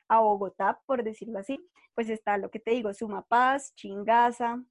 a, 0.09 0.21
Bogotá, 0.21 0.81
por 0.87 1.03
decirlo 1.03 1.41
así, 1.41 1.59
pues 1.95 2.09
está 2.09 2.39
lo 2.39 2.51
que 2.51 2.61
te 2.61 2.71
digo, 2.71 2.95
Sumapaz, 2.95 3.75
Chingaza. 3.75 4.63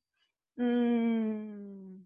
Mm, 0.56 2.06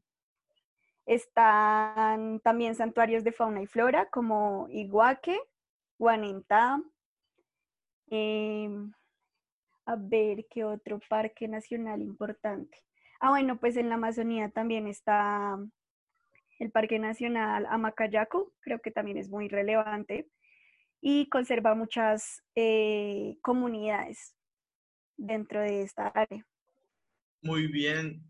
están 1.05 2.39
también 2.39 2.73
santuarios 2.75 3.23
de 3.23 3.31
fauna 3.31 3.61
y 3.61 3.67
flora 3.67 4.09
como 4.09 4.67
Iguaque, 4.69 5.39
Guanentá, 5.99 6.81
eh, 8.09 8.69
a 9.85 9.95
ver 9.97 10.47
qué 10.49 10.63
otro 10.63 10.99
parque 11.09 11.47
nacional 11.47 12.01
importante. 12.01 12.79
Ah, 13.19 13.29
bueno, 13.29 13.59
pues 13.59 13.77
en 13.77 13.89
la 13.89 13.95
Amazonía 13.95 14.49
también 14.49 14.87
está 14.87 15.59
el 16.59 16.71
Parque 16.71 16.99
Nacional 16.99 17.65
Amacayacu, 17.69 18.53
creo 18.59 18.79
que 18.79 18.91
también 18.91 19.17
es 19.17 19.29
muy 19.29 19.47
relevante 19.47 20.29
y 21.01 21.29
conserva 21.29 21.75
muchas 21.75 22.43
eh, 22.55 23.37
comunidades 23.41 24.35
dentro 25.17 25.61
de 25.61 25.83
esta 25.83 26.07
área. 26.07 26.45
Muy 27.41 27.67
bien. 27.67 28.21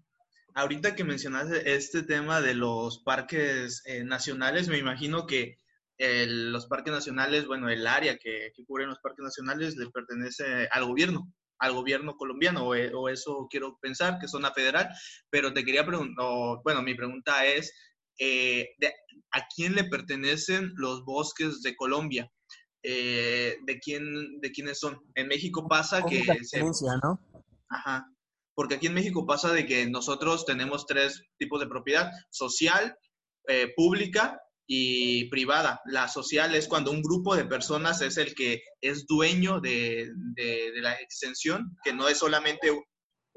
Ahorita 0.54 0.96
que 0.96 1.04
mencionaste 1.04 1.74
este 1.74 2.04
tema 2.04 2.42
de 2.42 2.54
los 2.54 3.04
parques 3.04 3.84
eh, 3.86 4.04
nacionales, 4.04 4.68
me 4.68 4.78
imagino 4.78 5.26
que 5.26 5.58
los 6.02 6.66
parques 6.68 6.94
nacionales, 6.94 7.46
bueno, 7.46 7.68
el 7.68 7.86
área 7.86 8.18
que, 8.18 8.54
cubren 8.66 8.88
los 8.88 9.00
parques 9.00 9.22
nacionales 9.22 9.76
le 9.76 9.90
pertenece 9.90 10.70
al 10.72 10.86
gobierno 10.86 11.30
al 11.60 11.74
gobierno 11.74 12.16
colombiano, 12.16 12.74
eh, 12.74 12.92
o, 12.94 13.10
eso 13.10 13.48
quiero 13.50 13.78
pensar, 13.82 14.18
que 14.18 14.28
zona 14.28 14.52
federal, 14.52 14.90
pero 15.30 15.54
te 15.54 15.64
quería 15.64 15.86
preguntar, 15.86 16.26
bueno, 16.64 16.82
mi 16.82 16.96
pregunta 16.96 17.46
es, 17.46 17.74
eh, 18.20 18.76
¿a 19.32 19.48
quién 19.56 19.76
le 19.76 19.86
pertenecen 19.86 20.72
los 20.76 21.04
bosques 21.06 21.62
de 21.62 21.76
Colombia? 21.76 22.32
Eh, 22.84 23.58
¿de, 23.66 23.80
quién, 23.80 24.40
¿De 24.42 24.52
quiénes 24.52 24.80
son? 24.80 25.00
En 25.16 25.28
México 25.28 25.68
pasa 25.68 26.04
que... 26.06 26.24
Se, 26.44 26.60
¿no? 26.62 27.20
Ajá. 27.70 28.06
Porque 28.56 28.76
aquí 28.76 28.88
en 28.88 28.94
México 28.94 29.26
pasa 29.26 29.52
de 29.54 29.66
que 29.66 29.90
nosotros 29.90 30.46
tenemos 30.46 30.86
tres 30.86 31.24
tipos 31.38 31.60
de 31.60 31.68
propiedad, 31.68 32.12
social, 32.30 32.96
pública 33.76 34.38
y 34.72 35.28
privada. 35.30 35.82
La 35.86 36.08
social 36.08 36.54
es 36.54 36.68
cuando 36.68 36.92
un 36.92 37.02
grupo 37.02 37.36
de 37.36 37.46
personas 37.46 38.02
es 38.02 38.18
el 38.18 38.36
que 38.36 38.62
es 38.82 39.08
dueño 39.08 39.60
de, 39.60 40.12
la 40.76 40.94
extensión, 41.02 41.76
que 41.84 41.92
no 41.92 42.08
es 42.08 42.20
solamente 42.20 42.72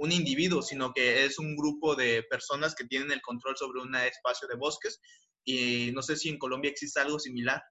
un 0.02 0.12
individuo, 0.12 0.62
sino 0.62 0.92
que 0.92 1.24
es 1.24 1.38
un 1.38 1.56
grupo 1.56 1.94
de 1.94 2.24
personas 2.24 2.74
que 2.74 2.84
tienen 2.84 3.12
el 3.12 3.22
control 3.22 3.56
sobre 3.56 3.80
un 3.80 3.94
espacio 3.94 4.48
de 4.48 4.56
bosques. 4.56 5.00
Y 5.44 5.90
no 5.94 6.02
sé 6.02 6.16
si 6.16 6.28
en 6.28 6.38
Colombia 6.38 6.70
existe 6.70 7.00
algo 7.00 7.18
similar. 7.18 7.62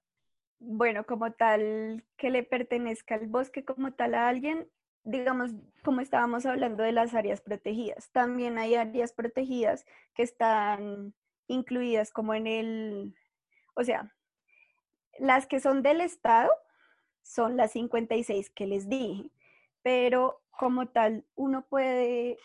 Bueno, 0.58 1.04
como 1.04 1.32
tal, 1.32 2.04
que 2.16 2.30
le 2.30 2.42
pertenezca 2.42 3.16
al 3.16 3.26
bosque 3.26 3.64
como 3.64 3.92
tal 3.92 4.14
a 4.14 4.28
alguien, 4.28 4.68
digamos, 5.04 5.50
como 5.84 6.00
estábamos 6.00 6.46
hablando 6.46 6.82
de 6.82 6.92
las 6.92 7.14
áreas 7.14 7.40
protegidas, 7.40 8.10
también 8.12 8.58
hay 8.58 8.76
áreas 8.76 9.12
protegidas 9.12 9.84
que 10.14 10.22
están 10.22 11.14
incluidas 11.48 12.12
como 12.12 12.34
en 12.34 12.46
el 12.46 13.14
o 13.74 13.84
sea, 13.84 14.12
las 15.18 15.46
que 15.46 15.60
son 15.60 15.82
del 15.82 16.00
Estado 16.00 16.50
son 17.22 17.56
las 17.56 17.72
56 17.72 18.50
que 18.50 18.66
les 18.66 18.88
dije, 18.88 19.30
pero 19.82 20.41
como 20.62 20.86
tal, 20.86 21.24
uno 21.34 21.66
puede 21.68 22.38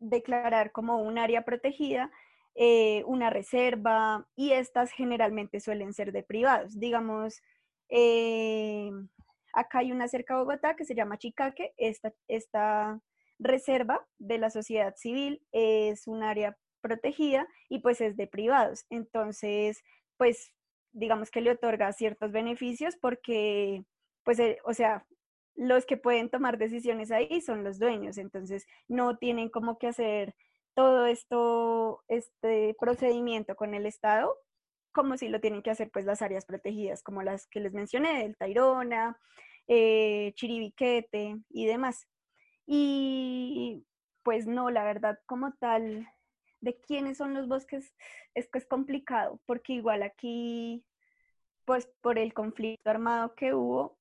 declarar 0.00 0.72
como 0.72 1.00
un 1.00 1.18
área 1.18 1.44
protegida, 1.44 2.10
eh, 2.56 3.04
una 3.06 3.30
reserva, 3.30 4.26
y 4.34 4.50
estas 4.50 4.90
generalmente 4.90 5.60
suelen 5.60 5.92
ser 5.92 6.10
de 6.10 6.24
privados. 6.24 6.80
Digamos, 6.80 7.40
eh, 7.88 8.90
acá 9.52 9.78
hay 9.78 9.92
una 9.92 10.08
cerca 10.08 10.34
de 10.34 10.40
Bogotá 10.40 10.74
que 10.74 10.84
se 10.84 10.96
llama 10.96 11.16
Chicaque, 11.18 11.72
esta, 11.76 12.12
esta 12.26 13.00
reserva 13.38 14.04
de 14.18 14.38
la 14.38 14.50
sociedad 14.50 14.96
civil 14.96 15.40
es 15.52 16.08
un 16.08 16.24
área 16.24 16.58
protegida 16.80 17.46
y 17.68 17.78
pues 17.78 18.00
es 18.00 18.16
de 18.16 18.26
privados. 18.26 18.84
Entonces, 18.90 19.84
pues 20.16 20.52
digamos 20.90 21.30
que 21.30 21.40
le 21.40 21.52
otorga 21.52 21.92
ciertos 21.92 22.32
beneficios 22.32 22.96
porque, 22.96 23.84
pues, 24.24 24.40
eh, 24.40 24.58
o 24.64 24.74
sea, 24.74 25.06
los 25.60 25.84
que 25.84 25.98
pueden 25.98 26.30
tomar 26.30 26.56
decisiones 26.56 27.10
ahí 27.10 27.42
son 27.42 27.64
los 27.64 27.78
dueños, 27.78 28.16
entonces 28.16 28.66
no 28.88 29.18
tienen 29.18 29.50
como 29.50 29.76
que 29.76 29.88
hacer 29.88 30.34
todo 30.72 31.04
esto, 31.04 32.02
este 32.08 32.74
procedimiento 32.80 33.54
con 33.56 33.74
el 33.74 33.84
Estado, 33.84 34.34
como 34.90 35.18
si 35.18 35.28
lo 35.28 35.38
tienen 35.38 35.60
que 35.62 35.70
hacer 35.70 35.90
pues 35.90 36.06
las 36.06 36.22
áreas 36.22 36.46
protegidas, 36.46 37.02
como 37.02 37.22
las 37.22 37.46
que 37.48 37.60
les 37.60 37.74
mencioné, 37.74 38.24
el 38.24 38.38
Tairona, 38.38 39.20
eh, 39.68 40.32
Chiribiquete 40.34 41.36
y 41.50 41.66
demás. 41.66 42.08
Y 42.64 43.84
pues 44.22 44.46
no, 44.46 44.70
la 44.70 44.82
verdad, 44.82 45.18
como 45.26 45.52
tal, 45.52 46.08
de 46.62 46.80
quiénes 46.80 47.18
son 47.18 47.34
los 47.34 47.48
bosques 47.48 47.94
es 48.34 48.48
que 48.48 48.60
es 48.60 48.66
complicado, 48.66 49.42
porque 49.44 49.74
igual 49.74 50.02
aquí, 50.02 50.86
pues 51.66 51.86
por 52.00 52.18
el 52.18 52.32
conflicto 52.32 52.88
armado 52.88 53.34
que 53.34 53.52
hubo, 53.52 53.98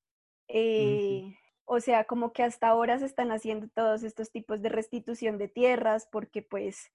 eh, 0.48 1.36
o 1.72 1.80
sea, 1.80 2.06
como 2.06 2.34
que 2.34 2.42
hasta 2.42 2.68
ahora 2.68 2.98
se 2.98 3.06
están 3.06 3.32
haciendo 3.32 3.68
todos 3.70 4.02
estos 4.02 4.32
tipos 4.32 4.60
de 4.64 4.70
restitución 4.70 5.38
de 5.38 5.48
tierras, 5.48 6.08
porque 6.12 6.42
pues 6.42 6.92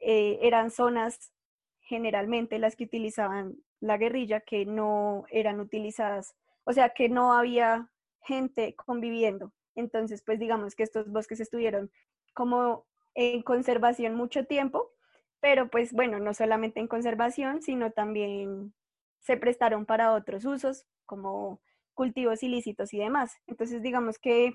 eh, 0.00 0.40
eran 0.42 0.72
zonas 0.72 1.32
generalmente 1.78 2.58
las 2.58 2.74
que 2.74 2.84
utilizaban 2.84 3.54
la 3.78 3.96
guerrilla 3.96 4.40
que 4.40 4.66
no 4.66 5.26
eran 5.30 5.60
utilizadas, 5.60 6.34
o 6.64 6.72
sea, 6.72 6.88
que 6.88 7.08
no 7.08 7.34
había 7.34 7.88
gente 8.22 8.74
conviviendo. 8.74 9.52
Entonces, 9.76 10.24
pues 10.26 10.40
digamos 10.40 10.74
que 10.74 10.82
estos 10.82 11.08
bosques 11.12 11.38
estuvieron 11.38 11.92
como 12.34 12.86
en 13.14 13.42
conservación 13.42 14.16
mucho 14.16 14.44
tiempo, 14.44 14.90
pero 15.38 15.68
pues 15.68 15.92
bueno, 15.92 16.18
no 16.18 16.34
solamente 16.34 16.80
en 16.80 16.88
conservación, 16.88 17.62
sino 17.62 17.92
también 17.92 18.74
se 19.20 19.36
prestaron 19.36 19.86
para 19.86 20.14
otros 20.14 20.44
usos 20.46 20.84
como 21.06 21.60
cultivos 21.94 22.42
ilícitos 22.42 22.92
y 22.94 22.98
demás. 22.98 23.32
Entonces, 23.46 23.82
digamos 23.82 24.18
que 24.18 24.54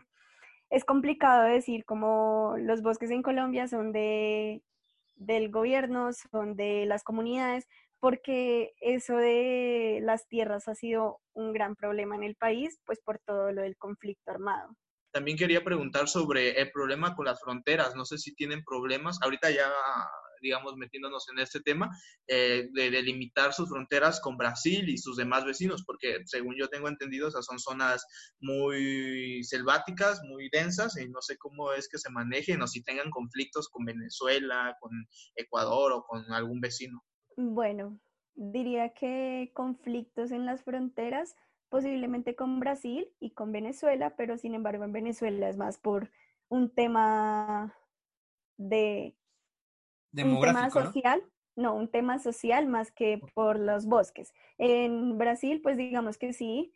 es 0.70 0.86
complicado 0.86 1.44
decir 1.44 1.86
como 1.86 2.56
los 2.60 2.82
bosques 2.82 3.12
en 3.12 3.24
Colombia 3.24 3.68
son 3.68 3.92
de 3.92 4.64
del 5.16 5.52
gobierno, 5.52 6.14
son 6.14 6.56
de 6.56 6.86
las 6.86 7.04
comunidades, 7.04 7.68
porque 8.00 8.74
eso 8.82 9.18
de 9.18 10.00
las 10.02 10.28
tierras 10.28 10.68
ha 10.70 10.76
sido 10.76 11.20
un 11.34 11.54
gran 11.54 11.76
problema 11.76 12.16
en 12.16 12.24
el 12.24 12.36
país, 12.36 12.80
pues 12.86 13.02
por 13.02 13.20
todo 13.20 13.52
lo 13.52 13.62
del 13.62 13.78
conflicto 13.78 14.32
armado. 14.32 14.76
También 15.12 15.38
quería 15.38 15.64
preguntar 15.64 16.08
sobre 16.08 16.60
el 16.60 16.72
problema 16.72 17.16
con 17.16 17.26
las 17.26 17.40
fronteras. 17.42 17.96
No 17.96 18.06
sé 18.06 18.18
si 18.18 18.36
tienen 18.36 18.64
problemas. 18.64 19.20
Ahorita 19.22 19.50
ya, 19.50 19.72
digamos, 20.42 20.76
metiéndonos 20.78 21.28
en 21.30 21.40
este 21.40 21.60
tema, 21.62 21.90
eh, 22.28 22.70
de 22.72 22.92
delimitar 22.92 23.54
sus 23.54 23.70
fronteras 23.70 24.22
con 24.22 24.38
Brasil 24.38 24.88
y 24.88 24.98
sus 24.98 25.18
demás 25.18 25.46
vecinos, 25.46 25.84
porque 25.86 26.20
según 26.26 26.56
yo 26.58 26.68
tengo 26.70 26.88
entendido, 26.88 27.28
esas 27.28 27.46
son 27.46 27.60
zonas 27.60 28.06
muy 28.40 29.44
selváticas, 29.44 30.22
muy 30.24 30.50
densas, 30.52 30.98
y 30.98 31.10
no 31.10 31.22
sé 31.22 31.38
cómo 31.38 31.74
es 31.74 31.90
que 31.90 31.98
se 31.98 32.12
manejen 32.12 32.62
o 32.62 32.68
si 32.68 32.84
tengan 32.84 33.10
conflictos 33.10 33.68
con 33.70 33.86
Venezuela, 33.86 34.78
con 34.80 34.92
Ecuador 35.36 35.94
o 35.94 36.04
con 36.04 36.32
algún 36.32 36.62
vecino. 36.62 37.04
Bueno, 37.36 38.00
diría 38.36 38.94
que 38.94 39.52
conflictos 39.54 40.32
en 40.32 40.46
las 40.46 40.64
fronteras, 40.64 41.36
posiblemente 41.70 42.36
con 42.36 42.60
Brasil 42.60 43.08
y 43.20 43.32
con 43.32 43.52
Venezuela, 43.52 44.16
pero 44.16 44.38
sin 44.38 44.56
embargo 44.56 44.84
en 44.84 44.92
Venezuela 44.92 45.50
es 45.50 45.58
más 45.58 45.78
por 45.78 46.12
un 46.50 46.70
tema 46.70 47.74
de 48.58 49.16
un 50.14 50.42
tema 50.42 50.70
social, 50.70 51.24
¿no? 51.56 51.76
un 51.76 51.88
tema 51.88 52.20
social 52.20 52.68
más 52.68 52.92
que 52.92 53.22
por 53.34 53.60
los 53.60 53.86
bosques. 53.86 54.34
En 54.58 55.18
Brasil, 55.18 55.62
pues 55.62 55.78
digamos 55.78 56.18
que 56.18 56.34
sí, 56.34 56.74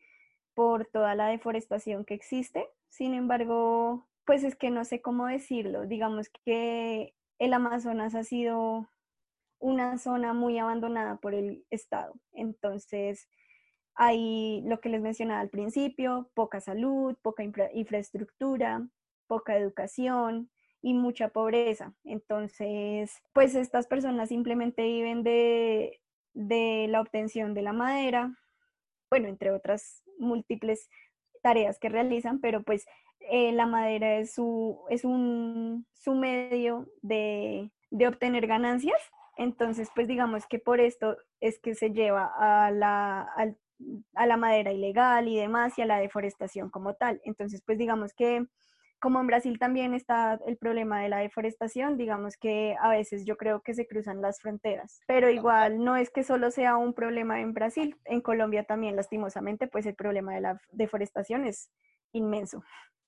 por 0.54 0.86
toda 0.86 1.16
la 1.16 1.28
deforestación 1.28 2.06
que 2.06 2.14
existe. 2.14 2.70
Sin 2.90 3.14
embargo, 3.14 4.08
pues 4.26 4.44
es 4.44 4.56
que 4.56 4.70
no 4.70 4.86
sé 4.86 5.02
cómo 5.02 5.26
decirlo. 5.26 5.88
Digamos 5.88 6.30
que 6.46 7.16
el 7.40 7.54
Amazonas 7.54 8.16
ha 8.16 8.24
sido 8.24 8.88
una 9.60 9.98
zona 9.98 10.34
muy 10.34 10.60
abandonada 10.60 11.18
por 11.18 11.34
el 11.34 11.66
Estado. 11.70 12.14
Entonces, 12.34 13.30
hay 13.96 14.62
lo 14.66 14.80
que 14.80 14.90
les 14.90 15.02
mencionaba 15.02 15.42
al 15.42 15.50
principio, 15.50 16.30
poca 16.34 16.60
salud, 16.60 17.16
poca 17.22 17.44
infraestructura, 17.74 18.88
poca 19.28 19.58
educación 19.58 20.50
y 20.82 20.94
mucha 20.94 21.30
pobreza. 21.30 21.94
Entonces, 22.04 23.22
pues 23.34 23.56
estas 23.56 23.88
personas 23.88 24.30
simplemente 24.30 24.84
viven 24.84 25.24
de, 25.24 26.02
de 26.34 26.88
la 26.90 27.02
obtención 27.02 27.54
de 27.54 27.62
la 27.62 27.74
madera, 27.74 28.36
bueno, 29.10 29.28
entre 29.28 29.52
otras 29.52 30.04
múltiples 30.18 30.90
tareas 31.42 31.78
que 31.80 31.90
realizan, 31.90 32.40
pero 32.40 32.64
pues 32.64 32.86
eh, 33.20 33.52
la 33.52 33.66
madera 33.66 34.18
es 34.18 34.34
su, 34.34 34.82
es 34.90 35.06
un, 35.06 35.86
su 35.94 36.16
medio 36.16 36.88
de, 37.02 37.72
de 37.92 38.08
obtener 38.08 38.48
ganancias 38.48 39.00
entonces, 39.36 39.90
pues 39.94 40.08
digamos 40.08 40.46
que 40.48 40.60
por 40.60 40.80
esto 40.80 41.18
es 41.40 41.60
que 41.60 41.76
se 41.76 41.92
lleva 41.92 42.32
a 42.38 42.72
la, 42.72 43.56
a 44.16 44.26
la 44.26 44.38
madera 44.38 44.72
ilegal 44.72 45.28
y 45.28 45.38
demás 45.38 45.78
y 45.78 45.82
a 45.82 45.86
la 45.86 46.00
deforestación 46.00 46.70
como 46.70 46.96
tal. 46.96 47.22
Entonces, 47.24 47.62
pues 47.66 47.78
digamos 47.78 48.14
que 48.14 48.46
como 49.00 49.20
en 49.20 49.28
Brasil 49.28 49.60
también 49.60 49.94
está 49.94 50.40
el 50.48 50.56
problema 50.56 51.02
de 51.02 51.10
la 51.10 51.18
deforestación, 51.18 51.98
digamos 51.98 52.38
que 52.38 52.78
a 52.82 52.90
veces 52.90 53.26
yo 53.26 53.36
creo 53.36 53.62
que 53.62 53.74
se 53.74 53.86
cruzan 53.86 54.22
las 54.22 54.40
fronteras, 54.40 55.02
pero 55.08 55.30
igual 55.30 55.84
no 55.84 55.98
es 55.98 56.10
que 56.10 56.24
solo 56.24 56.52
sea 56.52 56.78
un 56.78 56.94
problema 56.94 57.42
en 57.42 57.54
Brasil, 57.54 57.98
en 58.06 58.22
Colombia 58.22 58.64
también 58.64 58.96
lastimosamente 58.96 59.68
pues 59.68 59.86
el 59.88 59.96
problema 59.96 60.34
de 60.34 60.42
la 60.42 60.62
deforestación 60.72 61.46
es 61.46 61.70
inmenso. 62.14 62.64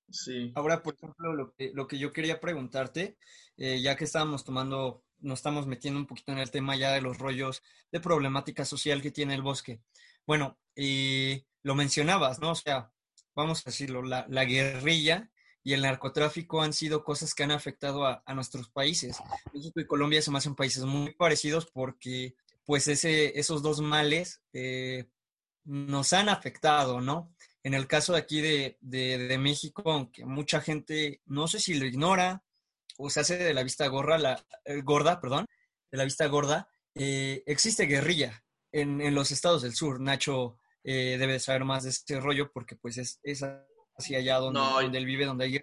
Sí. 0.09 0.51
Ahora, 0.55 0.83
por 0.83 0.95
ejemplo, 0.95 1.33
lo 1.33 1.53
que, 1.53 1.71
lo 1.73 1.87
que 1.87 1.97
yo 1.97 2.11
quería 2.11 2.41
preguntarte, 2.41 3.17
eh, 3.55 3.81
ya 3.81 3.95
que 3.95 4.03
estábamos 4.03 4.43
tomando 4.43 5.05
nos 5.19 5.39
estamos 5.39 5.65
metiendo 5.65 5.99
un 5.99 6.05
poquito 6.05 6.31
en 6.31 6.39
el 6.39 6.51
tema 6.51 6.75
ya 6.75 6.91
de 6.91 7.01
los 7.01 7.17
rollos 7.17 7.63
de 7.91 7.99
problemática 7.99 8.65
social 8.65 9.01
que 9.01 9.11
tiene 9.11 9.33
el 9.33 9.41
bosque. 9.41 9.81
Bueno, 10.25 10.57
y 10.75 11.45
lo 11.63 11.75
mencionabas, 11.75 12.39
¿no? 12.39 12.51
O 12.51 12.55
sea, 12.55 12.91
vamos 13.35 13.61
a 13.61 13.69
decirlo, 13.69 14.01
la, 14.03 14.45
guerrilla 14.45 15.29
y 15.63 15.73
el 15.73 15.81
narcotráfico 15.81 16.61
han 16.61 16.73
sido 16.73 17.03
cosas 17.03 17.33
que 17.33 17.43
han 17.43 17.51
afectado 17.51 18.05
a, 18.05 18.33
nuestros 18.33 18.69
países. 18.69 19.17
México 19.53 19.79
y 19.79 19.87
Colombia 19.87 20.21
se 20.21 20.31
me 20.31 20.37
hacen 20.37 20.55
países 20.55 20.83
muy 20.83 21.13
parecidos 21.13 21.67
porque 21.71 22.35
pues 22.65 22.87
ese, 22.87 23.37
esos 23.39 23.61
dos 23.61 23.81
males 23.81 24.41
eh, 24.53 25.09
nos 25.63 26.13
han 26.13 26.29
afectado, 26.29 27.01
¿no? 27.01 27.33
En 27.63 27.73
el 27.73 27.87
caso 27.87 28.13
de 28.13 28.19
aquí 28.19 28.41
de, 28.41 28.77
de 28.81 29.37
México, 29.39 29.83
aunque 29.91 30.25
mucha 30.25 30.61
gente, 30.61 31.21
no 31.25 31.47
sé 31.47 31.59
si 31.59 31.73
lo 31.75 31.85
ignora 31.85 32.43
o 32.97 33.09
se 33.09 33.19
hace 33.19 33.37
de 33.37 33.53
la 33.53 33.63
vista 33.63 33.87
gorra, 33.87 34.17
la, 34.17 34.45
eh, 34.65 34.81
gorda, 34.81 35.19
perdón, 35.19 35.47
de 35.91 35.97
la 35.97 36.03
vista 36.03 36.27
gorda, 36.27 36.69
eh, 36.93 37.43
existe 37.45 37.85
guerrilla 37.85 38.44
en, 38.81 39.15
los 39.15 39.31
estados 39.31 39.61
del 39.61 39.73
sur. 39.73 39.99
Nacho 39.99 40.57
eh, 40.83 41.17
debe 41.19 41.39
saber 41.39 41.65
más 41.65 41.83
de 41.83 41.89
ese 41.89 42.19
rollo 42.19 42.51
porque 42.51 42.75
pues 42.75 42.97
es, 42.97 43.19
es 43.23 43.43
así 43.97 44.15
allá 44.15 44.37
donde, 44.37 44.59
donde 44.59 44.97
él 44.97 45.05
vive, 45.05 45.25
donde 45.25 45.45
hay 45.45 45.61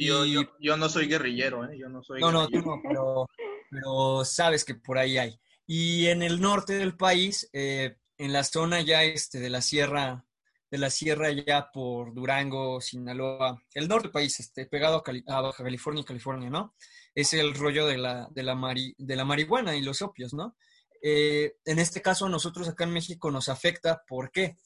yo, 0.00 0.24
yo, 0.24 0.42
yo, 0.60 0.76
no 0.76 0.88
soy 0.88 1.08
guerrillero, 1.08 1.68
¿eh? 1.68 1.76
Yo 1.76 1.88
no 1.88 2.04
soy 2.04 2.20
No, 2.20 2.30
no, 2.30 2.46
tú 2.46 2.62
no, 2.62 2.80
pero, 2.86 3.26
pero, 3.68 4.24
sabes 4.24 4.64
que 4.64 4.76
por 4.76 4.96
ahí 4.96 5.18
hay. 5.18 5.40
Y 5.66 6.06
en 6.06 6.22
el 6.22 6.40
norte 6.40 6.74
del 6.74 6.96
país, 6.96 7.50
en 7.52 7.96
la 8.16 8.44
zona 8.44 8.80
ya 8.80 9.02
este, 9.02 9.40
de 9.40 9.50
la 9.50 9.60
sierra 9.60 10.24
de 10.70 10.78
la 10.78 10.90
sierra 10.90 11.30
ya 11.30 11.70
por 11.72 12.14
Durango, 12.14 12.80
Sinaloa, 12.80 13.62
el 13.74 13.88
norte 13.88 14.04
del 14.04 14.12
país, 14.12 14.38
este, 14.40 14.66
pegado 14.66 15.02
a, 15.26 15.40
Baja 15.40 15.64
California 15.64 16.02
y 16.02 16.04
California, 16.04 16.50
¿no? 16.50 16.74
Es 17.14 17.32
el 17.32 17.54
rollo 17.54 17.86
de 17.86 17.98
la, 17.98 18.28
de 18.30 18.42
la, 18.42 18.74
de 18.98 19.16
la 19.16 19.24
marihuana 19.24 19.76
y 19.76 19.82
los 19.82 20.02
opios, 20.02 20.34
¿no? 20.34 20.56
Eh, 21.02 21.56
en 21.64 21.78
este 21.78 22.02
caso, 22.02 22.26
a 22.26 22.30
nosotros 22.30 22.68
acá 22.68 22.84
en 22.84 22.92
México 22.92 23.30
nos 23.30 23.48
afecta, 23.48 24.02
¿por 24.06 24.30
qué? 24.30 24.56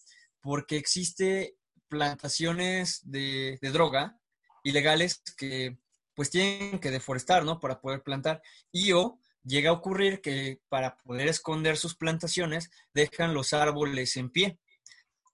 Porque 0.41 0.77
existe 0.77 1.57
plantaciones 1.89 3.01
de, 3.05 3.59
droga 3.61 4.19
ilegales 4.65 5.23
que 5.37 5.79
pues 6.15 6.31
tienen 6.31 6.79
que 6.79 6.91
deforestar, 6.91 7.45
¿no? 7.45 7.59
Para 7.61 7.81
poder 7.81 8.03
plantar. 8.03 8.43
Y 8.71 8.93
o 8.93 9.19
llega 9.45 9.71
a 9.71 9.75
ocurrir 9.75 10.21
que 10.21 10.61
para 10.69 10.99
poder 10.99 11.29
esconder 11.29 11.77
sus 11.77 11.97
plantaciones 11.97 12.71
dejan 12.95 13.35
los 13.35 13.53
árboles 13.53 14.17
en 14.17 14.31
pie 14.31 14.59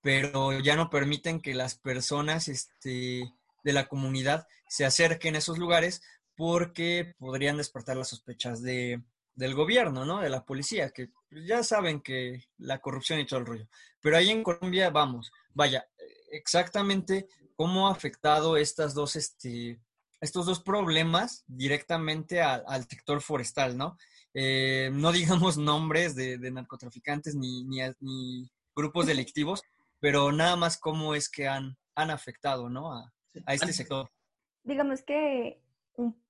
pero 0.00 0.58
ya 0.60 0.76
no 0.76 0.90
permiten 0.90 1.40
que 1.40 1.54
las 1.54 1.74
personas 1.76 2.48
este, 2.48 3.32
de 3.64 3.72
la 3.72 3.88
comunidad 3.88 4.46
se 4.68 4.84
acerquen 4.84 5.34
a 5.34 5.38
esos 5.38 5.58
lugares 5.58 6.02
porque 6.36 7.14
podrían 7.18 7.56
despertar 7.56 7.96
las 7.96 8.08
sospechas 8.08 8.62
de, 8.62 9.02
del 9.38 9.54
gobierno, 9.54 10.04
¿no? 10.04 10.20
De 10.20 10.28
la 10.28 10.44
policía, 10.44 10.90
que 10.90 11.10
ya 11.30 11.62
saben 11.62 12.00
que 12.00 12.44
la 12.58 12.80
corrupción 12.80 13.20
y 13.20 13.26
todo 13.26 13.40
el 13.40 13.46
rollo. 13.46 13.68
Pero 14.00 14.16
ahí 14.16 14.30
en 14.30 14.42
Colombia, 14.42 14.90
vamos, 14.90 15.30
vaya, 15.54 15.86
exactamente 16.30 17.28
cómo 17.54 17.88
ha 17.88 17.92
afectado 17.92 18.56
estas 18.56 18.94
dos, 18.94 19.14
este, 19.14 19.80
estos 20.20 20.46
dos 20.46 20.60
problemas 20.60 21.44
directamente 21.46 22.42
al 22.42 22.88
sector 22.88 23.20
forestal, 23.20 23.76
¿no? 23.76 23.96
Eh, 24.34 24.90
no 24.92 25.12
digamos 25.12 25.56
nombres 25.56 26.16
de, 26.16 26.38
narcotraficantes 26.50 27.36
ni, 27.36 27.64
ni 27.64 28.50
grupos 28.74 29.06
delictivos, 29.06 29.62
pero 30.00 30.32
nada 30.32 30.56
más 30.56 30.78
cómo 30.78 31.14
es 31.14 31.28
que 31.28 31.46
han, 31.46 31.76
han 31.94 32.10
afectado 32.10 32.68
¿no? 32.68 32.92
a, 32.92 33.12
este 33.46 33.72
sector. 33.72 34.10
Digamos 34.64 35.02
que 35.02 35.60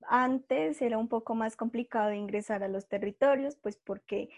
antes 0.02 0.80
era 0.82 0.98
un 0.98 1.08
poco 1.08 1.34
más 1.34 1.56
complicado 1.56 2.12
ingresar 2.12 2.62
a 2.62 2.68
los 2.68 2.88
territorios, 2.88 3.56
pues 3.56 3.76
porque 3.76 4.30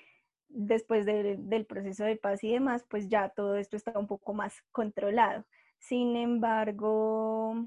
después 0.48 1.06
del 1.06 1.66
proceso 1.66 2.04
de 2.04 2.16
paz 2.16 2.42
y 2.44 2.52
demás, 2.52 2.84
pues 2.88 3.08
ya 3.08 3.28
todo 3.28 3.56
esto 3.56 3.76
está 3.76 3.98
un 3.98 4.06
poco 4.06 4.34
más 4.34 4.62
controlado. 4.72 5.44
Sin 5.78 6.16
embargo, 6.16 7.66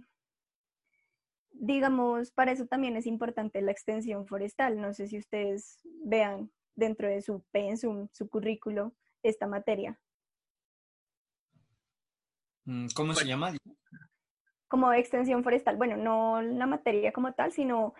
digamos, 1.51 2.31
para 2.31 2.51
eso 2.51 2.65
también 2.65 2.97
es 2.97 3.07
importante 3.07 3.61
la 3.61 3.71
extensión 3.71 4.27
forestal. 4.27 4.79
No 4.79 4.93
sé 4.93 5.07
si 5.07 5.17
ustedes 5.17 5.79
vean 6.03 6.51
dentro 6.75 7.07
de 7.07 7.21
su 7.21 7.41
pensum, 7.51 8.07
su 8.11 8.27
currículo, 8.29 8.93
esta 9.23 9.47
materia. 9.47 9.99
Mm, 12.65 12.87
¿Cómo 12.95 13.13
se 13.13 13.25
llama? 13.25 13.53
Como 14.73 14.91
extensión 14.91 15.43
forestal. 15.43 15.77
Bueno, 15.77 15.97
no 15.97 16.41
la 16.41 16.65
materia 16.65 17.11
como 17.11 17.31
tal, 17.33 17.51
sino 17.51 17.93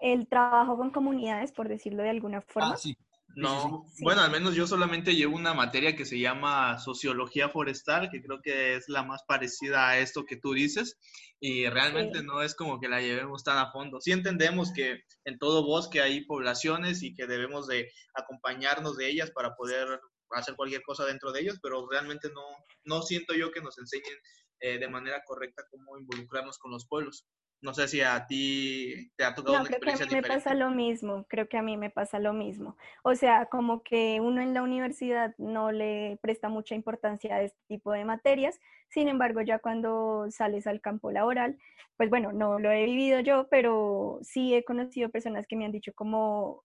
el 0.00 0.26
trabajo 0.26 0.76
con 0.76 0.90
comunidades, 0.90 1.52
por 1.52 1.68
decirlo 1.68 2.02
de 2.02 2.10
alguna 2.10 2.40
forma. 2.40 2.72
Ah, 2.72 2.76
sí. 2.76 2.96
No, 3.36 3.86
bueno, 4.00 4.22
al 4.22 4.32
menos 4.32 4.56
yo 4.56 4.66
solamente 4.66 5.14
llevo 5.14 5.36
una 5.36 5.54
materia 5.54 5.94
que 5.94 6.04
se 6.04 6.18
llama 6.18 6.76
sociología 6.80 7.50
forestal, 7.50 8.10
que 8.10 8.20
creo 8.20 8.42
que 8.42 8.74
es 8.74 8.88
la 8.88 9.04
más 9.04 9.22
parecida 9.28 9.90
a 9.90 9.98
esto 9.98 10.24
que 10.24 10.36
tú 10.36 10.54
dices, 10.54 10.98
y 11.38 11.68
realmente 11.68 12.24
no 12.24 12.42
es 12.42 12.56
como 12.56 12.80
que 12.80 12.88
la 12.88 13.00
llevemos 13.00 13.44
tan 13.44 13.58
a 13.58 13.70
fondo. 13.70 14.00
Sí 14.00 14.10
entendemos 14.10 14.72
que 14.72 15.04
en 15.24 15.38
todo 15.38 15.64
bosque 15.64 16.00
hay 16.00 16.24
poblaciones 16.24 17.04
y 17.04 17.14
que 17.14 17.28
debemos 17.28 17.68
de 17.68 17.92
acompañarnos 18.14 18.96
de 18.96 19.08
ellas 19.08 19.30
para 19.30 19.54
poder 19.54 20.00
hacer 20.30 20.56
cualquier 20.56 20.82
cosa 20.82 21.04
dentro 21.04 21.30
de 21.30 21.42
ellos, 21.42 21.60
pero 21.62 21.88
realmente 21.88 22.28
no, 22.34 22.42
no 22.82 23.02
siento 23.02 23.34
yo 23.34 23.52
que 23.52 23.60
nos 23.60 23.78
enseñen 23.78 24.18
eh, 24.60 24.78
de 24.78 24.88
manera 24.88 25.22
correcta 25.24 25.64
cómo 25.70 25.98
involucrarnos 25.98 26.58
con 26.58 26.70
los 26.70 26.86
pueblos. 26.86 27.26
No 27.60 27.74
sé 27.74 27.88
si 27.88 28.00
a 28.00 28.24
ti 28.26 29.10
te 29.16 29.24
ha 29.24 29.34
tocado 29.34 29.58
no, 29.58 29.64
creo 29.64 29.80
que 29.80 29.90
a 29.90 30.06
mí 30.06 30.14
me 30.14 30.22
pasa 30.22 30.54
lo 30.54 30.70
mismo, 30.70 31.26
creo 31.28 31.48
que 31.48 31.56
a 31.56 31.62
mí 31.62 31.76
me 31.76 31.90
pasa 31.90 32.20
lo 32.20 32.32
mismo. 32.32 32.76
O 33.02 33.16
sea, 33.16 33.46
como 33.46 33.82
que 33.82 34.20
uno 34.20 34.40
en 34.40 34.54
la 34.54 34.62
universidad 34.62 35.34
no 35.38 35.72
le 35.72 36.20
presta 36.22 36.48
mucha 36.48 36.76
importancia 36.76 37.34
a 37.34 37.42
este 37.42 37.58
tipo 37.66 37.90
de 37.90 38.04
materias, 38.04 38.60
sin 38.88 39.08
embargo, 39.08 39.40
ya 39.42 39.58
cuando 39.58 40.26
sales 40.30 40.68
al 40.68 40.80
campo 40.80 41.10
laboral, 41.10 41.58
pues 41.96 42.10
bueno, 42.10 42.32
no 42.32 42.60
lo 42.60 42.70
he 42.70 42.84
vivido 42.84 43.18
yo, 43.20 43.48
pero 43.50 44.20
sí 44.22 44.54
he 44.54 44.64
conocido 44.64 45.10
personas 45.10 45.46
que 45.48 45.56
me 45.56 45.64
han 45.64 45.72
dicho 45.72 45.92
como, 45.94 46.64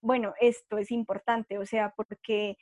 bueno, 0.00 0.34
esto 0.40 0.78
es 0.78 0.92
importante, 0.92 1.58
o 1.58 1.66
sea, 1.66 1.92
porque 1.96 2.56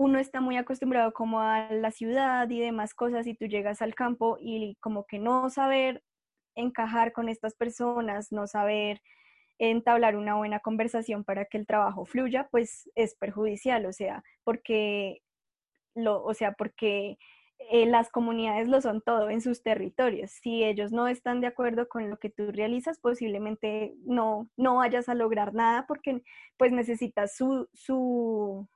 uno 0.00 0.18
está 0.18 0.40
muy 0.40 0.56
acostumbrado 0.56 1.12
como 1.12 1.40
a 1.40 1.70
la 1.72 1.90
ciudad 1.90 2.48
y 2.48 2.58
demás 2.58 2.94
cosas 2.94 3.26
y 3.26 3.34
tú 3.34 3.44
llegas 3.44 3.82
al 3.82 3.94
campo 3.94 4.38
y 4.40 4.76
como 4.80 5.04
que 5.04 5.18
no 5.18 5.50
saber 5.50 6.02
encajar 6.54 7.12
con 7.12 7.28
estas 7.28 7.54
personas, 7.54 8.32
no 8.32 8.46
saber 8.46 9.02
entablar 9.58 10.16
una 10.16 10.36
buena 10.36 10.60
conversación 10.60 11.22
para 11.22 11.44
que 11.44 11.58
el 11.58 11.66
trabajo 11.66 12.06
fluya, 12.06 12.48
pues 12.50 12.90
es 12.94 13.14
perjudicial, 13.14 13.84
o 13.84 13.92
sea, 13.92 14.24
porque 14.42 15.20
lo, 15.94 16.24
o 16.24 16.32
sea, 16.32 16.52
porque 16.52 17.18
eh, 17.58 17.84
las 17.84 18.10
comunidades 18.10 18.68
lo 18.68 18.80
son 18.80 19.02
todo 19.02 19.28
en 19.28 19.42
sus 19.42 19.62
territorios. 19.62 20.30
Si 20.30 20.64
ellos 20.64 20.92
no 20.92 21.08
están 21.08 21.42
de 21.42 21.48
acuerdo 21.48 21.90
con 21.90 22.08
lo 22.08 22.18
que 22.18 22.30
tú 22.30 22.50
realizas, 22.52 22.98
posiblemente 22.98 23.92
no, 24.06 24.48
no 24.56 24.76
vayas 24.76 25.10
a 25.10 25.14
lograr 25.14 25.52
nada 25.52 25.84
porque 25.86 26.22
pues 26.56 26.72
necesitas 26.72 27.36
su, 27.36 27.68
su, 27.74 28.66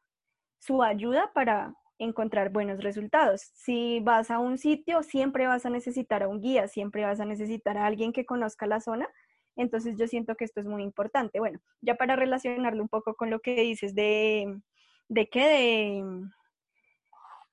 su 0.64 0.82
ayuda 0.82 1.30
para 1.34 1.74
encontrar 1.98 2.50
buenos 2.50 2.82
resultados. 2.82 3.42
Si 3.54 4.00
vas 4.00 4.30
a 4.30 4.38
un 4.38 4.58
sitio, 4.58 5.02
siempre 5.02 5.46
vas 5.46 5.66
a 5.66 5.70
necesitar 5.70 6.22
a 6.22 6.28
un 6.28 6.40
guía, 6.40 6.68
siempre 6.68 7.04
vas 7.04 7.20
a 7.20 7.24
necesitar 7.24 7.76
a 7.78 7.86
alguien 7.86 8.12
que 8.12 8.24
conozca 8.26 8.66
la 8.66 8.80
zona. 8.80 9.08
Entonces 9.56 9.96
yo 9.98 10.08
siento 10.08 10.34
que 10.36 10.44
esto 10.44 10.60
es 10.60 10.66
muy 10.66 10.82
importante. 10.82 11.38
Bueno, 11.38 11.60
ya 11.80 11.96
para 11.96 12.16
relacionarlo 12.16 12.82
un 12.82 12.88
poco 12.88 13.14
con 13.14 13.30
lo 13.30 13.40
que 13.40 13.54
dices 13.60 13.94
de, 13.94 14.60
de 15.08 15.28
qué, 15.28 15.46
de, 15.46 16.04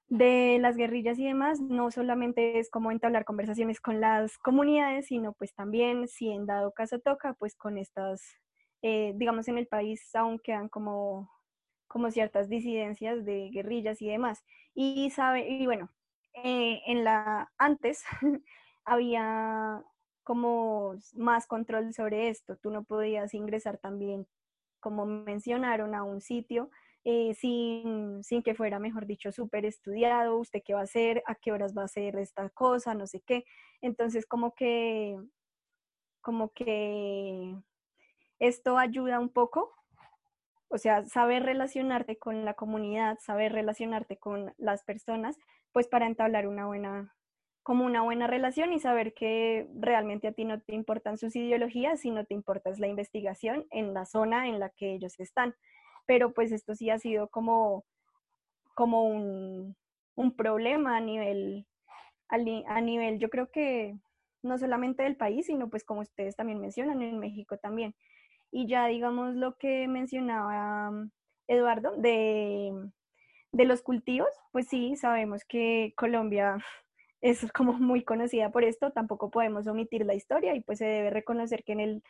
de 0.08 0.60
las 0.60 0.78
guerrillas 0.78 1.20
y 1.20 1.26
demás, 1.26 1.60
no 1.62 1.92
solamente 1.92 2.60
es 2.60 2.70
como 2.70 2.92
entablar 2.92 3.26
conversaciones 3.26 3.80
con 3.82 4.02
las 4.02 4.38
comunidades, 4.38 5.08
sino 5.08 5.34
pues 5.34 5.54
también, 5.54 6.08
si 6.08 6.32
en 6.32 6.46
dado 6.46 6.72
caso 6.72 7.00
toca, 7.00 7.34
pues 7.34 7.56
con 7.56 7.78
estas, 7.78 8.22
eh, 8.82 9.14
digamos 9.16 9.48
en 9.48 9.58
el 9.58 9.68
país 9.68 10.10
aún 10.16 10.40
quedan 10.40 10.70
como 10.70 11.30
como 11.92 12.10
ciertas 12.10 12.48
disidencias 12.48 13.26
de 13.26 13.50
guerrillas 13.50 14.02
y 14.02 14.08
demás. 14.08 14.46
Y 14.74 15.10
sabe, 15.12 15.50
y 15.50 15.66
bueno, 15.66 15.90
eh, 16.34 16.82
en 16.88 17.04
la 17.04 17.52
antes 17.58 18.04
había 18.86 19.84
como 20.24 20.96
más 21.16 21.48
control 21.48 21.94
sobre 21.94 22.30
esto. 22.30 22.56
Tú 22.56 22.72
no 22.72 22.86
podías 22.86 23.34
ingresar 23.34 23.78
también, 23.78 24.26
como 24.80 25.06
mencionaron, 25.06 25.94
a 25.94 26.04
un 26.04 26.22
sitio 26.22 26.70
eh, 27.04 27.34
sin, 27.34 28.24
sin, 28.24 28.42
que 28.42 28.56
fuera, 28.56 28.80
mejor 28.80 29.06
dicho, 29.06 29.34
súper 29.34 29.66
estudiado, 29.66 30.38
usted 30.38 30.62
qué 30.64 30.74
va 30.74 30.82
a 30.82 30.84
hacer, 30.84 31.22
a 31.28 31.36
qué 31.36 31.52
horas 31.52 31.76
va 31.78 31.82
a 31.82 31.86
hacer 31.86 32.16
esta 32.16 32.50
cosa, 32.52 32.94
no 32.94 33.06
sé 33.06 33.22
qué. 33.22 33.44
Entonces, 33.82 34.26
como 34.26 34.54
que, 34.56 35.18
como 36.22 36.54
que 36.54 37.54
esto 38.40 38.78
ayuda 38.78 39.20
un 39.20 39.30
poco 39.30 39.81
o 40.72 40.78
sea, 40.78 41.04
saber 41.06 41.44
relacionarte 41.44 42.18
con 42.18 42.46
la 42.46 42.54
comunidad, 42.54 43.18
saber 43.20 43.52
relacionarte 43.52 44.18
con 44.18 44.54
las 44.58 44.84
personas, 44.84 45.38
pues 45.74 45.88
para 45.88 46.08
entablar 46.08 46.48
una 46.48 46.66
buena, 46.66 47.14
como 47.62 47.86
una 47.86 48.02
buena 48.02 48.28
relación 48.28 48.72
y 48.72 48.80
saber 48.80 49.14
que 49.14 49.68
realmente 49.76 50.30
a 50.30 50.32
ti 50.32 50.46
no 50.46 50.62
te 50.62 50.74
importan 50.74 51.18
sus 51.18 51.36
ideologías, 51.36 52.00
sino 52.00 52.26
te 52.26 52.34
importa 52.34 52.72
la 52.78 52.88
investigación 52.88 53.68
en 53.70 53.94
la 53.94 54.06
zona 54.06 54.48
en 54.48 54.60
la 54.60 54.70
que 54.70 54.94
ellos 54.94 55.20
están. 55.20 55.56
Pero 56.06 56.34
pues 56.34 56.54
esto 56.54 56.74
sí 56.74 56.90
ha 56.90 57.00
sido 57.00 57.28
como, 57.30 57.86
como 58.74 59.04
un, 59.04 59.76
un 60.16 60.36
problema 60.36 60.96
a 60.96 61.02
nivel, 61.02 61.68
a 62.30 62.82
nivel, 62.82 63.20
yo 63.20 63.30
creo 63.30 63.52
que 63.52 63.98
no 64.42 64.58
solamente 64.58 65.04
del 65.04 65.18
país, 65.18 65.48
sino 65.48 65.70
pues 65.70 65.84
como 65.84 66.00
ustedes 66.00 66.38
también 66.38 66.62
mencionan, 66.62 67.02
en 67.02 67.20
México 67.20 67.58
también 67.58 67.94
y 68.52 68.68
ya 68.68 68.88
digamos 68.88 69.36
lo 69.36 69.56
que 69.58 69.88
mencionaba 69.88 70.92
mm, 70.92 71.12
Eduardo 71.48 71.96
de, 71.98 72.74
de 73.52 73.66
los 73.66 73.82
cultivos, 73.82 74.30
pues 74.52 74.68
sí, 74.68 74.96
sabemos 74.96 75.44
que 75.46 75.94
Colombia 75.98 76.58
es 77.22 77.52
como 77.52 77.74
muy 77.74 78.04
conocida 78.04 78.52
por 78.52 78.64
esto, 78.64 78.92
tampoco 78.92 79.30
podemos 79.32 79.68
omitir 79.68 80.06
la 80.06 80.16
historia 80.16 80.56
y 80.56 80.62
pues 80.62 80.80
se 80.80 80.86
debe 80.86 81.10
reconocer 81.10 81.64
que 81.64 81.74
en 81.74 81.80
el, 81.80 82.04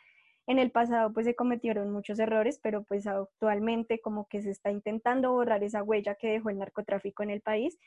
en 0.46 0.58
el 0.58 0.70
pasado 0.70 1.12
pues 1.12 1.26
se 1.26 1.34
cometieron 1.34 1.90
muchos 1.90 2.18
errores, 2.18 2.58
pero 2.62 2.82
pues 2.84 3.06
actualmente 3.06 4.00
como 4.00 4.26
que 4.28 4.42
se 4.42 4.50
está 4.50 4.70
intentando 4.70 5.32
borrar 5.32 5.62
esa 5.64 5.82
huella 5.82 6.14
que 6.14 6.28
dejó 6.28 6.50
el 6.50 6.58
narcotráfico 6.58 7.22
en 7.22 7.30
el 7.30 7.40
país 7.40 7.78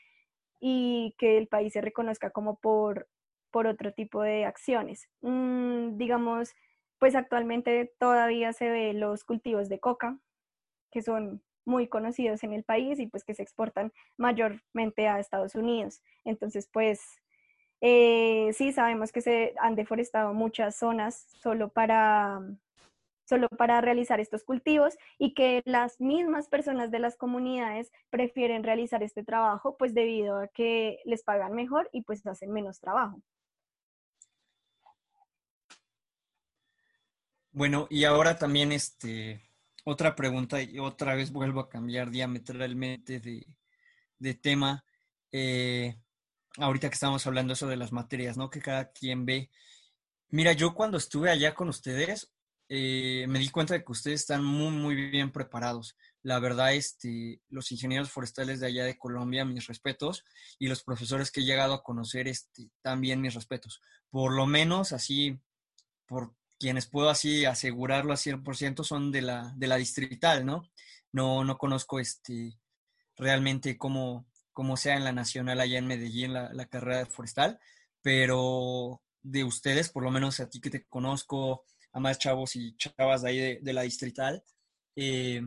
y 0.60 1.14
que 1.18 1.38
el 1.38 1.48
país 1.48 1.72
se 1.72 1.80
reconozca 1.80 2.30
como 2.30 2.56
por, 2.56 3.08
por 3.50 3.66
otro 3.66 3.92
tipo 3.92 4.22
de 4.22 4.44
acciones. 4.44 5.08
Mm, 5.20 5.96
digamos, 5.96 6.54
pues 6.98 7.14
actualmente 7.14 7.92
todavía 7.98 8.52
se 8.52 8.70
ve 8.70 8.92
los 8.92 9.24
cultivos 9.24 9.68
de 9.68 9.80
coca, 9.80 10.18
que 10.90 11.02
son 11.02 11.42
muy 11.66 11.88
conocidos 11.88 12.42
en 12.44 12.52
el 12.52 12.64
país 12.64 12.98
y 13.00 13.06
pues 13.08 13.24
que 13.24 13.34
se 13.34 13.42
exportan 13.42 13.92
mayormente 14.16 15.08
a 15.08 15.18
Estados 15.18 15.54
Unidos. 15.54 16.00
Entonces, 16.24 16.68
pues 16.72 17.00
eh, 17.80 18.50
sí 18.54 18.72
sabemos 18.72 19.12
que 19.12 19.20
se 19.20 19.54
han 19.58 19.74
deforestado 19.74 20.32
muchas 20.32 20.76
zonas 20.76 21.26
solo 21.42 21.68
para, 21.68 22.40
solo 23.26 23.48
para 23.48 23.80
realizar 23.80 24.20
estos 24.20 24.44
cultivos 24.44 24.96
y 25.18 25.34
que 25.34 25.62
las 25.66 26.00
mismas 26.00 26.48
personas 26.48 26.90
de 26.90 27.00
las 27.00 27.16
comunidades 27.16 27.92
prefieren 28.10 28.62
realizar 28.64 29.02
este 29.02 29.24
trabajo 29.24 29.76
pues 29.76 29.92
debido 29.92 30.38
a 30.38 30.48
que 30.48 31.00
les 31.04 31.22
pagan 31.22 31.52
mejor 31.52 31.90
y 31.92 32.02
pues 32.02 32.26
hacen 32.26 32.52
menos 32.52 32.80
trabajo. 32.80 33.20
Bueno, 37.56 37.86
y 37.88 38.04
ahora 38.04 38.36
también 38.36 38.70
este, 38.70 39.40
otra 39.82 40.14
pregunta, 40.14 40.60
y 40.60 40.78
otra 40.78 41.14
vez 41.14 41.32
vuelvo 41.32 41.60
a 41.60 41.70
cambiar 41.70 42.10
diametralmente 42.10 43.18
de, 43.18 44.34
tema. 44.34 44.84
Eh, 45.32 45.96
ahorita 46.58 46.90
que 46.90 46.94
estamos 46.94 47.26
hablando 47.26 47.54
eso 47.54 47.66
de 47.66 47.78
las 47.78 47.92
materias, 47.92 48.36
¿no? 48.36 48.50
Que 48.50 48.60
cada 48.60 48.92
quien 48.92 49.24
ve. 49.24 49.50
Mira, 50.28 50.52
yo 50.52 50.74
cuando 50.74 50.98
estuve 50.98 51.30
allá 51.30 51.54
con 51.54 51.70
ustedes, 51.70 52.30
eh, 52.68 53.24
me 53.26 53.38
di 53.38 53.48
cuenta 53.48 53.72
de 53.72 53.82
que 53.84 53.92
ustedes 53.92 54.20
están 54.20 54.44
muy, 54.44 54.72
muy 54.72 54.94
bien 54.94 55.32
preparados. 55.32 55.96
La 56.22 56.38
verdad, 56.40 56.74
este, 56.74 57.40
los 57.48 57.72
ingenieros 57.72 58.10
forestales 58.10 58.60
de 58.60 58.66
allá 58.66 58.84
de 58.84 58.98
Colombia, 58.98 59.46
mis 59.46 59.66
respetos, 59.66 60.26
y 60.58 60.68
los 60.68 60.82
profesores 60.82 61.30
que 61.30 61.40
he 61.40 61.44
llegado 61.44 61.72
a 61.72 61.82
conocer, 61.82 62.28
este, 62.28 62.68
también 62.82 63.22
mis 63.22 63.32
respetos. 63.32 63.80
Por 64.10 64.34
lo 64.34 64.44
menos 64.46 64.92
así, 64.92 65.40
por 66.04 66.34
quienes 66.58 66.86
puedo 66.86 67.10
así 67.10 67.44
asegurarlo 67.44 68.12
a 68.12 68.16
100% 68.16 68.84
son 68.84 69.12
de 69.12 69.22
la, 69.22 69.52
de 69.56 69.66
la 69.66 69.76
distrital, 69.76 70.44
¿no? 70.46 70.70
No, 71.12 71.44
no 71.44 71.58
conozco 71.58 72.00
este, 72.00 72.58
realmente 73.16 73.76
cómo, 73.76 74.26
cómo 74.52 74.76
sea 74.76 74.96
en 74.96 75.04
la 75.04 75.12
nacional 75.12 75.60
allá 75.60 75.78
en 75.78 75.86
Medellín 75.86 76.32
la, 76.32 76.66
carrera 76.66 77.06
forestal, 77.06 77.58
pero 78.02 79.02
de 79.22 79.44
ustedes, 79.44 79.90
por 79.90 80.02
lo 80.02 80.10
menos 80.10 80.40
a 80.40 80.48
ti 80.48 80.60
que 80.60 80.70
te 80.70 80.84
conozco, 80.86 81.64
a 81.92 82.00
más 82.00 82.18
chavos 82.18 82.56
y 82.56 82.76
chavas 82.76 83.24
ahí 83.24 83.58
de, 83.60 83.72
la 83.72 83.82
distrital, 83.82 84.42
eh, 84.96 85.42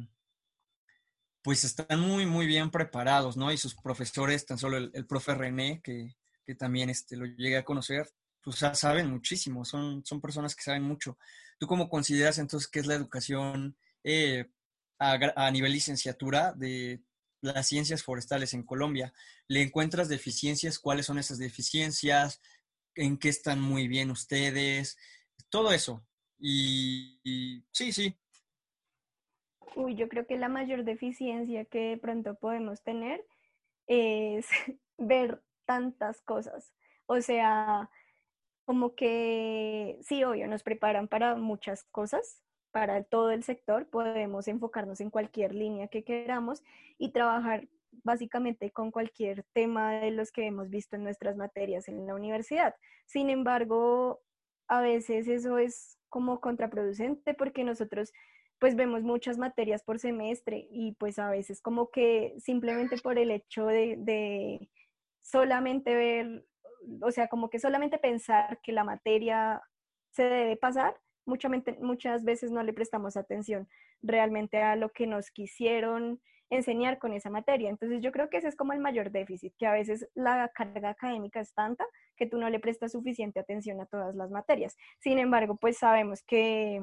pues 1.41 1.63
están 1.63 1.99
muy, 1.99 2.25
muy 2.25 2.47
bien 2.47 2.69
preparados, 2.69 3.37
¿no? 3.37 3.51
Y 3.51 3.57
sus 3.57 3.75
profesores, 3.75 4.45
tan 4.45 4.57
solo 4.57 4.77
el, 4.77 4.91
el 4.93 5.05
profe 5.05 5.33
René, 5.33 5.81
que, 5.83 6.15
que 6.45 6.55
también 6.55 6.89
este, 6.89 7.15
lo 7.15 7.25
llegué 7.25 7.57
a 7.57 7.63
conocer, 7.63 8.09
pues 8.43 8.57
saben 8.73 9.09
muchísimo, 9.09 9.65
son, 9.65 10.05
son 10.05 10.21
personas 10.21 10.55
que 10.55 10.63
saben 10.63 10.83
mucho. 10.83 11.17
¿Tú 11.57 11.67
cómo 11.67 11.89
consideras 11.89 12.37
entonces 12.37 12.69
que 12.69 12.79
es 12.79 12.87
la 12.87 12.95
educación 12.95 13.75
eh, 14.03 14.49
a, 14.97 15.51
nivel 15.51 15.73
licenciatura 15.73 16.53
de 16.53 17.01
las 17.41 17.67
ciencias 17.67 18.03
forestales 18.03 18.53
en 18.53 18.63
Colombia? 18.63 19.13
¿Le 19.47 19.61
encuentras 19.61 20.07
deficiencias? 20.07 20.79
¿Cuáles 20.79 21.05
son 21.05 21.19
esas 21.19 21.37
deficiencias? 21.37 22.41
¿En 22.95 23.17
qué 23.17 23.29
están 23.29 23.59
muy 23.61 23.87
bien 23.87 24.09
ustedes? 24.11 24.97
Todo 25.49 25.73
eso. 25.73 26.05
Y, 26.37 27.19
y 27.23 27.65
sí, 27.71 27.91
sí. 27.91 28.17
Uy, 29.75 29.95
yo 29.95 30.07
creo 30.07 30.25
que 30.25 30.37
la 30.37 30.49
mayor 30.49 30.83
deficiencia 30.83 31.65
que 31.65 31.79
de 31.79 31.97
pronto 31.97 32.35
podemos 32.35 32.81
tener 32.83 33.23
es 33.87 34.47
ver 34.97 35.43
tantas 35.65 36.21
cosas. 36.21 36.73
O 37.05 37.21
sea, 37.21 37.89
como 38.69 38.93
que 38.93 39.97
sí, 40.03 40.23
obvio, 40.23 40.47
nos 40.47 40.61
preparan 40.61 41.07
para 41.07 41.33
muchas 41.33 41.85
cosas, 41.85 42.43
para 42.69 43.03
todo 43.03 43.31
el 43.31 43.41
sector, 43.41 43.87
podemos 43.89 44.47
enfocarnos 44.47 45.01
en 45.01 45.09
cualquier 45.09 45.55
línea 45.55 45.87
que 45.87 46.03
queramos 46.03 46.61
y 46.99 47.09
trabajar 47.09 47.67
básicamente 48.03 48.69
con 48.69 48.91
cualquier 48.91 49.43
tema 49.53 49.93
de 49.93 50.11
los 50.11 50.31
que 50.31 50.45
hemos 50.45 50.69
visto 50.69 50.95
en 50.95 51.03
nuestras 51.03 51.35
materias 51.35 51.87
en 51.87 52.05
la 52.05 52.13
universidad. 52.13 52.75
Sin 53.07 53.31
embargo, 53.31 54.21
a 54.67 54.81
veces 54.81 55.27
eso 55.27 55.57
es 55.57 55.97
como 56.07 56.39
contraproducente 56.39 57.33
porque 57.33 57.63
nosotros 57.63 58.13
pues 58.59 58.75
vemos 58.75 59.01
muchas 59.01 59.39
materias 59.39 59.81
por 59.81 59.97
semestre 59.97 60.67
y 60.69 60.91
pues 60.91 61.17
a 61.17 61.31
veces 61.31 61.59
como 61.59 61.89
que 61.89 62.35
simplemente 62.37 62.97
por 62.99 63.17
el 63.17 63.31
hecho 63.31 63.65
de, 63.65 63.95
de 63.97 64.69
solamente 65.23 65.95
ver, 65.95 66.45
o 67.01 67.11
sea, 67.11 67.27
como 67.27 67.49
que 67.49 67.59
solamente 67.59 67.97
pensar 67.97 68.59
que 68.61 68.71
la 68.71 68.83
materia 68.83 69.61
se 70.11 70.23
debe 70.23 70.57
pasar, 70.57 70.95
muchas 71.25 72.23
veces 72.23 72.51
no 72.51 72.63
le 72.63 72.73
prestamos 72.73 73.15
atención 73.15 73.67
realmente 74.01 74.61
a 74.61 74.75
lo 74.75 74.89
que 74.89 75.05
nos 75.07 75.29
quisieron 75.31 76.19
enseñar 76.49 76.97
con 76.97 77.13
esa 77.13 77.29
materia. 77.29 77.69
Entonces 77.69 78.01
yo 78.01 78.11
creo 78.11 78.29
que 78.29 78.37
ese 78.37 78.47
es 78.47 78.55
como 78.55 78.73
el 78.73 78.79
mayor 78.79 79.11
déficit, 79.11 79.53
que 79.57 79.67
a 79.67 79.73
veces 79.73 80.09
la 80.15 80.49
carga 80.53 80.89
académica 80.89 81.39
es 81.39 81.53
tanta 81.53 81.85
que 82.15 82.25
tú 82.25 82.37
no 82.37 82.49
le 82.49 82.59
prestas 82.59 82.91
suficiente 82.93 83.39
atención 83.39 83.79
a 83.81 83.85
todas 83.85 84.15
las 84.15 84.31
materias. 84.31 84.75
Sin 84.99 85.19
embargo, 85.19 85.57
pues 85.57 85.77
sabemos 85.77 86.23
que, 86.23 86.81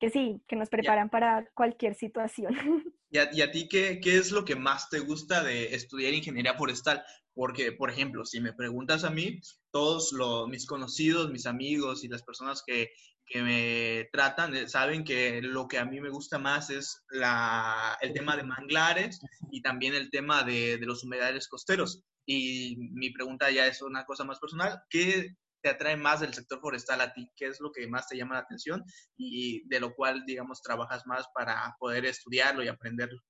que 0.00 0.10
sí, 0.10 0.42
que 0.48 0.56
nos 0.56 0.68
preparan 0.68 1.08
para 1.08 1.48
cualquier 1.54 1.94
situación. 1.94 2.54
¿Y 3.16 3.18
a, 3.18 3.30
y 3.32 3.40
a 3.40 3.50
ti 3.50 3.66
qué, 3.66 3.98
qué, 3.98 4.18
es 4.18 4.30
lo 4.30 4.44
que 4.44 4.56
más 4.56 4.90
te 4.90 4.98
gusta 4.98 5.42
de 5.42 5.74
estudiar 5.74 6.12
ingeniería 6.12 6.52
forestal? 6.52 7.02
Porque, 7.32 7.72
por 7.72 7.88
ejemplo, 7.88 8.26
si 8.26 8.40
me 8.40 8.52
preguntas 8.52 9.04
a 9.04 9.10
mí, 9.10 9.40
todos 9.70 10.12
los, 10.12 10.46
mis 10.48 10.66
conocidos, 10.66 11.30
mis 11.30 11.46
amigos 11.46 12.04
y 12.04 12.08
las 12.08 12.22
personas 12.22 12.62
que, 12.66 12.90
que 13.24 13.40
me 13.42 14.10
tratan 14.12 14.54
eh, 14.54 14.68
saben 14.68 15.02
que 15.02 15.40
lo 15.40 15.66
que 15.66 15.78
a 15.78 15.86
mí 15.86 15.98
me 15.98 16.10
gusta 16.10 16.38
más 16.38 16.68
es 16.68 17.04
la, 17.08 17.96
el 18.02 18.12
tema 18.12 18.36
de 18.36 18.44
manglares 18.44 19.18
y 19.50 19.62
también 19.62 19.94
el 19.94 20.10
tema 20.10 20.42
de, 20.42 20.76
de 20.76 20.84
los 20.84 21.02
humedales 21.02 21.48
costeros. 21.48 22.02
Y 22.26 22.76
mi 22.76 23.08
pregunta 23.12 23.50
ya 23.50 23.66
es 23.66 23.80
una 23.80 24.04
cosa 24.04 24.24
más 24.24 24.38
personal. 24.38 24.82
¿Qué 24.90 25.36
te 25.66 25.72
atrae 25.72 25.96
más 25.96 26.20
del 26.20 26.32
sector 26.32 26.60
forestal 26.60 27.00
a 27.00 27.12
ti? 27.12 27.28
¿Qué 27.34 27.46
es 27.46 27.60
lo 27.60 27.72
que 27.72 27.88
más 27.88 28.06
te 28.06 28.16
llama 28.16 28.36
la 28.36 28.42
atención 28.42 28.84
y 29.16 29.66
de 29.66 29.80
lo 29.80 29.96
cual, 29.96 30.24
digamos, 30.24 30.62
trabajas 30.62 31.04
más 31.06 31.26
para 31.34 31.74
poder 31.80 32.04
estudiarlo 32.04 32.62
y 32.62 32.68
aprenderlo? 32.68 33.20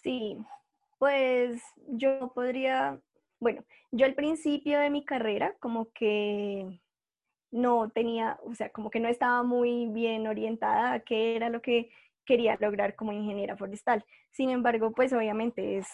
Sí, 0.00 0.38
pues 1.00 1.60
yo 1.88 2.32
podría, 2.32 3.00
bueno, 3.40 3.64
yo 3.90 4.06
al 4.06 4.14
principio 4.14 4.78
de 4.78 4.90
mi 4.90 5.04
carrera 5.04 5.56
como 5.58 5.90
que 5.90 6.80
no 7.50 7.90
tenía, 7.90 8.38
o 8.44 8.54
sea, 8.54 8.70
como 8.70 8.90
que 8.90 9.00
no 9.00 9.08
estaba 9.08 9.42
muy 9.42 9.88
bien 9.88 10.28
orientada 10.28 10.92
a 10.92 11.00
qué 11.00 11.34
era 11.34 11.48
lo 11.48 11.60
que 11.62 11.90
quería 12.24 12.56
lograr 12.60 12.94
como 12.94 13.10
ingeniera 13.10 13.56
forestal. 13.56 14.04
Sin 14.30 14.50
embargo, 14.50 14.92
pues 14.92 15.12
obviamente 15.12 15.78
es, 15.78 15.88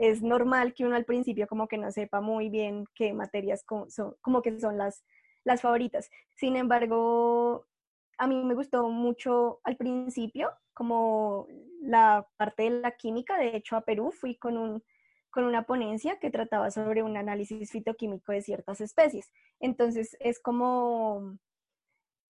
es 0.00 0.22
normal 0.22 0.72
que 0.72 0.86
uno 0.86 0.96
al 0.96 1.04
principio 1.04 1.46
como 1.46 1.68
que 1.68 1.76
no 1.76 1.92
sepa 1.92 2.22
muy 2.22 2.48
bien 2.48 2.86
qué 2.94 3.12
materias 3.12 3.66
son, 3.88 4.16
como 4.22 4.40
que 4.40 4.58
son 4.58 4.78
las, 4.78 5.04
las 5.44 5.60
favoritas. 5.60 6.10
Sin 6.36 6.56
embargo, 6.56 7.66
a 8.16 8.26
mí 8.26 8.42
me 8.42 8.54
gustó 8.54 8.88
mucho 8.88 9.60
al 9.62 9.76
principio 9.76 10.50
como 10.72 11.46
la 11.82 12.26
parte 12.38 12.62
de 12.62 12.70
la 12.80 12.92
química. 12.92 13.36
De 13.36 13.54
hecho, 13.54 13.76
a 13.76 13.82
Perú 13.82 14.10
fui 14.10 14.36
con 14.36 14.56
un 14.56 14.82
con 15.30 15.44
una 15.44 15.62
ponencia 15.64 16.18
que 16.18 16.30
trataba 16.30 16.72
sobre 16.72 17.04
un 17.04 17.16
análisis 17.16 17.70
fitoquímico 17.70 18.32
de 18.32 18.42
ciertas 18.42 18.80
especies. 18.80 19.30
Entonces 19.60 20.16
es 20.18 20.40
como, 20.40 21.38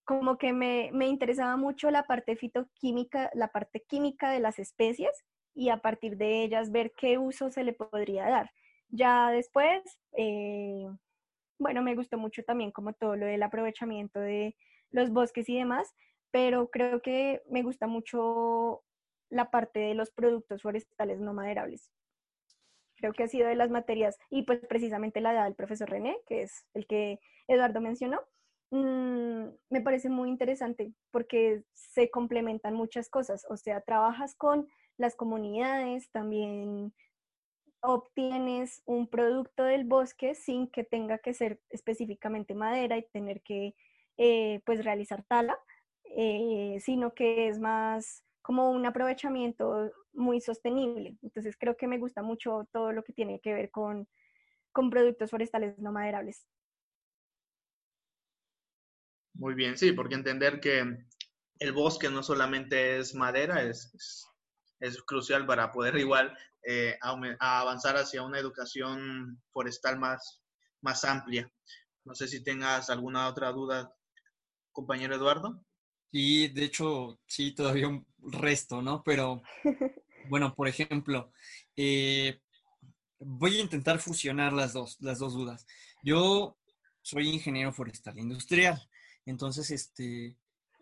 como 0.05 0.37
que 0.37 0.53
me, 0.53 0.91
me 0.93 1.07
interesaba 1.07 1.57
mucho 1.57 1.91
la 1.91 2.03
parte 2.03 2.37
fitoquímica, 2.37 3.31
la 3.33 3.49
parte 3.49 3.81
química 3.89 4.31
de 4.31 4.41
las 4.41 4.59
especies 4.59 5.25
y 5.55 5.70
a 5.70 5.78
partir 5.78 6.16
de 6.16 6.42
ellas 6.42 6.70
ver 6.70 6.92
qué 6.96 7.18
uso 7.18 7.51
se 7.51 7.64
le 7.64 7.72
podría 7.72 8.28
dar. 8.28 8.51
Ya 8.88 9.30
después, 9.30 9.82
eh, 10.16 10.86
bueno, 11.59 11.82
me 11.82 11.94
gustó 11.94 12.18
mucho 12.18 12.42
también 12.44 12.72
como 12.72 12.92
todo 12.92 13.16
lo 13.16 13.26
del 13.26 13.42
aprovechamiento 13.42 14.20
de 14.20 14.57
los 14.90 15.11
bosques 15.11 15.48
y 15.48 15.57
demás, 15.57 15.94
pero 16.30 16.70
creo 16.70 17.03
que 17.03 17.42
me 17.48 17.62
gusta 17.62 17.86
mucho 17.86 18.82
la 19.30 19.51
parte 19.51 19.80
de 19.80 19.94
los 19.94 20.11
productos 20.11 20.62
forestales 20.62 21.20
no 21.20 21.34
maderables 21.34 21.90
creo 23.01 23.12
que 23.12 23.24
ha 23.24 23.28
sido 23.28 23.48
de 23.48 23.57
las 23.57 23.70
materias, 23.70 24.18
y 24.28 24.42
pues 24.42 24.61
precisamente 24.66 25.20
la 25.20 25.32
edad 25.32 25.44
del 25.44 25.55
profesor 25.55 25.88
René, 25.88 26.16
que 26.26 26.42
es 26.42 26.66
el 26.74 26.86
que 26.86 27.18
Eduardo 27.48 27.80
mencionó, 27.80 28.20
mmm, 28.70 29.46
me 29.70 29.80
parece 29.80 30.11
muy 30.11 30.28
interesante 30.28 30.92
porque 31.11 31.64
se 31.72 32.11
complementan 32.11 32.74
muchas 32.74 33.09
cosas, 33.09 33.46
o 33.48 33.57
sea, 33.57 33.80
trabajas 33.80 34.34
con 34.36 34.68
las 35.01 35.16
comunidades, 35.16 36.11
también 36.11 36.92
obtienes 37.80 38.82
un 38.84 39.09
producto 39.09 39.64
del 39.64 39.84
bosque 39.84 40.34
sin 40.34 40.68
que 40.70 40.84
tenga 40.84 41.18
que 41.18 41.32
ser 41.32 41.59
específicamente 41.70 42.55
madera 42.55 42.98
y 42.98 43.09
tener 43.09 43.40
que 43.40 43.74
eh, 44.18 44.61
pues 44.66 44.84
realizar 44.84 45.24
tala, 45.24 45.59
eh, 46.16 46.76
sino 46.80 47.14
que 47.14 47.48
es 47.48 47.59
más 47.59 48.24
como 48.42 48.70
un 48.70 48.84
aprovechamiento 48.84 49.90
muy 50.12 50.42
sostenible. 50.42 51.16
Entonces 51.22 51.57
creo 51.57 51.76
que 51.76 51.86
me 51.86 51.98
gusta 51.98 52.22
mucho 52.22 52.68
todo 52.70 52.92
lo 52.92 53.03
que 53.03 53.14
tiene 53.14 53.40
que 53.40 53.55
ver 53.55 53.70
con, 53.70 54.07
con 54.72 54.90
productos 54.90 55.30
forestales 55.30 55.78
no 55.78 55.92
maderables. 55.92 56.46
Muy 59.32 59.55
bien, 59.55 59.78
sí, 59.78 59.92
porque 59.92 60.16
entender 60.16 60.61
que 60.61 60.84
el 61.61 61.72
bosque 61.72 62.11
no 62.11 62.22
solamente 62.22 62.98
es 62.98 63.14
madera, 63.14 63.62
es, 63.62 63.94
es, 63.94 64.26
es 64.81 65.03
crucial 65.03 65.47
para 65.47 65.70
poder 65.70 65.97
igual 65.97 66.37
eh, 66.62 66.99
avanzar 67.39 67.97
hacia 67.97 68.22
una 68.22 68.39
educación 68.39 69.41
forestal 69.51 69.99
más, 69.99 70.43
más 70.81 71.05
amplia. 71.05 71.51
No 72.05 72.14
sé 72.14 72.28
si 72.28 72.43
tengas 72.43 72.91
alguna 72.91 73.28
otra 73.28 73.53
duda, 73.53 73.95
compañero 74.72 75.14
Eduardo. 75.14 75.64
Sí, 76.11 76.49
de 76.49 76.64
hecho, 76.64 77.20
sí, 77.26 77.53
todavía 77.53 77.89
un 77.89 78.07
resto, 78.18 78.83
¿no? 78.83 79.03
Pero, 79.05 79.43
bueno, 80.28 80.55
por 80.55 80.66
ejemplo, 80.66 81.33
eh, 81.76 82.41
voy 83.18 83.59
a 83.59 83.61
intentar 83.61 84.01
fusionar 84.01 84.53
las 84.53 84.72
dos, 84.72 84.97
las 85.01 85.18
dos 85.18 85.35
dudas. 85.35 85.66
Yo 86.03 86.59
soy 87.03 87.28
ingeniero 87.28 87.72
forestal 87.72 88.18
industrial, 88.18 88.89
entonces, 89.24 89.70
este, 89.70 90.37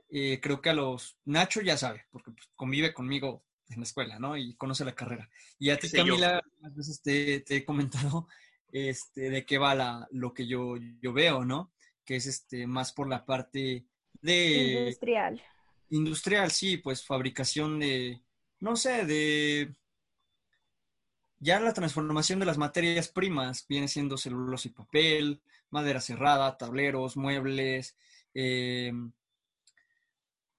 eh, 0.08 0.40
creo 0.40 0.62
que 0.62 0.70
a 0.70 0.74
los, 0.74 1.18
Nacho 1.24 1.60
ya 1.60 1.76
sabe, 1.76 2.06
porque 2.10 2.30
pues, 2.30 2.48
convive 2.54 2.94
conmigo 2.94 3.44
en 3.68 3.80
la 3.80 3.82
escuela, 3.82 4.18
¿no? 4.18 4.36
Y 4.36 4.54
conoce 4.54 4.84
la 4.84 4.94
carrera. 4.94 5.28
Y 5.58 5.70
a 5.70 5.78
ti, 5.78 5.90
Camila, 5.90 6.38
a 6.62 6.68
veces 6.70 7.02
te, 7.02 7.40
te, 7.40 7.56
he 7.56 7.64
comentado 7.64 8.28
este, 8.72 9.30
de 9.30 9.44
qué 9.44 9.58
va 9.58 9.74
la, 9.74 10.08
lo 10.10 10.32
que 10.32 10.46
yo, 10.46 10.76
yo 11.00 11.12
veo, 11.12 11.44
¿no? 11.44 11.72
Que 12.04 12.16
es 12.16 12.26
este, 12.26 12.66
más 12.66 12.92
por 12.92 13.08
la 13.08 13.24
parte 13.24 13.84
de... 14.20 14.80
Industrial. 14.80 15.42
Industrial, 15.90 16.50
sí, 16.50 16.76
pues 16.78 17.04
fabricación 17.04 17.78
de, 17.78 18.20
no 18.60 18.76
sé, 18.76 19.04
de... 19.04 19.74
Ya 21.40 21.60
la 21.60 21.72
transformación 21.72 22.40
de 22.40 22.46
las 22.46 22.58
materias 22.58 23.08
primas 23.08 23.64
viene 23.68 23.86
siendo 23.86 24.16
celulosa 24.16 24.68
y 24.68 24.72
papel, 24.72 25.40
madera 25.70 26.00
cerrada, 26.00 26.58
tableros, 26.58 27.16
muebles, 27.16 27.96
eh, 28.34 28.92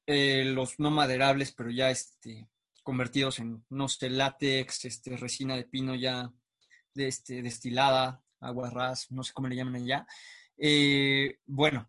eh, 0.07 0.45
los 0.45 0.79
no 0.79 0.89
maderables, 0.89 1.51
pero 1.51 1.69
ya 1.69 1.91
este, 1.91 2.47
convertidos 2.89 3.37
en, 3.37 3.63
no 3.69 3.87
sé, 3.87 4.09
látex, 4.09 4.85
este, 4.85 5.15
resina 5.15 5.55
de 5.55 5.63
pino 5.63 5.93
ya 5.93 6.33
de, 6.95 7.07
este, 7.07 7.43
destilada, 7.43 8.23
agua 8.39 8.71
ras, 8.71 9.11
no 9.11 9.21
sé 9.21 9.31
cómo 9.31 9.47
le 9.47 9.55
llaman 9.55 9.75
allá. 9.75 10.07
Eh, 10.57 11.37
bueno, 11.45 11.87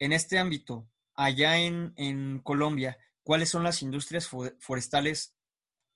en 0.00 0.12
este 0.12 0.40
ámbito, 0.40 0.88
allá 1.14 1.56
en, 1.56 2.40
Colombia, 2.42 2.98
¿cuáles 3.22 3.48
son 3.48 3.62
las 3.62 3.80
industrias 3.80 4.28
forestales 4.58 5.36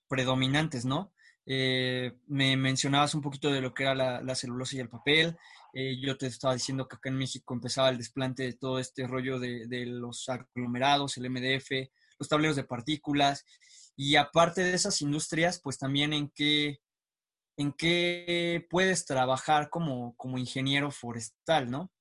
predominantes, 0.07 0.85
no? 0.85 1.13
Eh, 1.45 2.13
me 2.27 2.55
mencionabas 2.55 3.13
un 3.13 3.21
poquito 3.21 3.51
de 3.51 3.59
lo 3.59 3.73
que 3.73 3.83
era 3.83 3.93
la, 3.93 4.35
celulosa 4.35 4.77
y 4.77 4.79
el 4.79 4.89
papel. 4.89 5.35
Eh, 5.73 5.99
yo 6.01 6.17
te 6.17 6.27
estaba 6.27 6.53
diciendo 6.53 6.87
que 6.87 6.95
acá 6.95 7.09
en 7.09 7.17
México 7.17 7.53
empezaba 7.53 7.89
el 7.89 7.97
desplante 7.97 8.43
de 8.43 8.53
todo 8.53 8.79
este 8.79 9.05
rollo 9.05 9.37
de, 9.37 9.67
de, 9.67 9.85
los 9.85 10.29
aglomerados, 10.29 11.17
el 11.17 11.29
MDF, 11.29 11.89
los 12.19 12.29
tableros 12.29 12.55
de 12.55 12.63
partículas. 12.63 13.45
Y 13.95 14.15
aparte 14.15 14.61
de 14.61 14.73
esas 14.73 15.01
industrias, 15.01 15.59
pues 15.61 15.77
también 15.77 16.13
en 16.13 16.29
qué, 16.29 16.79
en 17.57 17.71
qué 17.73 18.67
puedes 18.69 19.05
trabajar 19.05 19.69
como, 19.69 20.15
como 20.17 20.37
ingeniero 20.37 20.91
forestal, 20.91 21.69
¿no? 21.71 21.91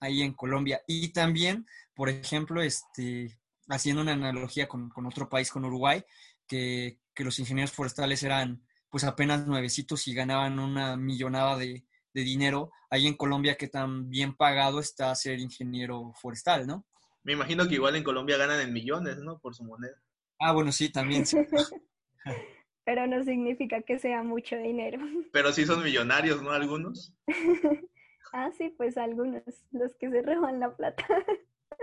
Ahí 0.00 0.22
en 0.22 0.32
Colombia. 0.32 0.82
Y 0.86 1.12
también 1.12 1.66
por 2.00 2.08
ejemplo, 2.08 2.62
este, 2.62 3.38
haciendo 3.68 4.00
una 4.00 4.12
analogía 4.12 4.66
con, 4.66 4.88
con 4.88 5.04
otro 5.04 5.28
país, 5.28 5.50
con 5.50 5.66
Uruguay, 5.66 6.02
que, 6.46 6.98
que, 7.14 7.24
los 7.24 7.38
ingenieros 7.38 7.72
forestales 7.72 8.22
eran 8.22 8.64
pues 8.88 9.04
apenas 9.04 9.46
nuevecitos 9.46 10.08
y 10.08 10.14
ganaban 10.14 10.58
una 10.58 10.96
millonada 10.96 11.58
de, 11.58 11.84
de, 12.14 12.22
dinero. 12.22 12.70
Ahí 12.88 13.06
en 13.06 13.18
Colombia, 13.18 13.58
¿qué 13.58 13.68
tan 13.68 14.08
bien 14.08 14.34
pagado 14.34 14.80
está 14.80 15.14
ser 15.14 15.40
ingeniero 15.40 16.14
forestal, 16.18 16.66
no? 16.66 16.86
Me 17.22 17.34
imagino 17.34 17.68
que 17.68 17.74
igual 17.74 17.96
en 17.96 18.02
Colombia 18.02 18.38
ganan 18.38 18.62
en 18.62 18.72
millones, 18.72 19.18
¿no? 19.18 19.38
Por 19.38 19.54
su 19.54 19.62
moneda. 19.64 20.02
Ah, 20.40 20.52
bueno, 20.52 20.72
sí, 20.72 20.90
también. 20.90 21.26
Sí. 21.26 21.36
Pero 22.84 23.06
no 23.06 23.22
significa 23.22 23.82
que 23.82 23.98
sea 23.98 24.22
mucho 24.22 24.56
dinero. 24.56 24.98
Pero 25.32 25.52
sí 25.52 25.64
son 25.64 25.84
millonarios, 25.84 26.42
¿no? 26.42 26.50
Algunos. 26.50 27.14
Ah, 28.32 28.48
sí, 28.56 28.72
pues 28.76 28.96
algunos, 28.96 29.42
los 29.72 29.96
que 29.96 30.08
se 30.08 30.22
roban 30.22 30.60
la 30.60 30.76
plata. 30.76 31.04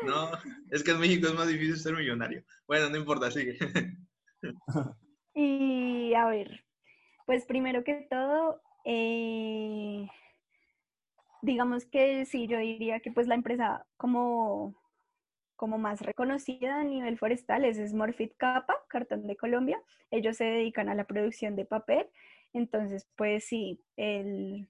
No, 0.01 0.31
es 0.71 0.81
que 0.81 0.91
en 0.91 1.01
México 1.01 1.27
es 1.27 1.33
más 1.33 1.49
difícil 1.49 1.75
ser 1.75 1.93
millonario. 1.93 2.41
Bueno, 2.65 2.89
no 2.89 2.95
importa, 2.95 3.29
sigue. 3.29 3.57
Y 5.33 6.13
a 6.13 6.25
ver, 6.27 6.63
pues 7.25 7.45
primero 7.45 7.83
que 7.83 8.07
todo, 8.09 8.61
eh, 8.85 10.07
digamos 11.41 11.85
que 11.85 12.25
sí, 12.25 12.47
yo 12.47 12.57
diría 12.59 13.01
que 13.01 13.11
pues 13.11 13.27
la 13.27 13.35
empresa 13.35 13.85
como, 13.97 14.75
como 15.57 15.77
más 15.77 16.01
reconocida 16.01 16.79
a 16.79 16.83
nivel 16.85 17.17
forestal 17.17 17.65
es 17.65 17.77
Smurfit 17.77 18.33
Kappa, 18.37 18.75
Cartón 18.87 19.27
de 19.27 19.35
Colombia. 19.35 19.81
Ellos 20.11 20.37
se 20.37 20.45
dedican 20.45 20.87
a 20.87 20.95
la 20.95 21.03
producción 21.03 21.57
de 21.57 21.65
papel. 21.65 22.07
Entonces, 22.53 23.05
pues 23.17 23.43
sí, 23.43 23.81
el, 23.97 24.69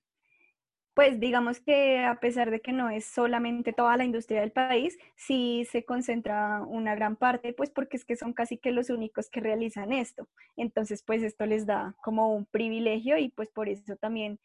pues 0.97 1.19
digamos 1.19 1.59
que 1.59 1.99
a 1.99 2.19
pesar 2.19 2.49
de 2.49 2.59
que 2.59 2.73
no 2.73 2.89
es 2.89 3.05
solamente 3.05 3.71
toda 3.71 3.97
la 3.97 4.03
industria 4.03 4.41
del 4.41 4.51
país, 4.51 4.97
sí 5.15 5.67
se 5.69 5.85
concentra 5.85 6.63
una 6.63 6.95
gran 6.95 7.15
parte, 7.15 7.53
pues 7.53 7.69
porque 7.69 7.97
es 7.97 8.03
que 8.03 8.15
son 8.15 8.33
casi 8.33 8.57
que 8.57 8.71
los 8.71 8.89
únicos 8.89 9.29
que 9.29 9.39
realizan 9.39 9.93
esto. 9.93 10.27
Entonces, 10.55 11.03
pues 11.03 11.21
esto 11.21 11.45
les 11.45 11.67
da 11.67 11.93
como 12.01 12.33
un 12.33 12.45
privilegio 12.47 13.15
y 13.19 13.29
pues 13.29 13.47
por 13.49 13.69
eso 13.69 13.95
también, 13.97 14.39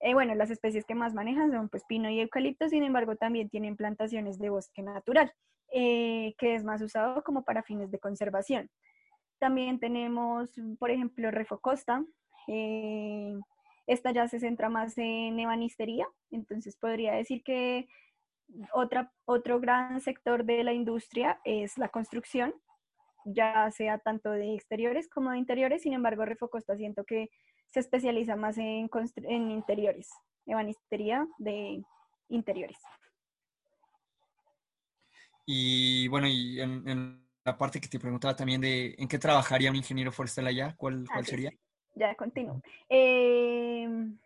eh, 0.00 0.14
bueno, 0.14 0.34
las 0.34 0.50
especies 0.50 0.84
que 0.84 0.94
más 0.94 1.14
manejan 1.14 1.50
son 1.50 1.68
pues 1.68 1.84
pino 1.84 2.10
y 2.10 2.20
eucalipto, 2.20 2.68
sin 2.68 2.82
embargo 2.82 3.16
también 3.16 3.48
tienen 3.48 3.76
plantaciones 3.76 4.38
de 4.38 4.50
bosque 4.50 4.82
natural, 4.82 5.32
eh, 5.72 6.34
que 6.38 6.54
es 6.54 6.64
más 6.64 6.82
usado 6.82 7.22
como 7.24 7.44
para 7.44 7.62
fines 7.62 7.90
de 7.90 7.98
conservación. 7.98 8.70
También 9.38 9.78
tenemos, 9.78 10.50
por 10.78 10.90
ejemplo, 10.90 11.30
Refocosta. 11.30 12.04
Eh, 12.48 13.34
esta 13.86 14.10
ya 14.10 14.28
se 14.28 14.40
centra 14.40 14.68
más 14.68 14.98
en 14.98 15.38
ebanistería, 15.38 16.06
entonces 16.30 16.76
podría 16.76 17.14
decir 17.14 17.42
que 17.42 17.88
otra, 18.72 19.12
otro 19.24 19.60
gran 19.60 20.00
sector 20.00 20.44
de 20.44 20.64
la 20.64 20.72
industria 20.72 21.40
es 21.44 21.78
la 21.78 21.88
construcción, 21.88 22.54
ya 23.24 23.70
sea 23.70 23.98
tanto 23.98 24.30
de 24.30 24.54
exteriores 24.54 25.08
como 25.08 25.30
de 25.30 25.38
interiores, 25.38 25.82
sin 25.82 25.92
embargo 25.92 26.24
Refocosta 26.24 26.76
siento 26.76 27.04
que 27.04 27.30
se 27.68 27.80
especializa 27.80 28.36
más 28.36 28.58
en, 28.58 28.88
en 29.24 29.50
interiores, 29.50 30.10
ebanistería 30.46 31.26
de 31.38 31.82
interiores. 32.28 32.78
Y 35.44 36.08
bueno, 36.08 36.26
y 36.26 36.60
en, 36.60 37.24
la 37.44 37.56
parte 37.56 37.80
que 37.80 37.86
te 37.86 38.00
preguntaba 38.00 38.34
también 38.34 38.60
de 38.60 38.96
en 38.98 39.06
qué 39.06 39.18
trabajaría 39.18 39.70
un 39.70 39.76
ingeniero 39.76 40.10
forestal 40.10 40.48
allá, 40.48 40.74
¿cuál, 40.76 41.04
cuál 41.12 41.24
sería? 41.24 41.52
ya 41.96 42.14
continúo. 42.14 42.60
Em, 42.88 44.18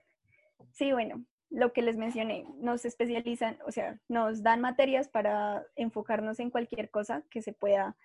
sí, 0.72 0.93
bueno, 0.93 1.24
lo 1.51 1.72
que 1.72 1.82
les 1.82 1.97
mencioné, 1.97 2.45
nos 2.59 2.84
especializan, 2.84 3.59
o 3.66 3.72
sea, 3.72 3.99
nos 4.09 4.43
dan 4.43 4.61
materias 4.61 5.09
para 5.09 5.64
enfocarnos 5.76 6.41
en 6.41 6.51
cualquier 6.51 6.91
cosa 6.91 7.22
que 7.30 7.43
se 7.43 7.53
pueda 7.53 7.97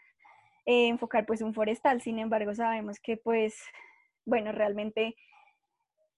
eh, 0.66 0.88
enfocar 0.88 1.26
pues 1.26 1.42
un 1.42 1.54
forestal. 1.54 2.02
Sin 2.02 2.20
embargo, 2.20 2.54
sabemos 2.56 3.00
que 3.00 3.18
pues, 3.18 3.56
bueno, 4.26 4.52
realmente 4.52 5.16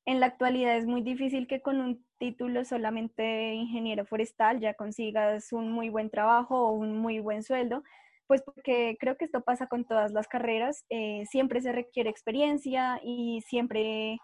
en 0.06 0.20
la 0.20 0.28
actualidad 0.28 0.78
es 0.78 0.86
muy 0.86 1.02
difícil 1.02 1.48
que 1.48 1.62
con 1.62 1.82
un 1.82 2.06
título 2.18 2.64
solamente 2.66 3.54
ingeniero 3.54 4.06
forestal 4.06 4.60
ya 4.60 4.74
consigas 4.74 5.52
un 5.52 5.72
muy 5.72 5.90
buen 5.90 6.10
trabajo 6.10 6.68
o 6.68 6.72
un 6.72 6.98
muy 6.98 7.20
buen 7.20 7.44
sueldo, 7.44 7.84
pues 8.26 8.42
porque 8.42 8.98
creo 9.00 9.18
que 9.18 9.26
esto 9.26 9.42
pasa 9.42 9.68
con 9.68 9.86
todas 9.86 10.14
las 10.14 10.28
carreras, 10.28 10.86
eh, 10.90 11.24
siempre 11.30 11.62
se 11.62 11.72
requiere 11.74 12.10
experiencia 12.10 13.00
y 13.04 13.42
siempre 13.42 14.18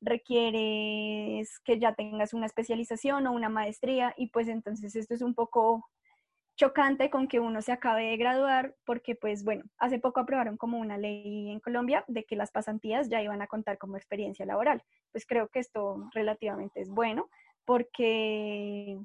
requieres 0.00 1.58
que 1.64 1.78
ya 1.78 1.94
tengas 1.94 2.34
una 2.34 2.46
especialización 2.46 3.26
o 3.26 3.32
una 3.32 3.48
maestría 3.48 4.14
y 4.16 4.28
pues 4.30 4.48
entonces 4.48 4.94
esto 4.96 5.14
es 5.14 5.22
un 5.22 5.34
poco 5.34 5.84
chocante 6.58 7.08
con 7.08 7.28
que 7.28 7.38
uno 7.38 7.62
se 7.62 7.70
acabe 7.70 8.06
de 8.06 8.16
graduar 8.16 8.74
porque 8.84 9.14
pues 9.14 9.44
bueno, 9.44 9.64
hace 9.78 10.00
poco 10.00 10.20
aprobaron 10.20 10.56
como 10.56 10.78
una 10.78 10.98
ley 10.98 11.50
en 11.50 11.60
Colombia 11.60 12.04
de 12.08 12.24
que 12.24 12.34
las 12.34 12.50
pasantías 12.50 13.08
ya 13.08 13.22
iban 13.22 13.40
a 13.40 13.46
contar 13.46 13.78
como 13.78 13.96
experiencia 13.96 14.44
laboral. 14.44 14.82
Pues 15.12 15.24
creo 15.24 15.48
que 15.48 15.60
esto 15.60 16.10
relativamente 16.12 16.80
es 16.80 16.90
bueno 16.90 17.30
porque 17.64 18.98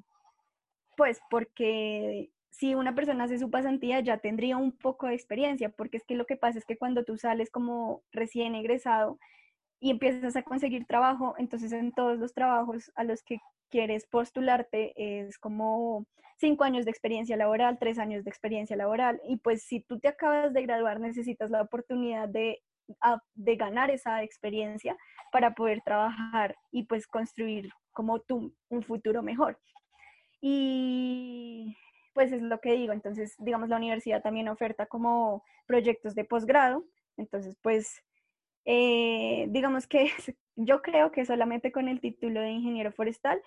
pues 0.96 1.20
porque 1.30 2.30
si 2.50 2.74
una 2.74 2.94
persona 2.94 3.24
hace 3.24 3.38
su 3.38 3.50
pasantía 3.50 4.00
ya 4.00 4.18
tendría 4.18 4.56
un 4.56 4.72
poco 4.72 5.06
de 5.06 5.14
experiencia, 5.14 5.68
porque 5.70 5.96
es 5.96 6.04
que 6.04 6.16
lo 6.16 6.26
que 6.26 6.36
pasa 6.36 6.58
es 6.58 6.64
que 6.64 6.76
cuando 6.76 7.04
tú 7.04 7.16
sales 7.16 7.50
como 7.50 8.02
recién 8.12 8.56
egresado 8.56 9.18
y 9.78 9.90
empiezas 9.90 10.34
a 10.34 10.42
conseguir 10.42 10.86
trabajo, 10.86 11.34
entonces 11.38 11.72
en 11.72 11.92
todos 11.92 12.18
los 12.18 12.32
trabajos 12.32 12.90
a 12.96 13.04
los 13.04 13.22
que 13.22 13.38
quieres 13.70 14.06
postularte 14.06 14.92
es 14.96 15.38
como 15.38 16.06
cinco 16.38 16.64
años 16.64 16.84
de 16.84 16.90
experiencia 16.90 17.36
laboral, 17.36 17.78
tres 17.78 17.98
años 17.98 18.24
de 18.24 18.30
experiencia 18.30 18.76
laboral, 18.76 19.20
y 19.28 19.36
pues 19.38 19.62
si 19.62 19.80
tú 19.80 19.98
te 19.98 20.08
acabas 20.08 20.52
de 20.52 20.62
graduar 20.62 21.00
necesitas 21.00 21.50
la 21.50 21.62
oportunidad 21.62 22.28
de, 22.28 22.62
de 23.34 23.56
ganar 23.56 23.90
esa 23.90 24.22
experiencia 24.22 24.96
para 25.32 25.54
poder 25.54 25.80
trabajar 25.82 26.56
y 26.70 26.84
pues 26.84 27.06
construir 27.06 27.70
como 27.92 28.20
tú 28.20 28.54
un 28.68 28.82
futuro 28.82 29.22
mejor. 29.22 29.58
Y 30.40 31.76
pues 32.14 32.32
es 32.32 32.42
lo 32.42 32.60
que 32.60 32.72
digo. 32.72 32.92
Entonces, 32.92 33.34
digamos, 33.38 33.68
la 33.68 33.76
universidad 33.76 34.22
también 34.22 34.48
oferta 34.48 34.86
como 34.86 35.42
proyectos 35.66 36.14
de 36.14 36.24
posgrado. 36.24 36.84
Entonces, 37.16 37.56
pues, 37.62 38.02
eh, 38.64 39.46
digamos 39.50 39.86
que 39.86 40.10
yo 40.56 40.82
creo 40.82 41.12
que 41.12 41.24
solamente 41.24 41.72
con 41.72 41.88
el 41.88 42.00
título 42.00 42.40
de 42.40 42.50
ingeniero 42.50 42.92
forestal, 42.92 43.40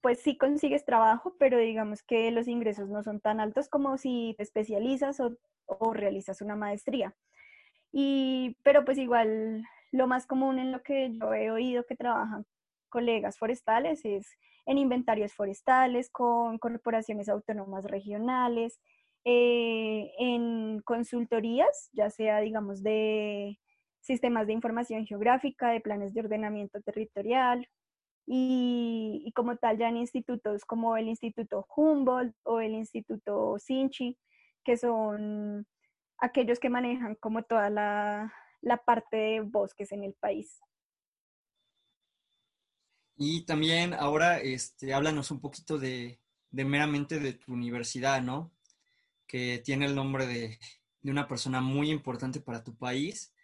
pues 0.00 0.20
sí 0.20 0.36
consigues 0.36 0.84
trabajo, 0.84 1.34
pero 1.38 1.58
digamos 1.58 2.02
que 2.02 2.30
los 2.30 2.48
ingresos 2.48 2.88
no 2.88 3.02
son 3.02 3.20
tan 3.20 3.40
altos 3.40 3.68
como 3.68 3.98
si 3.98 4.34
te 4.36 4.44
especializas 4.44 5.20
o, 5.20 5.36
realizas 5.92 6.40
una 6.40 6.56
maestría. 6.56 7.14
Y, 7.92 8.56
pero 8.62 8.84
pues 8.84 8.98
igual 8.98 9.64
lo 9.92 10.06
más 10.06 10.26
común 10.26 10.58
en 10.58 10.72
lo 10.72 10.82
que 10.82 11.12
yo 11.12 11.34
he 11.34 11.50
oído 11.50 11.84
que 11.84 11.96
trabajan 11.96 12.46
colegas 12.88 13.38
forestales 13.38 14.04
es 14.04 14.26
en 14.66 14.78
inventarios 14.78 15.34
forestales, 15.34 16.10
con 16.10 16.58
corporaciones 16.58 17.28
autónomas 17.28 17.84
regionales, 17.84 18.80
eh, 19.24 20.12
en 20.18 20.80
consultorías, 20.82 21.90
ya 21.92 22.10
sea, 22.10 22.40
digamos, 22.40 22.82
de 22.82 23.58
sistemas 24.00 24.46
de 24.46 24.52
información 24.52 25.06
geográfica, 25.06 25.70
de 25.70 25.80
planes 25.80 26.14
de 26.14 26.20
ordenamiento 26.20 26.80
territorial, 26.82 27.68
y, 28.30 29.32
como 29.34 29.56
tal 29.56 29.78
ya 29.78 29.88
en 29.88 29.96
institutos 29.96 30.64
como 30.66 30.98
el 30.98 31.08
Instituto 31.08 31.66
Humboldt 31.74 32.34
o 32.42 32.60
el 32.60 32.74
Instituto 32.74 33.58
Sinchi, 33.58 34.18
que 34.64 34.76
son 34.76 35.66
aquellos 36.18 36.58
que 36.58 36.68
manejan 36.68 37.14
como 37.14 37.42
toda 37.42 37.70
la, 37.70 38.34
la 38.60 38.76
parte 38.76 39.16
de 39.16 39.40
bosques 39.40 39.92
en 39.92 40.04
el 40.04 40.14
país. 40.14 40.60
Y 43.20 43.42
también 43.42 43.94
ahora, 43.94 44.38
este, 44.38 44.94
háblanos 44.94 45.32
un 45.32 45.40
poquito 45.40 45.76
de, 45.76 46.20
meramente 46.52 47.18
de 47.18 47.32
tu 47.32 47.52
universidad, 47.52 48.22
¿no? 48.22 48.52
Que 49.26 49.58
tiene 49.58 49.86
el 49.86 49.96
nombre 49.96 50.26
de, 50.26 50.58
una 51.02 51.26
persona 51.26 51.60
muy 51.60 51.90
importante 51.90 52.40
para 52.40 52.62
tu 52.62 52.76
país. 52.76 53.34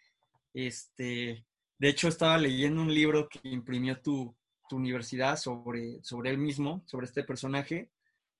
Este, 0.55 1.45
de 1.77 1.87
hecho, 1.87 2.07
estaba 2.07 2.39
leyendo 2.39 2.81
un 2.81 2.91
libro 2.91 3.29
que 3.29 3.39
imprimió 3.43 4.01
tu, 4.01 4.35
universidad 4.71 5.37
sobre, 5.37 6.03
sobre 6.03 6.31
él 6.31 6.39
mismo, 6.39 6.81
sobre 6.87 7.05
este 7.05 7.23
personaje. 7.23 7.91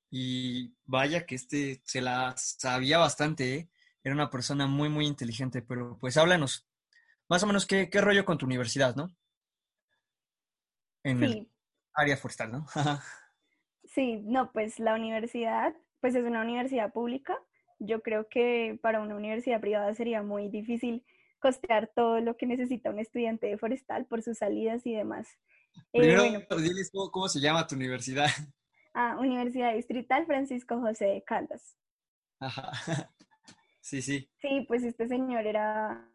Y 0.09 0.74
vaya 0.86 1.28
que 1.28 1.36
este 1.36 1.82
se 1.84 2.01
la 2.01 2.34
sabía 2.36 2.97
bastante, 2.97 3.55
¿eh? 3.55 3.70
Era 4.03 4.16
una 4.16 4.32
persona 4.32 4.66
muy, 4.66 4.89
muy 4.89 5.05
inteligente, 5.05 5.61
pero 5.61 5.97
pues 5.99 6.18
háblanos 6.18 6.68
más 7.30 7.43
o 7.43 7.47
menos 7.47 7.68
qué, 7.68 7.89
qué 7.89 8.01
rollo 8.01 8.26
con 8.26 8.38
tu 8.38 8.45
universidad, 8.47 8.95
¿no? 8.95 9.16
en 11.05 11.24
el 11.24 11.47
área 11.93 12.18
forestal, 12.18 12.51
¿no? 12.51 12.66
sí, 13.84 14.22
no, 14.24 14.51
pues 14.51 14.80
la 14.80 14.95
universidad, 14.95 15.74
pues 16.01 16.16
es 16.16 16.24
una 16.24 16.41
universidad 16.41 16.91
pública. 16.91 17.38
Yo 17.80 18.01
creo 18.01 18.28
que 18.28 18.80
para 18.82 19.01
una 19.01 19.16
universidad 19.16 19.61
privada 19.61 19.93
sería 19.93 20.24
muy 20.24 20.49
difícil 20.49 21.05
costear 21.39 21.91
todo 21.95 22.19
lo 22.19 22.38
que 22.38 22.45
necesita 22.45 22.89
un 22.89 22.99
estudiante 22.99 23.47
de 23.47 23.57
forestal 23.57 24.05
por 24.05 24.21
sus 24.21 24.38
salidas 24.38 24.86
y 24.86 24.93
demás. 24.93 25.27
Eh, 25.93 25.99
Primero, 25.99 26.23
diles 26.61 26.91
cómo, 27.11 27.27
se 27.27 27.39
llama 27.39 27.67
tu 27.67 27.75
universidad. 27.75 28.29
Ah, 28.93 29.17
Universidad 29.19 29.73
Distrital 29.73 30.25
Francisco 30.25 30.79
José 30.79 31.05
de 31.05 31.23
Caldas. 31.23 31.75
Ajá. 32.39 32.71
Sí, 33.81 34.01
sí. 34.01 34.27
Sí, 34.41 34.65
pues 34.67 34.81
este 34.81 35.07
señor 35.07 35.45
era 35.45 36.09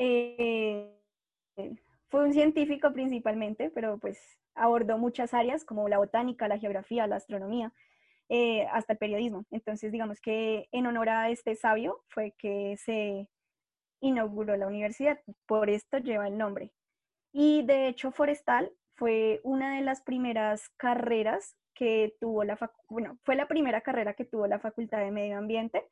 eh, 0.00 0.96
fue 2.08 2.24
un 2.24 2.32
científico 2.32 2.92
principalmente, 2.92 3.70
pero 3.70 3.98
pues 3.98 4.18
abordó 4.54 4.96
muchas 4.96 5.34
áreas 5.34 5.64
como 5.64 5.88
la 5.88 5.98
botánica, 5.98 6.48
la 6.48 6.58
geografía, 6.58 7.06
la 7.06 7.16
astronomía, 7.16 7.72
eh, 8.28 8.66
hasta 8.72 8.92
el 8.94 8.98
periodismo. 8.98 9.44
Entonces, 9.50 9.92
digamos 9.92 10.20
que 10.20 10.68
en 10.72 10.86
honor 10.86 11.08
a 11.08 11.30
este 11.30 11.54
sabio 11.56 12.04
fue 12.08 12.34
que 12.38 12.76
se 12.76 13.28
inauguró 14.00 14.56
la 14.56 14.66
universidad, 14.66 15.20
por 15.46 15.70
esto 15.70 15.98
lleva 15.98 16.28
el 16.28 16.38
nombre. 16.38 16.72
Y 17.32 17.62
de 17.64 17.88
hecho, 17.88 18.12
Forestal 18.12 18.72
fue 18.94 19.40
una 19.44 19.76
de 19.76 19.82
las 19.82 20.02
primeras 20.02 20.68
carreras 20.76 21.56
que 21.74 22.16
tuvo 22.20 22.44
la, 22.44 22.58
bueno, 22.88 23.18
fue 23.22 23.36
la 23.36 23.46
primera 23.46 23.80
carrera 23.80 24.14
que 24.14 24.24
tuvo 24.24 24.46
la 24.46 24.58
Facultad 24.58 24.98
de 24.98 25.12
Medio 25.12 25.38
Ambiente 25.38 25.88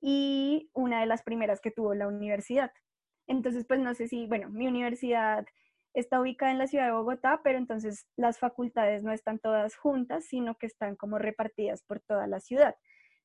y 0.00 0.70
una 0.74 1.00
de 1.00 1.06
las 1.06 1.22
primeras 1.22 1.60
que 1.60 1.70
tuvo 1.70 1.94
la 1.94 2.08
universidad. 2.08 2.72
Entonces, 3.26 3.64
pues 3.66 3.80
no 3.80 3.94
sé 3.94 4.08
si, 4.08 4.26
bueno, 4.26 4.48
mi 4.48 4.66
universidad 4.66 5.46
está 5.94 6.20
ubicada 6.20 6.52
en 6.52 6.58
la 6.58 6.66
ciudad 6.66 6.86
de 6.86 6.92
Bogotá, 6.92 7.40
pero 7.42 7.58
entonces 7.58 8.06
las 8.16 8.38
facultades 8.38 9.02
no 9.02 9.12
están 9.12 9.38
todas 9.38 9.76
juntas, 9.76 10.24
sino 10.26 10.56
que 10.56 10.66
están 10.66 10.96
como 10.96 11.18
repartidas 11.18 11.82
por 11.82 12.00
toda 12.00 12.26
la 12.26 12.40
ciudad. 12.40 12.76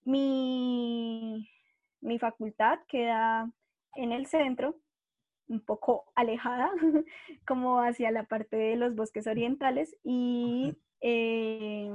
Mi, 0.06 1.50
mi 2.02 2.20
facultad 2.20 2.80
queda 2.88 3.52
en 3.96 4.12
el 4.12 4.26
centro, 4.26 4.80
un 5.48 5.62
poco 5.62 6.06
alejada, 6.16 6.72
como 7.48 7.82
hacia 7.82 8.12
la 8.12 8.24
parte 8.24 8.56
de 8.56 8.76
los 8.76 8.96
bosques 8.96 9.28
orientales 9.28 9.96
y 10.04 10.76
eh, 11.02 11.92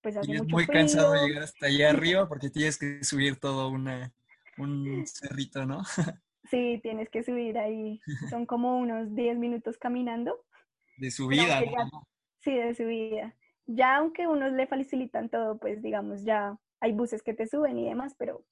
pues 0.00 0.16
hace 0.16 0.32
es 0.32 0.44
muy 0.44 0.66
cansado 0.66 1.14
llegar 1.14 1.44
hasta 1.44 1.66
allá 1.66 1.90
arriba 1.90 2.28
porque 2.28 2.50
tienes 2.50 2.78
que 2.78 3.04
subir 3.04 3.36
todo 3.36 3.68
una, 3.68 4.12
un 4.58 5.06
cerrito, 5.06 5.64
¿no? 5.66 5.82
Sí, 6.50 6.80
tienes 6.82 7.08
que 7.08 7.22
subir 7.22 7.58
ahí. 7.58 8.00
Son 8.34 8.44
como 8.44 8.78
unos 8.78 9.14
10 9.14 9.38
minutos 9.38 9.78
caminando. 9.78 10.44
De 10.98 11.10
subida, 11.10 11.62
Sí, 12.40 12.52
de 12.54 12.74
subida. 12.74 13.36
Ya 13.66 13.96
aunque 13.96 14.26
unos 14.26 14.52
le 14.52 14.66
facilitan 14.66 15.28
todo, 15.28 15.58
pues 15.58 15.80
digamos, 15.82 16.24
ya 16.24 16.58
hay 16.80 16.92
buses 16.92 17.22
que 17.22 17.34
te 17.34 17.46
suben 17.46 17.78
y 17.78 17.86
demás, 17.86 18.14
pero 18.18 18.44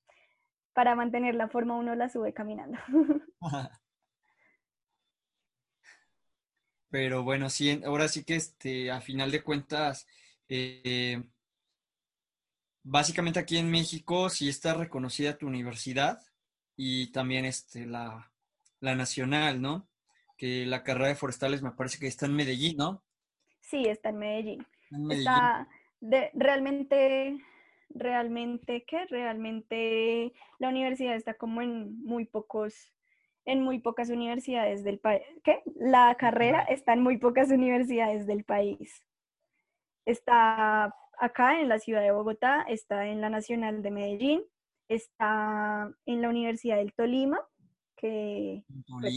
para 0.74 0.94
mantener 0.94 1.34
la 1.34 1.48
forma 1.48 1.76
uno 1.76 1.94
la 1.94 2.08
sube 2.08 2.32
caminando. 2.32 2.78
Pero 6.90 7.22
bueno, 7.22 7.50
sí, 7.50 7.82
ahora 7.84 8.08
sí 8.08 8.24
que 8.24 8.36
este, 8.36 8.90
a 8.90 9.02
final 9.02 9.30
de 9.30 9.42
cuentas, 9.42 10.06
eh, 10.48 11.22
básicamente 12.82 13.38
aquí 13.38 13.58
en 13.58 13.70
México 13.70 14.30
sí 14.30 14.48
está 14.48 14.72
reconocida 14.72 15.36
tu 15.36 15.46
universidad 15.46 16.18
y 16.80 17.10
también 17.10 17.44
este, 17.44 17.86
la, 17.86 18.30
nacional, 18.80 19.60
¿no? 19.60 19.88
Que 20.36 20.64
la 20.64 20.84
carrera 20.84 21.08
de 21.08 21.16
forestales 21.16 21.60
me 21.60 21.72
parece 21.72 21.98
que 21.98 22.06
está 22.06 22.26
en 22.26 22.36
Medellín, 22.36 22.76
¿no? 22.76 23.02
Sí, 23.60 23.82
está 23.86 24.10
en 24.10 24.18
Medellín. 24.18 24.66
Está 25.10 25.68
de, 26.00 26.30
realmente, 26.34 27.36
realmente, 27.90 28.84
¿qué? 28.86 29.06
Realmente 29.06 30.32
la 30.60 30.68
universidad 30.68 31.16
está 31.16 31.34
como 31.34 31.62
en 31.62 32.00
muy 32.04 32.26
pocos, 32.26 32.94
en 33.44 33.60
muy 33.60 33.80
pocas 33.80 34.08
universidades 34.08 34.84
del 34.84 35.00
país. 35.00 35.22
¿Qué? 35.42 35.60
La 35.74 36.14
carrera 36.14 36.62
está 36.62 36.92
en 36.92 37.02
muy 37.02 37.18
pocas 37.18 37.50
universidades 37.50 38.24
del 38.28 38.44
país. 38.44 39.02
Está 40.06 40.94
acá 41.18 41.60
en 41.60 41.68
la 41.68 41.80
ciudad 41.80 42.02
de 42.02 42.12
Bogotá, 42.12 42.64
está 42.68 43.06
en 43.08 43.20
la 43.20 43.30
Nacional 43.30 43.82
de 43.82 43.90
Medellín, 43.90 44.44
está 44.88 45.92
en 46.06 46.22
la 46.22 46.28
Universidad 46.28 46.76
del 46.76 46.92
Tolima, 46.94 47.40
que... 47.96 48.64
Pues, 48.88 49.14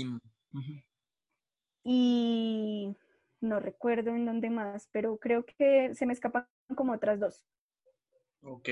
y 1.83 2.95
no 3.41 3.59
recuerdo 3.59 4.11
en 4.11 4.25
dónde 4.25 4.49
más, 4.49 4.87
pero 4.91 5.17
creo 5.17 5.45
que 5.45 5.95
se 5.95 6.05
me 6.05 6.13
escapan 6.13 6.47
como 6.75 6.93
otras 6.93 7.19
dos. 7.19 7.43
Ok. 8.43 8.69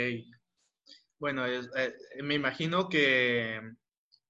Bueno, 1.18 1.45
eh, 1.45 1.95
me 2.24 2.36
imagino 2.36 2.88
que, 2.88 3.60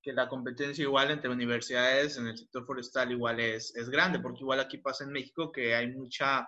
que, 0.01 0.13
la 0.13 0.27
competencia 0.27 0.81
igual 0.81 1.11
entre 1.11 1.29
universidades 1.29 2.17
en 2.17 2.27
el 2.27 2.37
sector 2.37 2.65
forestal 2.65 3.11
igual 3.11 3.39
es, 3.39 3.75
es 3.75 3.89
grande, 3.89 4.19
porque 4.19 4.41
igual 4.41 4.59
aquí 4.59 4.77
pasa 4.77 5.03
en 5.03 5.11
México 5.11 5.51
que 5.51 5.75
hay 5.75 5.91
mucha 5.91 6.47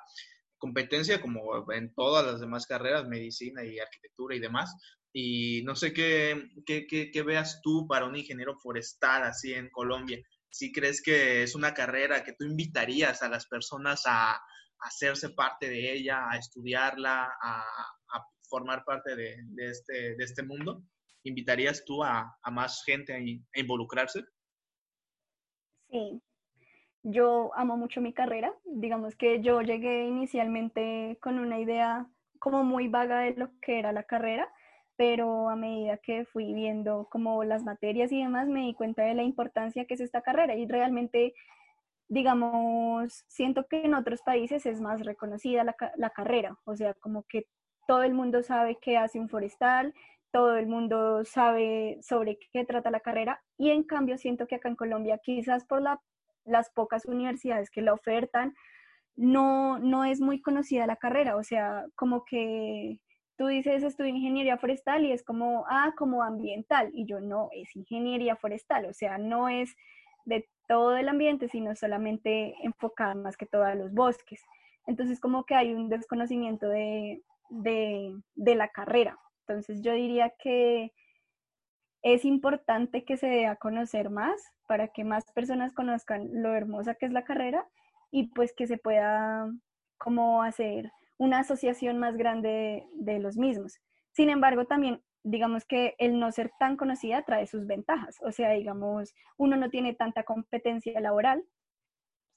competencia 0.62 1.20
como 1.20 1.72
en 1.74 1.92
todas 1.96 2.24
las 2.24 2.40
demás 2.40 2.68
carreras, 2.68 3.08
medicina 3.08 3.66
y 3.66 3.80
arquitectura 3.80 4.36
y 4.36 4.40
demás, 4.40 4.74
y 5.12 5.64
no 5.64 5.76
sé 5.76 5.92
qué, 5.92 6.52
qué, 6.66 6.86
qué, 6.88 7.22
veas 7.24 7.60
tú 7.62 7.88
para 7.88 8.06
un 8.06 8.16
ingeniero 8.16 8.58
forestal 8.60 9.24
así 9.24 9.54
en 9.54 9.70
Colombia. 9.72 10.20
Si 10.52 10.72
crees 10.72 11.02
que 11.02 11.42
es 11.44 11.56
una 11.56 11.74
carrera 11.74 12.24
que 12.24 12.34
tú 12.34 12.46
invitarías 12.46 13.24
a 13.24 13.30
las 13.30 13.48
personas 13.48 14.04
a, 14.06 14.40
hacerse 14.84 15.30
parte 15.30 15.70
de 15.70 15.94
ella, 15.94 16.28
a 16.28 16.38
estudiarla, 16.38 17.30
a, 17.42 17.66
formar 18.50 18.84
parte 18.84 19.16
de, 19.16 19.38
este, 19.58 20.16
de 20.16 20.24
este 20.24 20.44
mundo, 20.44 20.84
¿invitarías 21.24 21.86
tú 21.86 22.04
a, 22.04 22.38
a 22.44 22.52
más 22.52 22.84
gente 22.84 23.14
a, 23.14 23.60
involucrarse? 23.60 24.24
Sí, 25.90 26.22
yo 27.04 27.52
amo 27.56 27.78
mucho 27.78 28.02
mi 28.02 28.14
carrera. 28.14 28.54
Digamos 28.66 29.16
que 29.16 29.42
yo 29.42 29.62
llegué 29.62 30.06
inicialmente 30.06 31.18
con 31.22 31.40
una 31.40 31.60
idea 31.60 32.08
como 32.40 32.64
muy 32.64 32.88
vaga 32.88 33.20
de 33.20 33.34
lo 33.36 33.50
que 33.60 33.80
era 33.80 33.92
la 33.92 34.04
carrera 34.04 34.50
pero 35.02 35.50
a 35.50 35.56
medida 35.56 35.98
que 35.98 36.26
fui 36.26 36.54
viendo 36.54 37.08
como 37.10 37.44
las 37.44 37.64
materias 37.64 38.12
y 38.12 38.22
demás, 38.22 38.48
me 38.48 38.62
di 38.62 38.76
cuenta 38.76 39.02
de 39.02 39.16
la 39.16 39.24
importancia 39.24 39.86
que 39.86 39.96
es 39.96 40.00
esta 40.00 40.22
carrera. 40.22 40.56
Y 40.56 40.68
realmente, 40.68 41.34
digamos, 42.08 43.24
siento 43.28 43.66
que 43.68 43.84
en 43.84 43.96
otros 43.96 44.22
países 44.22 44.64
es 44.68 44.80
más 44.80 45.04
reconocida 45.04 45.64
la, 45.64 45.76
la 45.96 46.12
carrera, 46.12 46.56
o 46.66 46.76
sea, 46.76 46.94
como 46.94 47.24
que 47.24 47.48
todo 47.88 48.04
el 48.04 48.14
mundo 48.14 48.44
sabe 48.44 48.78
qué 48.80 48.96
hace 48.98 49.20
un 49.20 49.28
forestal, 49.28 49.96
todo 50.32 50.56
el 50.56 50.68
mundo 50.68 51.26
sabe 51.26 51.98
sobre 52.04 52.38
qué 52.54 52.64
trata 52.64 52.92
la 52.92 53.00
carrera. 53.00 53.42
Y 53.58 53.72
en 53.72 53.82
cambio 53.82 54.20
siento 54.20 54.46
que 54.46 54.58
acá 54.58 54.70
en 54.70 54.76
Colombia, 54.76 55.20
quizás 55.24 55.66
por 55.66 55.82
la, 55.82 56.00
las 56.46 56.70
pocas 56.72 57.06
universidades 57.06 57.70
que 57.70 57.82
la 57.82 57.94
ofertan, 57.94 58.54
no, 59.16 59.80
no 59.80 60.06
es 60.06 60.22
muy 60.22 60.42
conocida 60.42 60.88
la 60.88 60.96
carrera, 60.96 61.36
o 61.36 61.44
sea, 61.44 61.86
como 61.96 62.24
que 62.26 63.00
tú 63.38 63.48
dices 63.48 63.84
estudio 63.84 64.12
ingeniería 64.12 64.58
forestal 64.58 65.04
y 65.06 65.12
es 65.12 65.24
como, 65.24 65.66
ah, 65.68 65.94
como 65.98 66.22
ambiental. 66.24 66.92
Y 66.94 67.06
yo 67.06 67.20
no, 67.20 67.50
es 67.52 67.76
ingeniería 67.76 68.36
forestal, 68.36 68.86
o 68.86 68.94
sea, 68.94 69.18
no 69.18 69.50
es 69.50 69.76
de 70.26 70.48
todo 70.68 70.96
el 70.96 71.10
ambiente, 71.10 71.50
sino 71.50 71.76
solamente 71.76 72.54
enfocada 72.62 73.16
más 73.16 73.38
que 73.38 73.48
todo 73.48 73.64
a 73.64 73.76
los 73.76 73.94
bosques. 73.94 74.42
Entonces, 74.86 75.20
como 75.20 75.46
que 75.46 75.56
hay 75.56 75.74
un 75.74 75.90
desconocimiento 75.90 76.70
de, 76.70 77.24
de, 77.50 78.16
de 78.36 78.56
la 78.56 78.70
carrera. 78.70 79.18
Entonces, 79.48 79.82
yo 79.82 79.94
diría 79.94 80.34
que 80.38 80.94
es 82.02 82.26
importante 82.26 83.04
que 83.04 83.18
se 83.18 83.28
dé 83.28 83.48
a 83.48 83.56
conocer 83.56 84.10
más 84.10 84.42
para 84.68 84.88
que 84.88 85.04
más 85.04 85.26
personas 85.32 85.74
conozcan 85.74 86.30
lo 86.32 86.56
hermosa 86.56 86.96
que 86.96 87.06
es 87.06 87.12
la 87.12 87.24
carrera 87.24 87.68
y 88.10 88.28
pues 88.34 88.54
que 88.54 88.68
se 88.68 88.78
pueda 88.78 89.52
como 89.98 90.42
hacer 90.44 90.92
una 91.18 91.40
asociación 91.40 92.00
más 92.00 92.18
grande 92.18 92.88
de, 92.94 93.20
los 93.20 93.38
mismos. 93.38 93.80
Sin 94.12 94.30
embargo, 94.30 94.66
también 94.66 95.02
digamos 95.24 95.66
que 95.66 95.94
el 96.00 96.20
no 96.20 96.32
ser 96.32 96.52
tan 96.60 96.76
conocida 96.76 97.22
trae 97.22 97.46
sus 97.46 97.68
ventajas. 97.68 98.18
O 98.24 98.32
sea, 98.32 98.50
digamos, 98.52 99.14
uno 99.38 99.56
no 99.56 99.70
tiene 99.70 99.94
tanta 99.94 100.24
competencia 100.24 101.00
laboral 101.00 101.44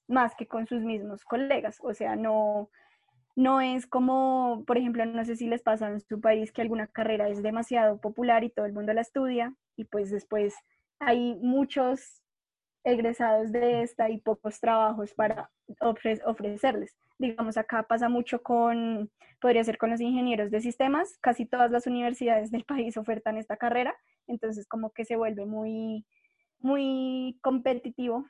más 0.07 0.35
que 0.37 0.47
con 0.47 0.67
sus 0.67 0.83
mismos 0.83 1.25
colegas. 1.25 1.79
O 1.81 1.95
sea, 1.95 2.15
no, 2.15 2.69
no 3.37 3.61
es 3.61 3.87
como, 3.87 4.65
por 4.67 4.79
ejemplo, 4.79 5.05
no 5.07 5.25
sé 5.25 5.37
si 5.37 5.47
les 5.49 5.63
pasa 5.63 5.89
en 5.89 6.01
su 6.01 6.21
país 6.21 6.53
que 6.53 6.63
alguna 6.63 6.87
carrera 6.87 7.29
es 7.29 7.43
demasiado 7.43 8.01
popular 8.01 8.45
y 8.45 8.51
todo 8.51 8.67
el 8.67 8.73
mundo 8.73 8.93
la 8.93 9.01
estudia 9.01 9.55
y 9.77 9.85
pues 9.85 10.11
después 10.11 10.55
hay 11.01 11.35
muchos 11.37 12.23
egresados 12.85 13.51
de 13.51 13.83
esta 13.83 14.11
y 14.11 14.19
pocos 14.19 14.61
trabajos 14.61 15.15
para 15.15 15.51
ofrecerles. 15.81 16.97
Digamos, 17.19 17.57
acá 17.57 17.83
pasa 17.85 18.09
mucho 18.09 18.43
con, 18.43 19.11
podría 19.41 19.65
ser 19.65 19.79
con 19.79 19.91
los 19.91 20.01
ingenieros 20.01 20.51
de 20.51 20.61
sistemas, 20.61 21.17
casi 21.21 21.47
todas 21.47 21.71
las 21.71 21.87
universidades 21.87 22.51
del 22.51 22.65
país 22.65 22.97
ofertan 22.97 23.39
esta 23.39 23.57
carrera, 23.57 23.97
entonces 24.27 24.67
como 24.67 24.91
que 24.91 25.05
se 25.05 25.17
vuelve 25.17 25.45
muy, 25.47 26.07
muy 26.61 27.39
competitivo 27.43 28.27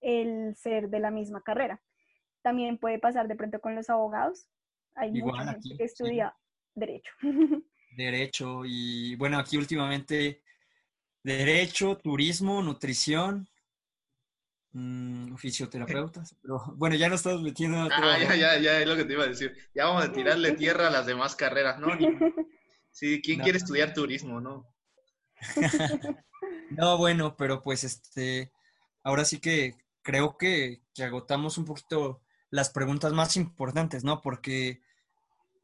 el 0.00 0.54
ser 0.56 0.88
de 0.88 1.00
la 1.00 1.10
misma 1.10 1.42
carrera. 1.42 1.80
También 2.44 2.78
puede 2.78 3.00
pasar 3.00 3.26
de 3.26 3.34
pronto 3.34 3.60
con 3.60 3.74
los 3.74 3.90
abogados. 3.90 4.46
Hay 4.94 5.10
mucha 5.10 5.44
gente 5.52 5.76
que 5.76 5.84
estudia 5.84 6.36
derecho. 6.76 7.10
Derecho 7.96 8.62
y 8.64 9.14
bueno, 9.16 9.38
aquí 9.38 9.56
últimamente 9.56 10.42
derecho, 11.22 11.96
turismo, 11.96 12.60
nutrición, 12.60 13.48
Mm, 14.76 15.36
fisioterapeutas, 15.36 16.34
pero 16.42 16.60
bueno, 16.74 16.96
ya 16.96 17.08
no 17.08 17.14
estamos 17.14 17.40
metiendo 17.42 17.86
en 17.86 17.92
Ah, 17.92 18.18
ya, 18.18 18.34
ya, 18.34 18.58
ya, 18.58 18.80
es 18.80 18.88
lo 18.88 18.96
que 18.96 19.04
te 19.04 19.12
iba 19.12 19.22
a 19.22 19.28
decir. 19.28 19.56
Ya 19.72 19.84
vamos 19.86 20.04
a 20.04 20.12
tirarle 20.12 20.50
tierra 20.58 20.88
a 20.88 20.90
las 20.90 21.06
demás 21.06 21.36
carreras, 21.36 21.78
¿no? 21.78 21.86
Sí, 22.90 23.20
¿quién 23.22 23.40
quiere 23.40 23.58
estudiar 23.58 23.92
turismo, 23.92 24.40
no? 24.40 24.72
no, 26.70 26.96
bueno, 26.96 27.36
pero 27.36 27.60
pues 27.60 27.82
este, 27.82 28.52
ahora 29.02 29.24
sí 29.24 29.40
que 29.40 29.74
creo 30.02 30.36
que, 30.38 30.80
que 30.94 31.02
agotamos 31.02 31.58
un 31.58 31.64
poquito 31.64 32.22
las 32.54 32.70
preguntas 32.70 33.12
más 33.12 33.36
importantes, 33.36 34.04
¿no? 34.04 34.20
Porque, 34.20 34.80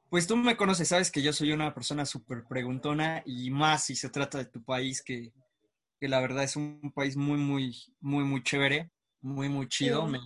pues 0.09 0.27
tú 0.27 0.37
me 0.37 0.57
conoces, 0.57 0.89
sabes 0.89 1.11
que 1.11 1.23
yo 1.23 1.33
soy 1.33 1.53
una 1.53 1.73
persona 1.73 2.05
súper 2.05 2.45
preguntona 2.45 3.23
y 3.25 3.51
más 3.51 3.85
si 3.85 3.95
se 3.95 4.09
trata 4.09 4.39
de 4.39 4.47
tu 4.47 4.63
país, 4.63 5.03
que, 5.03 5.33
que 6.01 6.09
la 6.09 6.21
verdad 6.21 6.45
es 6.45 6.57
un 6.57 6.93
país 6.95 7.17
muy, 7.17 7.39
muy, 7.39 7.77
muy, 8.01 8.25
muy 8.25 8.43
chévere 8.43 8.91
muy, 9.23 9.49
muy 9.49 9.69
chido. 9.69 10.07
Me, 10.07 10.19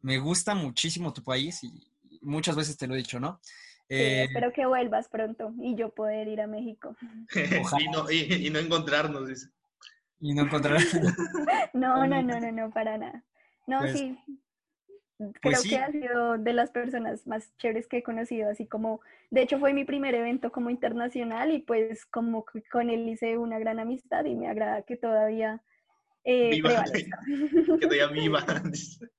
me 0.00 0.18
gusta 0.18 0.54
muchísimo 0.54 1.12
tu 1.12 1.22
país 1.22 1.62
y 1.64 1.70
muchas 2.20 2.56
veces 2.56 2.76
te 2.76 2.86
lo 2.86 2.94
he 2.94 2.98
dicho, 2.98 3.18
¿no? 3.18 3.40
Eh, 3.88 4.24
espero 4.24 4.52
que 4.52 4.64
vuelvas 4.64 5.08
pronto 5.08 5.52
y 5.60 5.74
yo 5.74 5.90
poder 5.90 6.28
ir 6.28 6.40
a 6.40 6.46
México. 6.46 6.96
y, 7.78 7.88
no, 7.90 8.10
y, 8.10 8.50
no, 8.50 8.58
encontrarnos, 8.58 9.28
dice. 9.28 9.48
Y 10.20 10.34
no 10.34 10.42
encontrarnos. 10.42 10.86
no, 11.74 12.06
no, 12.06 12.22
no, 12.22 12.40
no, 12.40 12.52
no, 12.52 12.70
para 12.70 12.96
nada. 12.96 13.24
No, 13.66 13.80
pues 13.80 13.98
sí. 13.98 14.18
Creo 15.30 15.40
pues 15.42 15.62
que 15.62 15.76
ha 15.76 15.90
sido 15.90 16.38
de 16.38 16.52
las 16.52 16.70
personas 16.70 17.26
más 17.26 17.56
chéveres 17.58 17.86
que 17.86 17.98
he 17.98 18.02
conocido, 18.02 18.50
así 18.50 18.66
como, 18.66 19.00
de 19.30 19.42
hecho 19.42 19.58
fue 19.58 19.72
mi 19.72 19.84
primer 19.84 20.14
evento 20.14 20.50
como 20.50 20.70
internacional 20.70 21.52
y 21.52 21.60
pues 21.60 22.04
como 22.06 22.44
con 22.70 22.90
él 22.90 23.08
hice 23.08 23.38
una 23.38 23.58
gran 23.58 23.78
amistad 23.78 24.24
y 24.24 24.34
me 24.34 24.48
agrada 24.48 24.82
que 24.82 24.96
todavía 24.96 25.62
eh, 26.24 26.50
viva, 26.50 26.84
que 27.80 27.86
todavía 27.86 28.06
viva. 28.08 28.44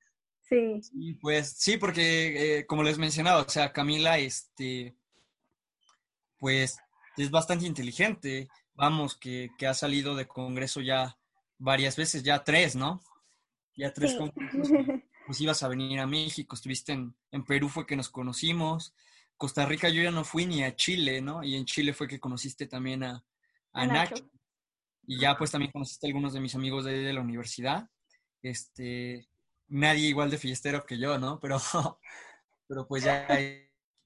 Sí. 0.46 1.16
pues 1.20 1.56
sí, 1.58 1.78
porque 1.78 2.60
eh, 2.60 2.66
como 2.68 2.84
les 2.84 3.00
mencionaba, 3.00 3.42
o 3.42 3.50
sea, 3.50 3.74
Camila, 3.74 4.20
este, 4.20 4.94
pues 6.38 6.78
es 7.18 7.32
bastante 7.32 7.66
inteligente. 7.66 8.50
Vamos, 8.76 9.18
que, 9.18 9.50
ha 9.68 9.74
salido 9.74 10.16
de 10.16 10.28
Congreso 10.28 10.82
ya 10.82 11.18
varias 11.58 11.96
veces, 11.96 12.22
ya 12.22 12.44
tres, 12.44 12.76
¿no? 12.76 13.02
Ya 13.76 13.94
tres 13.94 14.16
congresos. 14.16 14.70
Pues 15.34 15.42
ibas 15.42 15.64
a 15.64 15.68
venir 15.68 16.00
a 16.00 16.06
México, 16.06 16.54
estuviste 16.54 16.92
en, 16.92 17.16
en 17.32 17.44
Perú, 17.44 17.68
fue 17.68 17.88
que 17.88 17.96
nos 17.96 18.08
conocimos. 18.08 18.94
Costa 19.36 19.66
Rica 19.66 19.90
yo 19.90 20.04
ya 20.04 20.12
no 20.12 20.24
fui 20.24 20.46
ni 20.46 20.64
a 20.64 20.76
Chile, 20.76 21.24
¿no? 21.24 21.44
Y 21.44 21.56
en 21.56 21.66
Chile 21.66 21.92
fue 21.96 22.08
que 22.08 22.20
conociste 22.20 22.68
también 22.68 23.04
a, 23.04 23.26
a 23.72 23.88
Nacho. 23.88 24.30
Y 25.08 25.20
ya 25.20 25.36
pues 25.36 25.50
también 25.50 25.72
conociste 25.72 26.06
a 26.06 26.10
algunos 26.10 26.34
de 26.34 26.40
mis 26.40 26.54
amigos 26.54 26.86
de, 26.86 27.00
de 27.00 27.14
la 27.14 27.22
universidad. 27.22 27.90
Este, 28.44 29.28
nadie 29.70 30.10
igual 30.10 30.30
de 30.30 30.38
fiestero 30.38 30.86
que 30.86 31.00
yo, 31.00 31.18
¿no? 31.18 31.40
Pero, 31.40 31.58
pero 32.68 32.86
pues 32.86 33.04
ya, 33.04 33.28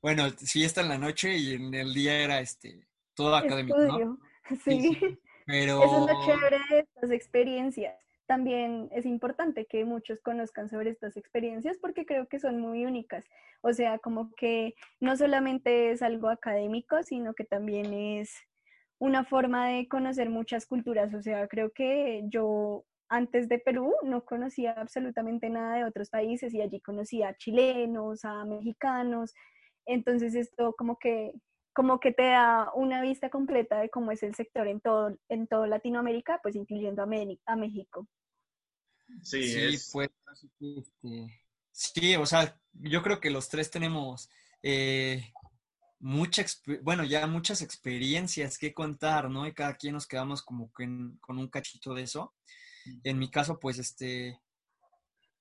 bueno, 0.02 0.32
fiesta 0.32 0.80
en 0.80 0.88
la 0.88 0.98
noche 0.98 1.36
y 1.36 1.56
en 1.56 1.74
el 1.74 1.94
día 1.94 2.22
era 2.22 2.40
este, 2.40 2.88
todo 3.16 3.36
académico, 3.36 3.78
¿no? 3.82 4.18
Sí. 4.64 4.98
Pero... 5.46 5.84
Eso 5.84 6.08
es 6.08 6.14
lo 6.14 6.26
chévere 6.26 6.60
de 6.70 6.80
estas 6.80 7.12
experiencias. 7.12 8.07
También 8.28 8.90
es 8.92 9.06
importante 9.06 9.66
que 9.66 9.86
muchos 9.86 10.20
conozcan 10.22 10.68
sobre 10.70 10.90
estas 10.90 11.16
experiencias 11.16 11.78
porque 11.78 12.06
creo 12.06 12.28
que 12.28 12.40
son 12.40 12.60
muy 12.60 12.86
únicas. 12.86 13.26
O 13.62 13.72
sea, 13.74 14.00
como 14.00 14.32
que 14.36 14.76
no 15.00 15.16
solamente 15.16 15.92
es 15.92 16.02
algo 16.02 16.30
académico, 16.30 17.02
sino 17.04 17.34
que 17.34 17.46
también 17.46 17.94
es 17.94 18.36
una 19.00 19.24
forma 19.24 19.70
de 19.70 19.88
conocer 19.88 20.30
muchas 20.30 20.66
culturas. 20.66 21.14
O 21.14 21.22
sea, 21.22 21.48
creo 21.48 21.72
que 21.72 22.24
yo 22.28 22.84
antes 23.10 23.48
de 23.48 23.60
Perú 23.60 23.94
no 24.04 24.26
conocía 24.26 24.74
absolutamente 24.74 25.50
nada 25.50 25.78
de 25.78 25.86
otros 25.86 26.10
países 26.10 26.54
y 26.54 26.62
allí 26.62 26.82
conocía 26.82 27.30
a 27.30 27.38
chilenos, 27.38 28.26
a 28.26 28.44
mexicanos. 28.44 29.34
Entonces 29.86 30.36
esto 30.36 30.74
como 30.78 30.98
que 31.00 31.32
como 31.78 32.00
que 32.00 32.12
te 32.12 32.24
da 32.24 32.72
una 32.74 33.04
vista 33.04 33.30
completa 33.30 33.80
de 33.80 33.92
cómo 33.92 34.12
es 34.12 34.24
el 34.24 34.34
sector 34.34 34.68
en 34.68 34.82
todo, 34.82 35.16
en 35.30 35.46
todo 35.46 35.68
Latinoamérica, 35.68 36.40
pues 36.42 36.56
incluyendo 36.56 37.04
a, 37.04 37.06
México. 37.06 38.08
Sí, 39.22 39.78
pues, 39.94 40.10
este, 40.60 41.40
sí, 41.72 42.16
o 42.16 42.26
sea, 42.26 42.60
yo 42.74 43.04
creo 43.04 43.20
que 43.20 43.30
los 43.30 43.48
tres 43.48 43.70
tenemos 43.70 44.28
eh, 44.64 45.32
mucha, 46.00 46.44
bueno, 46.82 47.04
ya 47.04 47.28
muchas 47.28 47.62
experiencias 47.62 48.58
que 48.58 48.74
contar, 48.74 49.30
¿no? 49.30 49.46
Y 49.46 49.54
cada 49.54 49.76
quien 49.76 49.94
nos 49.94 50.08
quedamos 50.08 50.42
como 50.42 50.72
con 50.72 51.20
un 51.28 51.48
cachito 51.48 51.94
de 51.94 52.02
eso. 52.02 52.34
En 53.04 53.20
mi 53.20 53.30
caso, 53.30 53.60
pues, 53.60 53.78
este, 53.78 54.42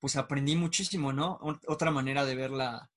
pues 0.01 0.16
aprendí 0.16 0.55
muchísimo, 0.55 1.14
¿no? 1.14 1.39
Otra 1.66 1.91
manera 1.91 2.26
de 2.26 2.34
ver 2.34 2.51
la, 2.51 2.91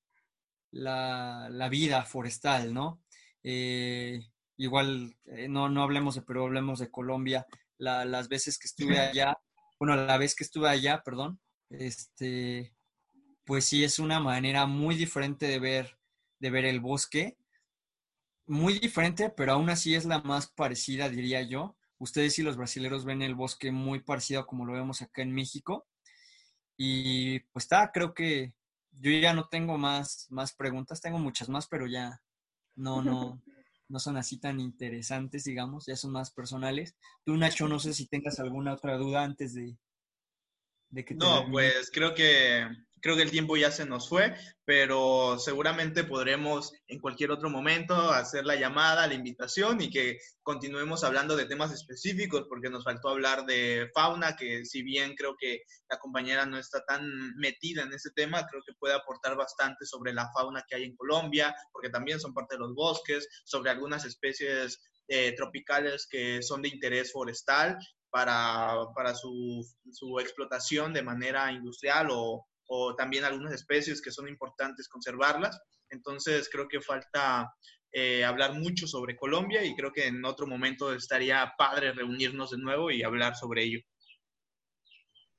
la, 0.71 1.69
vida 1.69 2.03
forestal, 2.03 2.73
¿no? 2.73 3.01
Eh, 3.43 4.21
igual, 4.57 5.15
eh, 5.25 5.47
no, 5.47 5.69
no 5.69 5.83
hablemos 5.83 6.15
de 6.15 6.21
Perú, 6.21 6.45
hablemos 6.45 6.79
de 6.79 6.91
Colombia. 6.91 7.45
las 7.77 8.27
veces 8.27 8.57
que 8.59 8.67
estuve 8.67 8.99
allá, 8.99 9.37
bueno, 9.79 9.95
la 9.95 10.17
vez 10.17 10.35
que 10.35 10.43
estuve 10.43 10.69
allá, 10.69 11.01
perdón, 11.03 11.39
este, 11.69 12.75
pues 13.45 13.65
sí 13.65 13.83
es 13.83 13.99
una 13.99 14.19
manera 14.19 14.65
muy 14.65 14.95
diferente 14.95 15.47
de 15.47 15.59
ver, 15.59 15.97
de 16.39 16.49
ver 16.49 16.65
el 16.65 16.79
bosque. 16.79 17.37
Muy 18.47 18.79
diferente, 18.79 19.29
pero 19.29 19.53
aún 19.53 19.69
así 19.69 19.95
es 19.95 20.05
la 20.05 20.19
más 20.19 20.51
parecida, 20.51 21.07
diría 21.07 21.41
yo, 21.43 21.77
ustedes 21.99 22.39
y 22.39 22.43
los 22.43 22.57
brasileños 22.57 23.05
ven 23.05 23.21
el 23.21 23.35
bosque 23.35 23.71
muy 23.71 24.01
parecido 24.01 24.41
a 24.41 24.47
como 24.47 24.65
lo 24.65 24.73
vemos 24.73 25.01
acá 25.01 25.21
en 25.21 25.33
México. 25.33 25.87
Y 26.77 27.39
pues 27.51 27.65
está, 27.65 27.91
creo 27.91 28.13
que 28.13 28.53
yo 28.91 29.11
ya 29.11 29.33
no 29.33 29.47
tengo 29.49 29.77
más, 29.77 30.27
más 30.29 30.53
preguntas, 30.53 31.01
tengo 31.01 31.19
muchas 31.19 31.49
más, 31.49 31.67
pero 31.67 31.87
ya 31.87 32.21
no, 32.75 33.01
no, 33.03 33.41
no 33.87 33.99
son 33.99 34.17
así 34.17 34.37
tan 34.37 34.59
interesantes, 34.59 35.43
digamos, 35.43 35.85
ya 35.85 35.95
son 35.95 36.11
más 36.11 36.31
personales. 36.31 36.95
Tú, 37.25 37.37
Nacho, 37.37 37.67
no 37.67 37.79
sé 37.79 37.93
si 37.93 38.07
tengas 38.07 38.39
alguna 38.39 38.73
otra 38.73 38.97
duda 38.97 39.23
antes 39.23 39.53
de, 39.53 39.77
de 40.89 41.05
que... 41.05 41.15
no, 41.15 41.49
pues 41.51 41.89
creo 41.91 42.13
que 42.13 42.67
creo 43.01 43.15
que 43.15 43.23
el 43.23 43.31
tiempo 43.31 43.57
ya 43.57 43.71
se 43.71 43.85
nos 43.85 44.09
fue, 44.09 44.35
pero 44.65 45.39
seguramente 45.39 46.03
podremos 46.03 46.73
en 46.87 46.99
cualquier 46.99 47.31
otro 47.31 47.49
momento 47.49 47.95
hacer 48.11 48.45
la 48.45 48.55
llamada, 48.55 49.07
la 49.07 49.13
invitación 49.13 49.81
y 49.81 49.89
que 49.89 50.19
continuemos 50.43 51.03
hablando 51.03 51.35
de 51.35 51.45
temas 51.45 51.71
específicos, 51.73 52.45
porque 52.47 52.69
nos 52.69 52.83
faltó 52.83 53.09
hablar 53.09 53.45
de 53.45 53.89
fauna, 53.93 54.35
que 54.35 54.65
si 54.65 54.83
bien 54.83 55.15
creo 55.15 55.35
que 55.39 55.63
la 55.89 55.97
compañera 55.99 56.45
no 56.45 56.57
está 56.57 56.83
tan 56.85 57.35
metida 57.35 57.83
en 57.83 57.93
ese 57.93 58.11
tema, 58.15 58.45
creo 58.47 58.61
que 58.65 58.73
puede 58.79 58.95
aportar 58.95 59.35
bastante 59.35 59.85
sobre 59.85 60.13
la 60.13 60.29
fauna 60.33 60.63
que 60.67 60.75
hay 60.75 60.83
en 60.83 60.95
Colombia, 60.95 61.55
porque 61.71 61.89
también 61.89 62.19
son 62.19 62.33
parte 62.33 62.55
de 62.55 62.59
los 62.59 62.73
bosques, 62.73 63.27
sobre 63.45 63.71
algunas 63.71 64.05
especies 64.05 64.79
eh, 65.07 65.33
tropicales 65.35 66.07
que 66.09 66.43
son 66.43 66.61
de 66.61 66.69
interés 66.69 67.11
forestal 67.11 67.77
para, 68.11 68.75
para 68.95 69.15
su, 69.15 69.65
su, 69.91 70.19
explotación 70.19 70.93
de 70.93 71.01
manera 71.01 71.51
industrial 71.51 72.09
o, 72.11 72.47
o 72.69 72.95
también 72.95 73.23
algunas 73.23 73.53
especies 73.53 74.01
que 74.01 74.11
son 74.11 74.27
importantes 74.27 74.87
conservarlas. 74.87 75.59
Entonces 75.89 76.49
creo 76.51 76.67
que 76.67 76.81
falta 76.81 77.51
eh, 77.91 78.23
hablar 78.23 78.53
mucho 78.53 78.85
sobre 78.85 79.15
Colombia 79.15 79.63
y 79.63 79.75
creo 79.75 79.91
que 79.91 80.05
en 80.05 80.23
otro 80.23 80.45
momento 80.45 80.93
estaría 80.93 81.51
padre 81.57 81.91
reunirnos 81.91 82.51
de 82.51 82.59
nuevo 82.59 82.91
y 82.91 83.01
hablar 83.01 83.35
sobre 83.35 83.63
ello. 83.63 83.79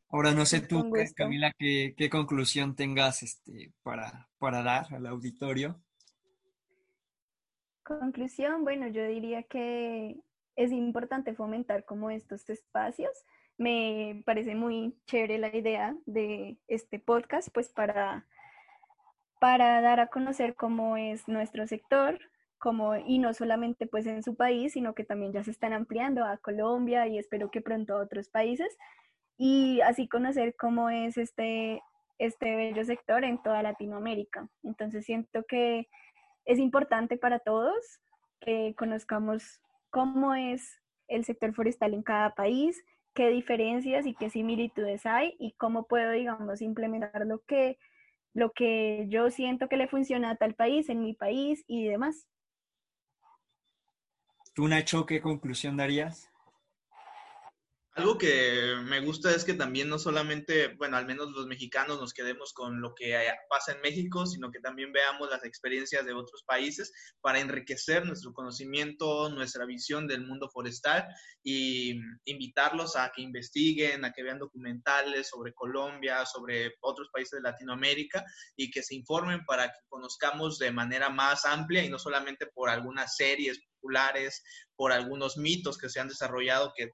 Ahora 0.09 0.33
no 0.33 0.45
sé 0.45 0.61
tú, 0.61 0.91
Camila, 1.15 1.53
qué, 1.57 1.95
qué 1.97 2.11
conclusión 2.11 2.75
tengas 2.75 3.23
este, 3.23 3.73
para, 3.85 4.29
para 4.39 4.65
dar 4.65 4.93
al 4.93 5.07
auditorio. 5.07 5.81
Conclusión, 7.85 8.65
bueno, 8.65 8.89
yo 8.89 9.07
diría 9.07 9.45
que 9.45 10.17
es 10.57 10.73
importante 10.73 11.35
fomentar 11.35 11.85
como 11.85 12.11
estos 12.11 12.51
espacios 12.51 13.13
me 13.61 14.23
parece 14.25 14.55
muy 14.55 14.97
chévere 15.05 15.37
la 15.37 15.55
idea 15.55 15.95
de 16.07 16.57
este 16.67 16.99
podcast, 16.99 17.51
pues 17.53 17.69
para, 17.69 18.27
para 19.39 19.83
dar 19.83 20.01
a 20.01 20.07
conocer 20.07 20.55
cómo 20.55 20.97
es 20.97 21.29
nuestro 21.29 21.67
sector, 21.67 22.19
como, 22.57 22.97
y 22.97 23.19
no 23.19 23.35
solamente 23.35 23.87
pues 23.87 24.07
en 24.07 24.23
su 24.23 24.35
país, 24.35 24.73
sino 24.73 24.95
que 24.95 25.05
también 25.05 25.35
ya 25.35 25.45
se 25.45 25.51
están 25.51 25.75
ampliando 25.75 26.25
a 26.25 26.39
Colombia 26.39 27.07
y 27.07 27.19
espero 27.19 27.51
que 27.51 27.61
pronto 27.61 27.93
a 27.95 28.03
otros 28.03 28.31
países, 28.31 28.79
y 29.37 29.83
así 29.83 30.09
conocer 30.09 30.57
cómo 30.57 30.89
es 30.89 31.19
este, 31.19 31.83
este 32.17 32.57
bello 32.57 32.83
sector 32.87 33.25
en 33.25 33.43
toda 33.43 33.63
Latinoamérica. 33.63 34.49
Entonces 34.63 35.05
siento 35.05 35.45
que 35.45 35.87
es 36.47 36.59
importante 36.59 37.19
para 37.19 37.41
todos 37.41 38.01
que 38.41 38.75
conozcamos 38.75 39.61
cómo 39.91 40.35
es 40.35 40.81
el 41.09 41.27
sector 41.27 41.53
forestal 41.53 41.93
en 41.93 42.03
cada 42.03 42.35
país, 42.35 42.83
qué 43.15 43.29
diferencias 43.29 44.07
y 44.07 44.15
qué 44.15 44.31
similitudes 44.31 45.07
hay 45.07 45.37
y 45.39 45.53
cómo 45.53 45.87
puedo, 45.87 46.13
digamos, 46.13 46.63
implementar 46.63 47.27
lo 47.27 47.41
que, 47.41 47.79
lo 48.35 48.53
que 48.53 49.07
yo 49.09 49.31
siento 49.31 49.69
que 49.69 49.77
le 49.77 49.89
funciona 49.89 50.31
a 50.31 50.37
tal 50.37 50.55
país, 50.55 50.89
en 50.89 51.03
mi 51.03 51.15
país 51.15 51.65
y 51.67 51.87
demás. 51.87 52.27
¿Tú, 54.55 54.69
Nacho, 54.69 55.07
qué 55.07 55.21
conclusión 55.21 55.77
darías? 55.77 56.30
Algo 57.95 58.19
que 58.19 58.77
me 58.85 59.01
gusta 59.01 59.35
es 59.35 59.45
que 59.45 59.55
también 59.55 59.89
no 59.89 59.99
solamente, 59.99 60.69
bueno, 60.77 60.97
al 60.97 61.07
menos 61.07 61.33
los 61.33 61.49
mexicanos 61.49 61.99
nos 61.99 62.13
quedemos 62.15 62.53
con 62.53 62.81
lo 62.81 62.95
que 62.95 63.21
pasa 63.49 63.73
en 63.73 63.81
México, 63.81 64.27
sino 64.27 64.53
que 64.53 64.61
también 64.61 64.93
veamos 64.93 65.29
las 65.29 65.45
experiencias 65.45 66.07
de 66.07 66.13
otros 66.13 66.45
países 66.47 66.93
para 67.21 67.41
enriquecer 67.41 68.07
nuestro 68.07 68.33
conocimiento, 68.33 69.29
nuestra 69.31 69.67
visión 69.67 70.07
del 70.07 70.25
mundo 70.25 70.49
forestal 70.49 71.09
y 71.43 72.01
invitarlos 72.27 72.95
a 72.95 73.11
que 73.11 73.23
investiguen, 73.23 74.05
a 74.05 74.13
que 74.13 74.23
vean 74.23 74.39
documentales 74.39 75.29
sobre 75.29 75.53
Colombia, 75.53 76.25
sobre 76.27 76.75
otros 76.83 77.09
países 77.13 77.43
de 77.43 77.51
Latinoamérica 77.51 78.25
y 78.55 78.71
que 78.71 78.85
se 78.85 78.95
informen 78.95 79.45
para 79.45 79.67
que 79.67 79.81
conozcamos 79.89 80.59
de 80.61 80.71
manera 80.71 81.11
más 81.11 81.45
amplia 81.45 81.85
y 81.85 81.89
no 81.89 81.99
solamente 81.99 82.47
por 82.47 82.71
algunas 82.71 83.17
series 83.17 83.59
populares, 83.75 84.45
por 84.77 84.93
algunos 84.93 85.37
mitos 85.37 85.77
que 85.77 85.89
se 85.89 85.99
han 85.99 86.07
desarrollado 86.07 86.73
que 86.77 86.93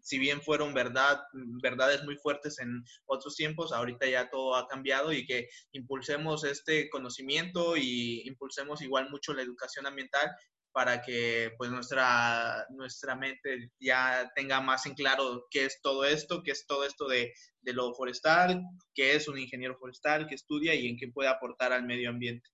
si 0.00 0.18
bien 0.18 0.40
fueron 0.42 0.74
verdad, 0.74 1.20
verdades 1.62 2.04
muy 2.04 2.16
fuertes 2.16 2.58
en 2.58 2.84
otros 3.06 3.36
tiempos, 3.36 3.72
ahorita 3.72 4.06
ya 4.06 4.30
todo 4.30 4.56
ha 4.56 4.66
cambiado 4.66 5.12
y 5.12 5.26
que 5.26 5.48
impulsemos 5.72 6.44
este 6.44 6.88
conocimiento 6.90 7.76
y 7.76 8.22
impulsemos 8.26 8.82
igual 8.82 9.10
mucho 9.10 9.34
la 9.34 9.42
educación 9.42 9.86
ambiental 9.86 10.30
para 10.72 11.02
que 11.02 11.52
pues 11.58 11.70
nuestra, 11.70 12.64
nuestra 12.70 13.16
mente 13.16 13.72
ya 13.80 14.30
tenga 14.34 14.60
más 14.60 14.86
en 14.86 14.94
claro 14.94 15.46
qué 15.50 15.64
es 15.64 15.80
todo 15.82 16.04
esto, 16.04 16.42
qué 16.42 16.52
es 16.52 16.64
todo 16.66 16.84
esto 16.84 17.08
de, 17.08 17.32
de 17.60 17.72
lo 17.72 17.92
forestal, 17.94 18.62
qué 18.94 19.14
es 19.14 19.28
un 19.28 19.38
ingeniero 19.38 19.76
forestal, 19.76 20.26
qué 20.28 20.36
estudia 20.36 20.74
y 20.74 20.86
en 20.86 20.96
qué 20.96 21.08
puede 21.08 21.28
aportar 21.28 21.72
al 21.72 21.84
medio 21.84 22.10
ambiente. 22.10 22.48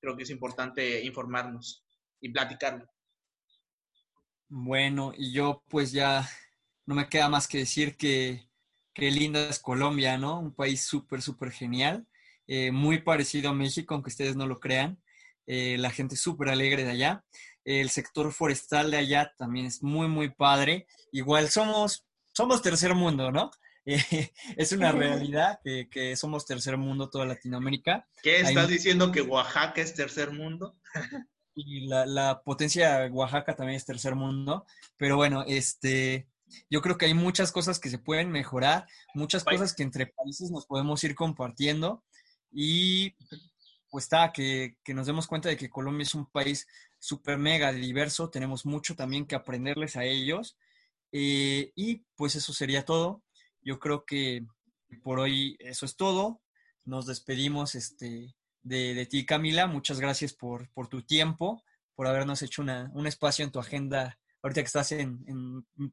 Creo 0.00 0.16
que 0.16 0.24
es 0.24 0.30
importante 0.30 1.02
informarnos 1.02 1.84
y 2.20 2.30
platicarlo. 2.30 2.86
Bueno, 4.48 5.12
y 5.16 5.32
yo 5.32 5.62
pues 5.68 5.92
ya 5.92 6.28
no 6.86 6.94
me 6.94 7.08
queda 7.08 7.28
más 7.28 7.48
que 7.48 7.58
decir 7.58 7.96
que 7.96 8.48
qué 8.94 9.10
linda 9.10 9.48
es 9.48 9.58
Colombia, 9.58 10.16
¿no? 10.16 10.40
Un 10.40 10.54
país 10.54 10.84
súper, 10.84 11.20
súper 11.20 11.50
genial, 11.50 12.06
eh, 12.46 12.70
muy 12.70 13.02
parecido 13.02 13.50
a 13.50 13.54
México, 13.54 13.94
aunque 13.94 14.10
ustedes 14.10 14.36
no 14.36 14.46
lo 14.46 14.60
crean. 14.60 14.98
Eh, 15.46 15.76
la 15.78 15.90
gente 15.90 16.16
súper 16.16 16.48
alegre 16.48 16.84
de 16.84 16.90
allá. 16.90 17.24
El 17.64 17.90
sector 17.90 18.32
forestal 18.32 18.90
de 18.90 18.96
allá 18.96 19.32
también 19.36 19.66
es 19.66 19.82
muy, 19.82 20.08
muy 20.08 20.30
padre. 20.30 20.86
Igual 21.12 21.50
somos, 21.50 22.06
somos 22.32 22.62
tercer 22.62 22.94
mundo, 22.94 23.30
¿no? 23.30 23.50
es 24.56 24.72
una 24.72 24.90
realidad 24.90 25.60
que, 25.62 26.16
somos 26.16 26.44
tercer 26.46 26.76
mundo 26.76 27.08
toda 27.08 27.26
Latinoamérica. 27.26 28.08
¿Qué 28.22 28.40
estás 28.40 28.68
diciendo 28.68 29.12
que 29.12 29.22
Oaxaca 29.22 29.80
es 29.80 29.94
tercer 29.94 30.32
mundo? 30.32 30.74
y 31.56 31.86
la, 31.86 32.42
potencia 32.44 32.98
de 32.98 33.10
Oaxaca 33.10 33.56
también 33.56 33.78
es 33.78 33.86
tercer 33.86 34.14
mundo. 34.14 34.66
Pero 34.98 35.16
bueno, 35.16 35.42
este, 35.48 36.28
yo 36.70 36.82
creo 36.82 36.98
que 36.98 37.06
hay 37.06 37.14
muchas 37.14 37.50
cosas 37.50 37.80
que 37.80 37.88
se 37.88 37.98
pueden 37.98 38.30
mejorar, 38.30 38.86
muchas 39.14 39.42
cosas 39.42 39.74
que 39.74 39.82
entre 39.82 40.06
países 40.06 40.50
nos 40.50 40.66
podemos 40.66 41.02
ir 41.02 41.14
compartiendo. 41.14 42.04
Y 42.52 43.16
pues 43.90 44.04
está, 44.04 44.32
que, 44.32 44.76
nos 44.88 45.06
demos 45.06 45.26
cuenta 45.26 45.48
de 45.48 45.56
que 45.56 45.70
Colombia 45.70 46.02
es 46.02 46.14
un 46.14 46.26
país 46.26 46.66
súper 46.98 47.38
mega 47.38 47.72
diverso, 47.72 48.28
tenemos 48.28 48.66
mucho 48.66 48.94
también 48.94 49.26
que 49.26 49.34
aprenderles 49.34 49.96
a 49.96 50.04
ellos. 50.04 50.58
Eh, 51.10 51.72
y 51.74 52.04
pues 52.16 52.36
eso 52.36 52.52
sería 52.52 52.84
todo. 52.84 53.22
Yo 53.62 53.78
creo 53.78 54.04
que 54.04 54.44
por 55.02 55.20
hoy 55.20 55.56
eso 55.60 55.86
es 55.86 55.96
todo. 55.96 56.42
Nos 56.84 57.06
despedimos 57.06 57.74
este, 57.74 58.36
de, 58.66 59.06
ti, 59.06 59.24
Camila. 59.24 59.66
Muchas 59.66 60.00
gracias 60.00 60.32
por, 60.32 60.68
tu 60.88 61.02
tiempo, 61.02 61.62
por 61.94 62.06
habernos 62.06 62.42
hecho 62.42 62.62
un 62.62 63.06
espacio 63.06 63.44
en 63.44 63.52
tu 63.52 63.58
agenda 63.58 64.18
ahorita 64.42 64.60
que 64.60 64.66
estás 64.66 64.92
en, 64.92 65.24
en 65.26 65.92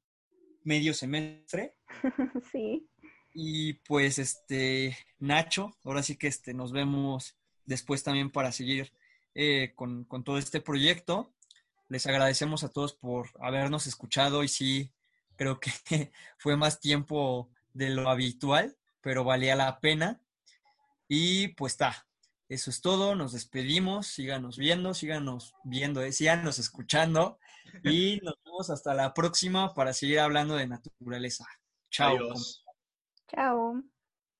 medio 0.64 0.94
semestre. 0.94 1.76
Sí. 2.52 2.88
Y 3.36 3.74
pues, 3.74 4.20
este, 4.20 4.96
Nacho, 5.18 5.76
ahora 5.84 6.04
sí 6.04 6.18
que 6.18 6.28
este, 6.28 6.54
nos 6.54 6.72
vemos 6.72 7.36
después 7.66 8.04
también 8.04 8.30
para 8.30 8.52
seguir 8.52 8.94
eh, 9.34 9.74
con, 9.76 10.06
todo 10.24 10.38
este 10.38 10.62
proyecto. 10.62 11.34
Les 11.90 12.06
agradecemos 12.06 12.64
a 12.64 12.70
todos 12.70 12.94
por 12.94 13.30
habernos 13.40 13.88
escuchado 13.88 14.44
y 14.44 14.48
sí, 14.48 14.92
creo 15.36 15.60
que 15.60 15.72
fue 16.38 16.56
más 16.58 16.80
tiempo 16.80 17.50
de 17.74 17.90
lo 17.90 18.08
habitual, 18.10 18.78
pero 19.02 19.24
valía 19.24 19.56
la 19.56 19.80
pena. 19.80 20.22
Y 21.08 21.50
pues 21.50 21.74
está, 21.74 22.06
eso 22.54 22.70
es 22.70 22.82
todo, 22.82 23.16
nos 23.16 23.34
despedimos, 23.34 24.08
síganos 24.08 24.58
viendo, 24.58 24.94
síganos 24.94 25.56
viendo, 25.64 26.02
eh, 26.02 26.12
síganos 26.12 26.60
escuchando 26.60 27.40
y 27.84 28.20
nos 28.24 28.36
vemos 28.46 28.70
hasta 28.70 28.94
la 28.94 29.14
próxima 29.14 29.74
para 29.74 29.94
seguir 29.94 30.20
hablando 30.20 30.56
de 30.56 30.68
naturaleza. 30.68 31.46
Chao. 31.90 32.18
Chao. 33.28 33.84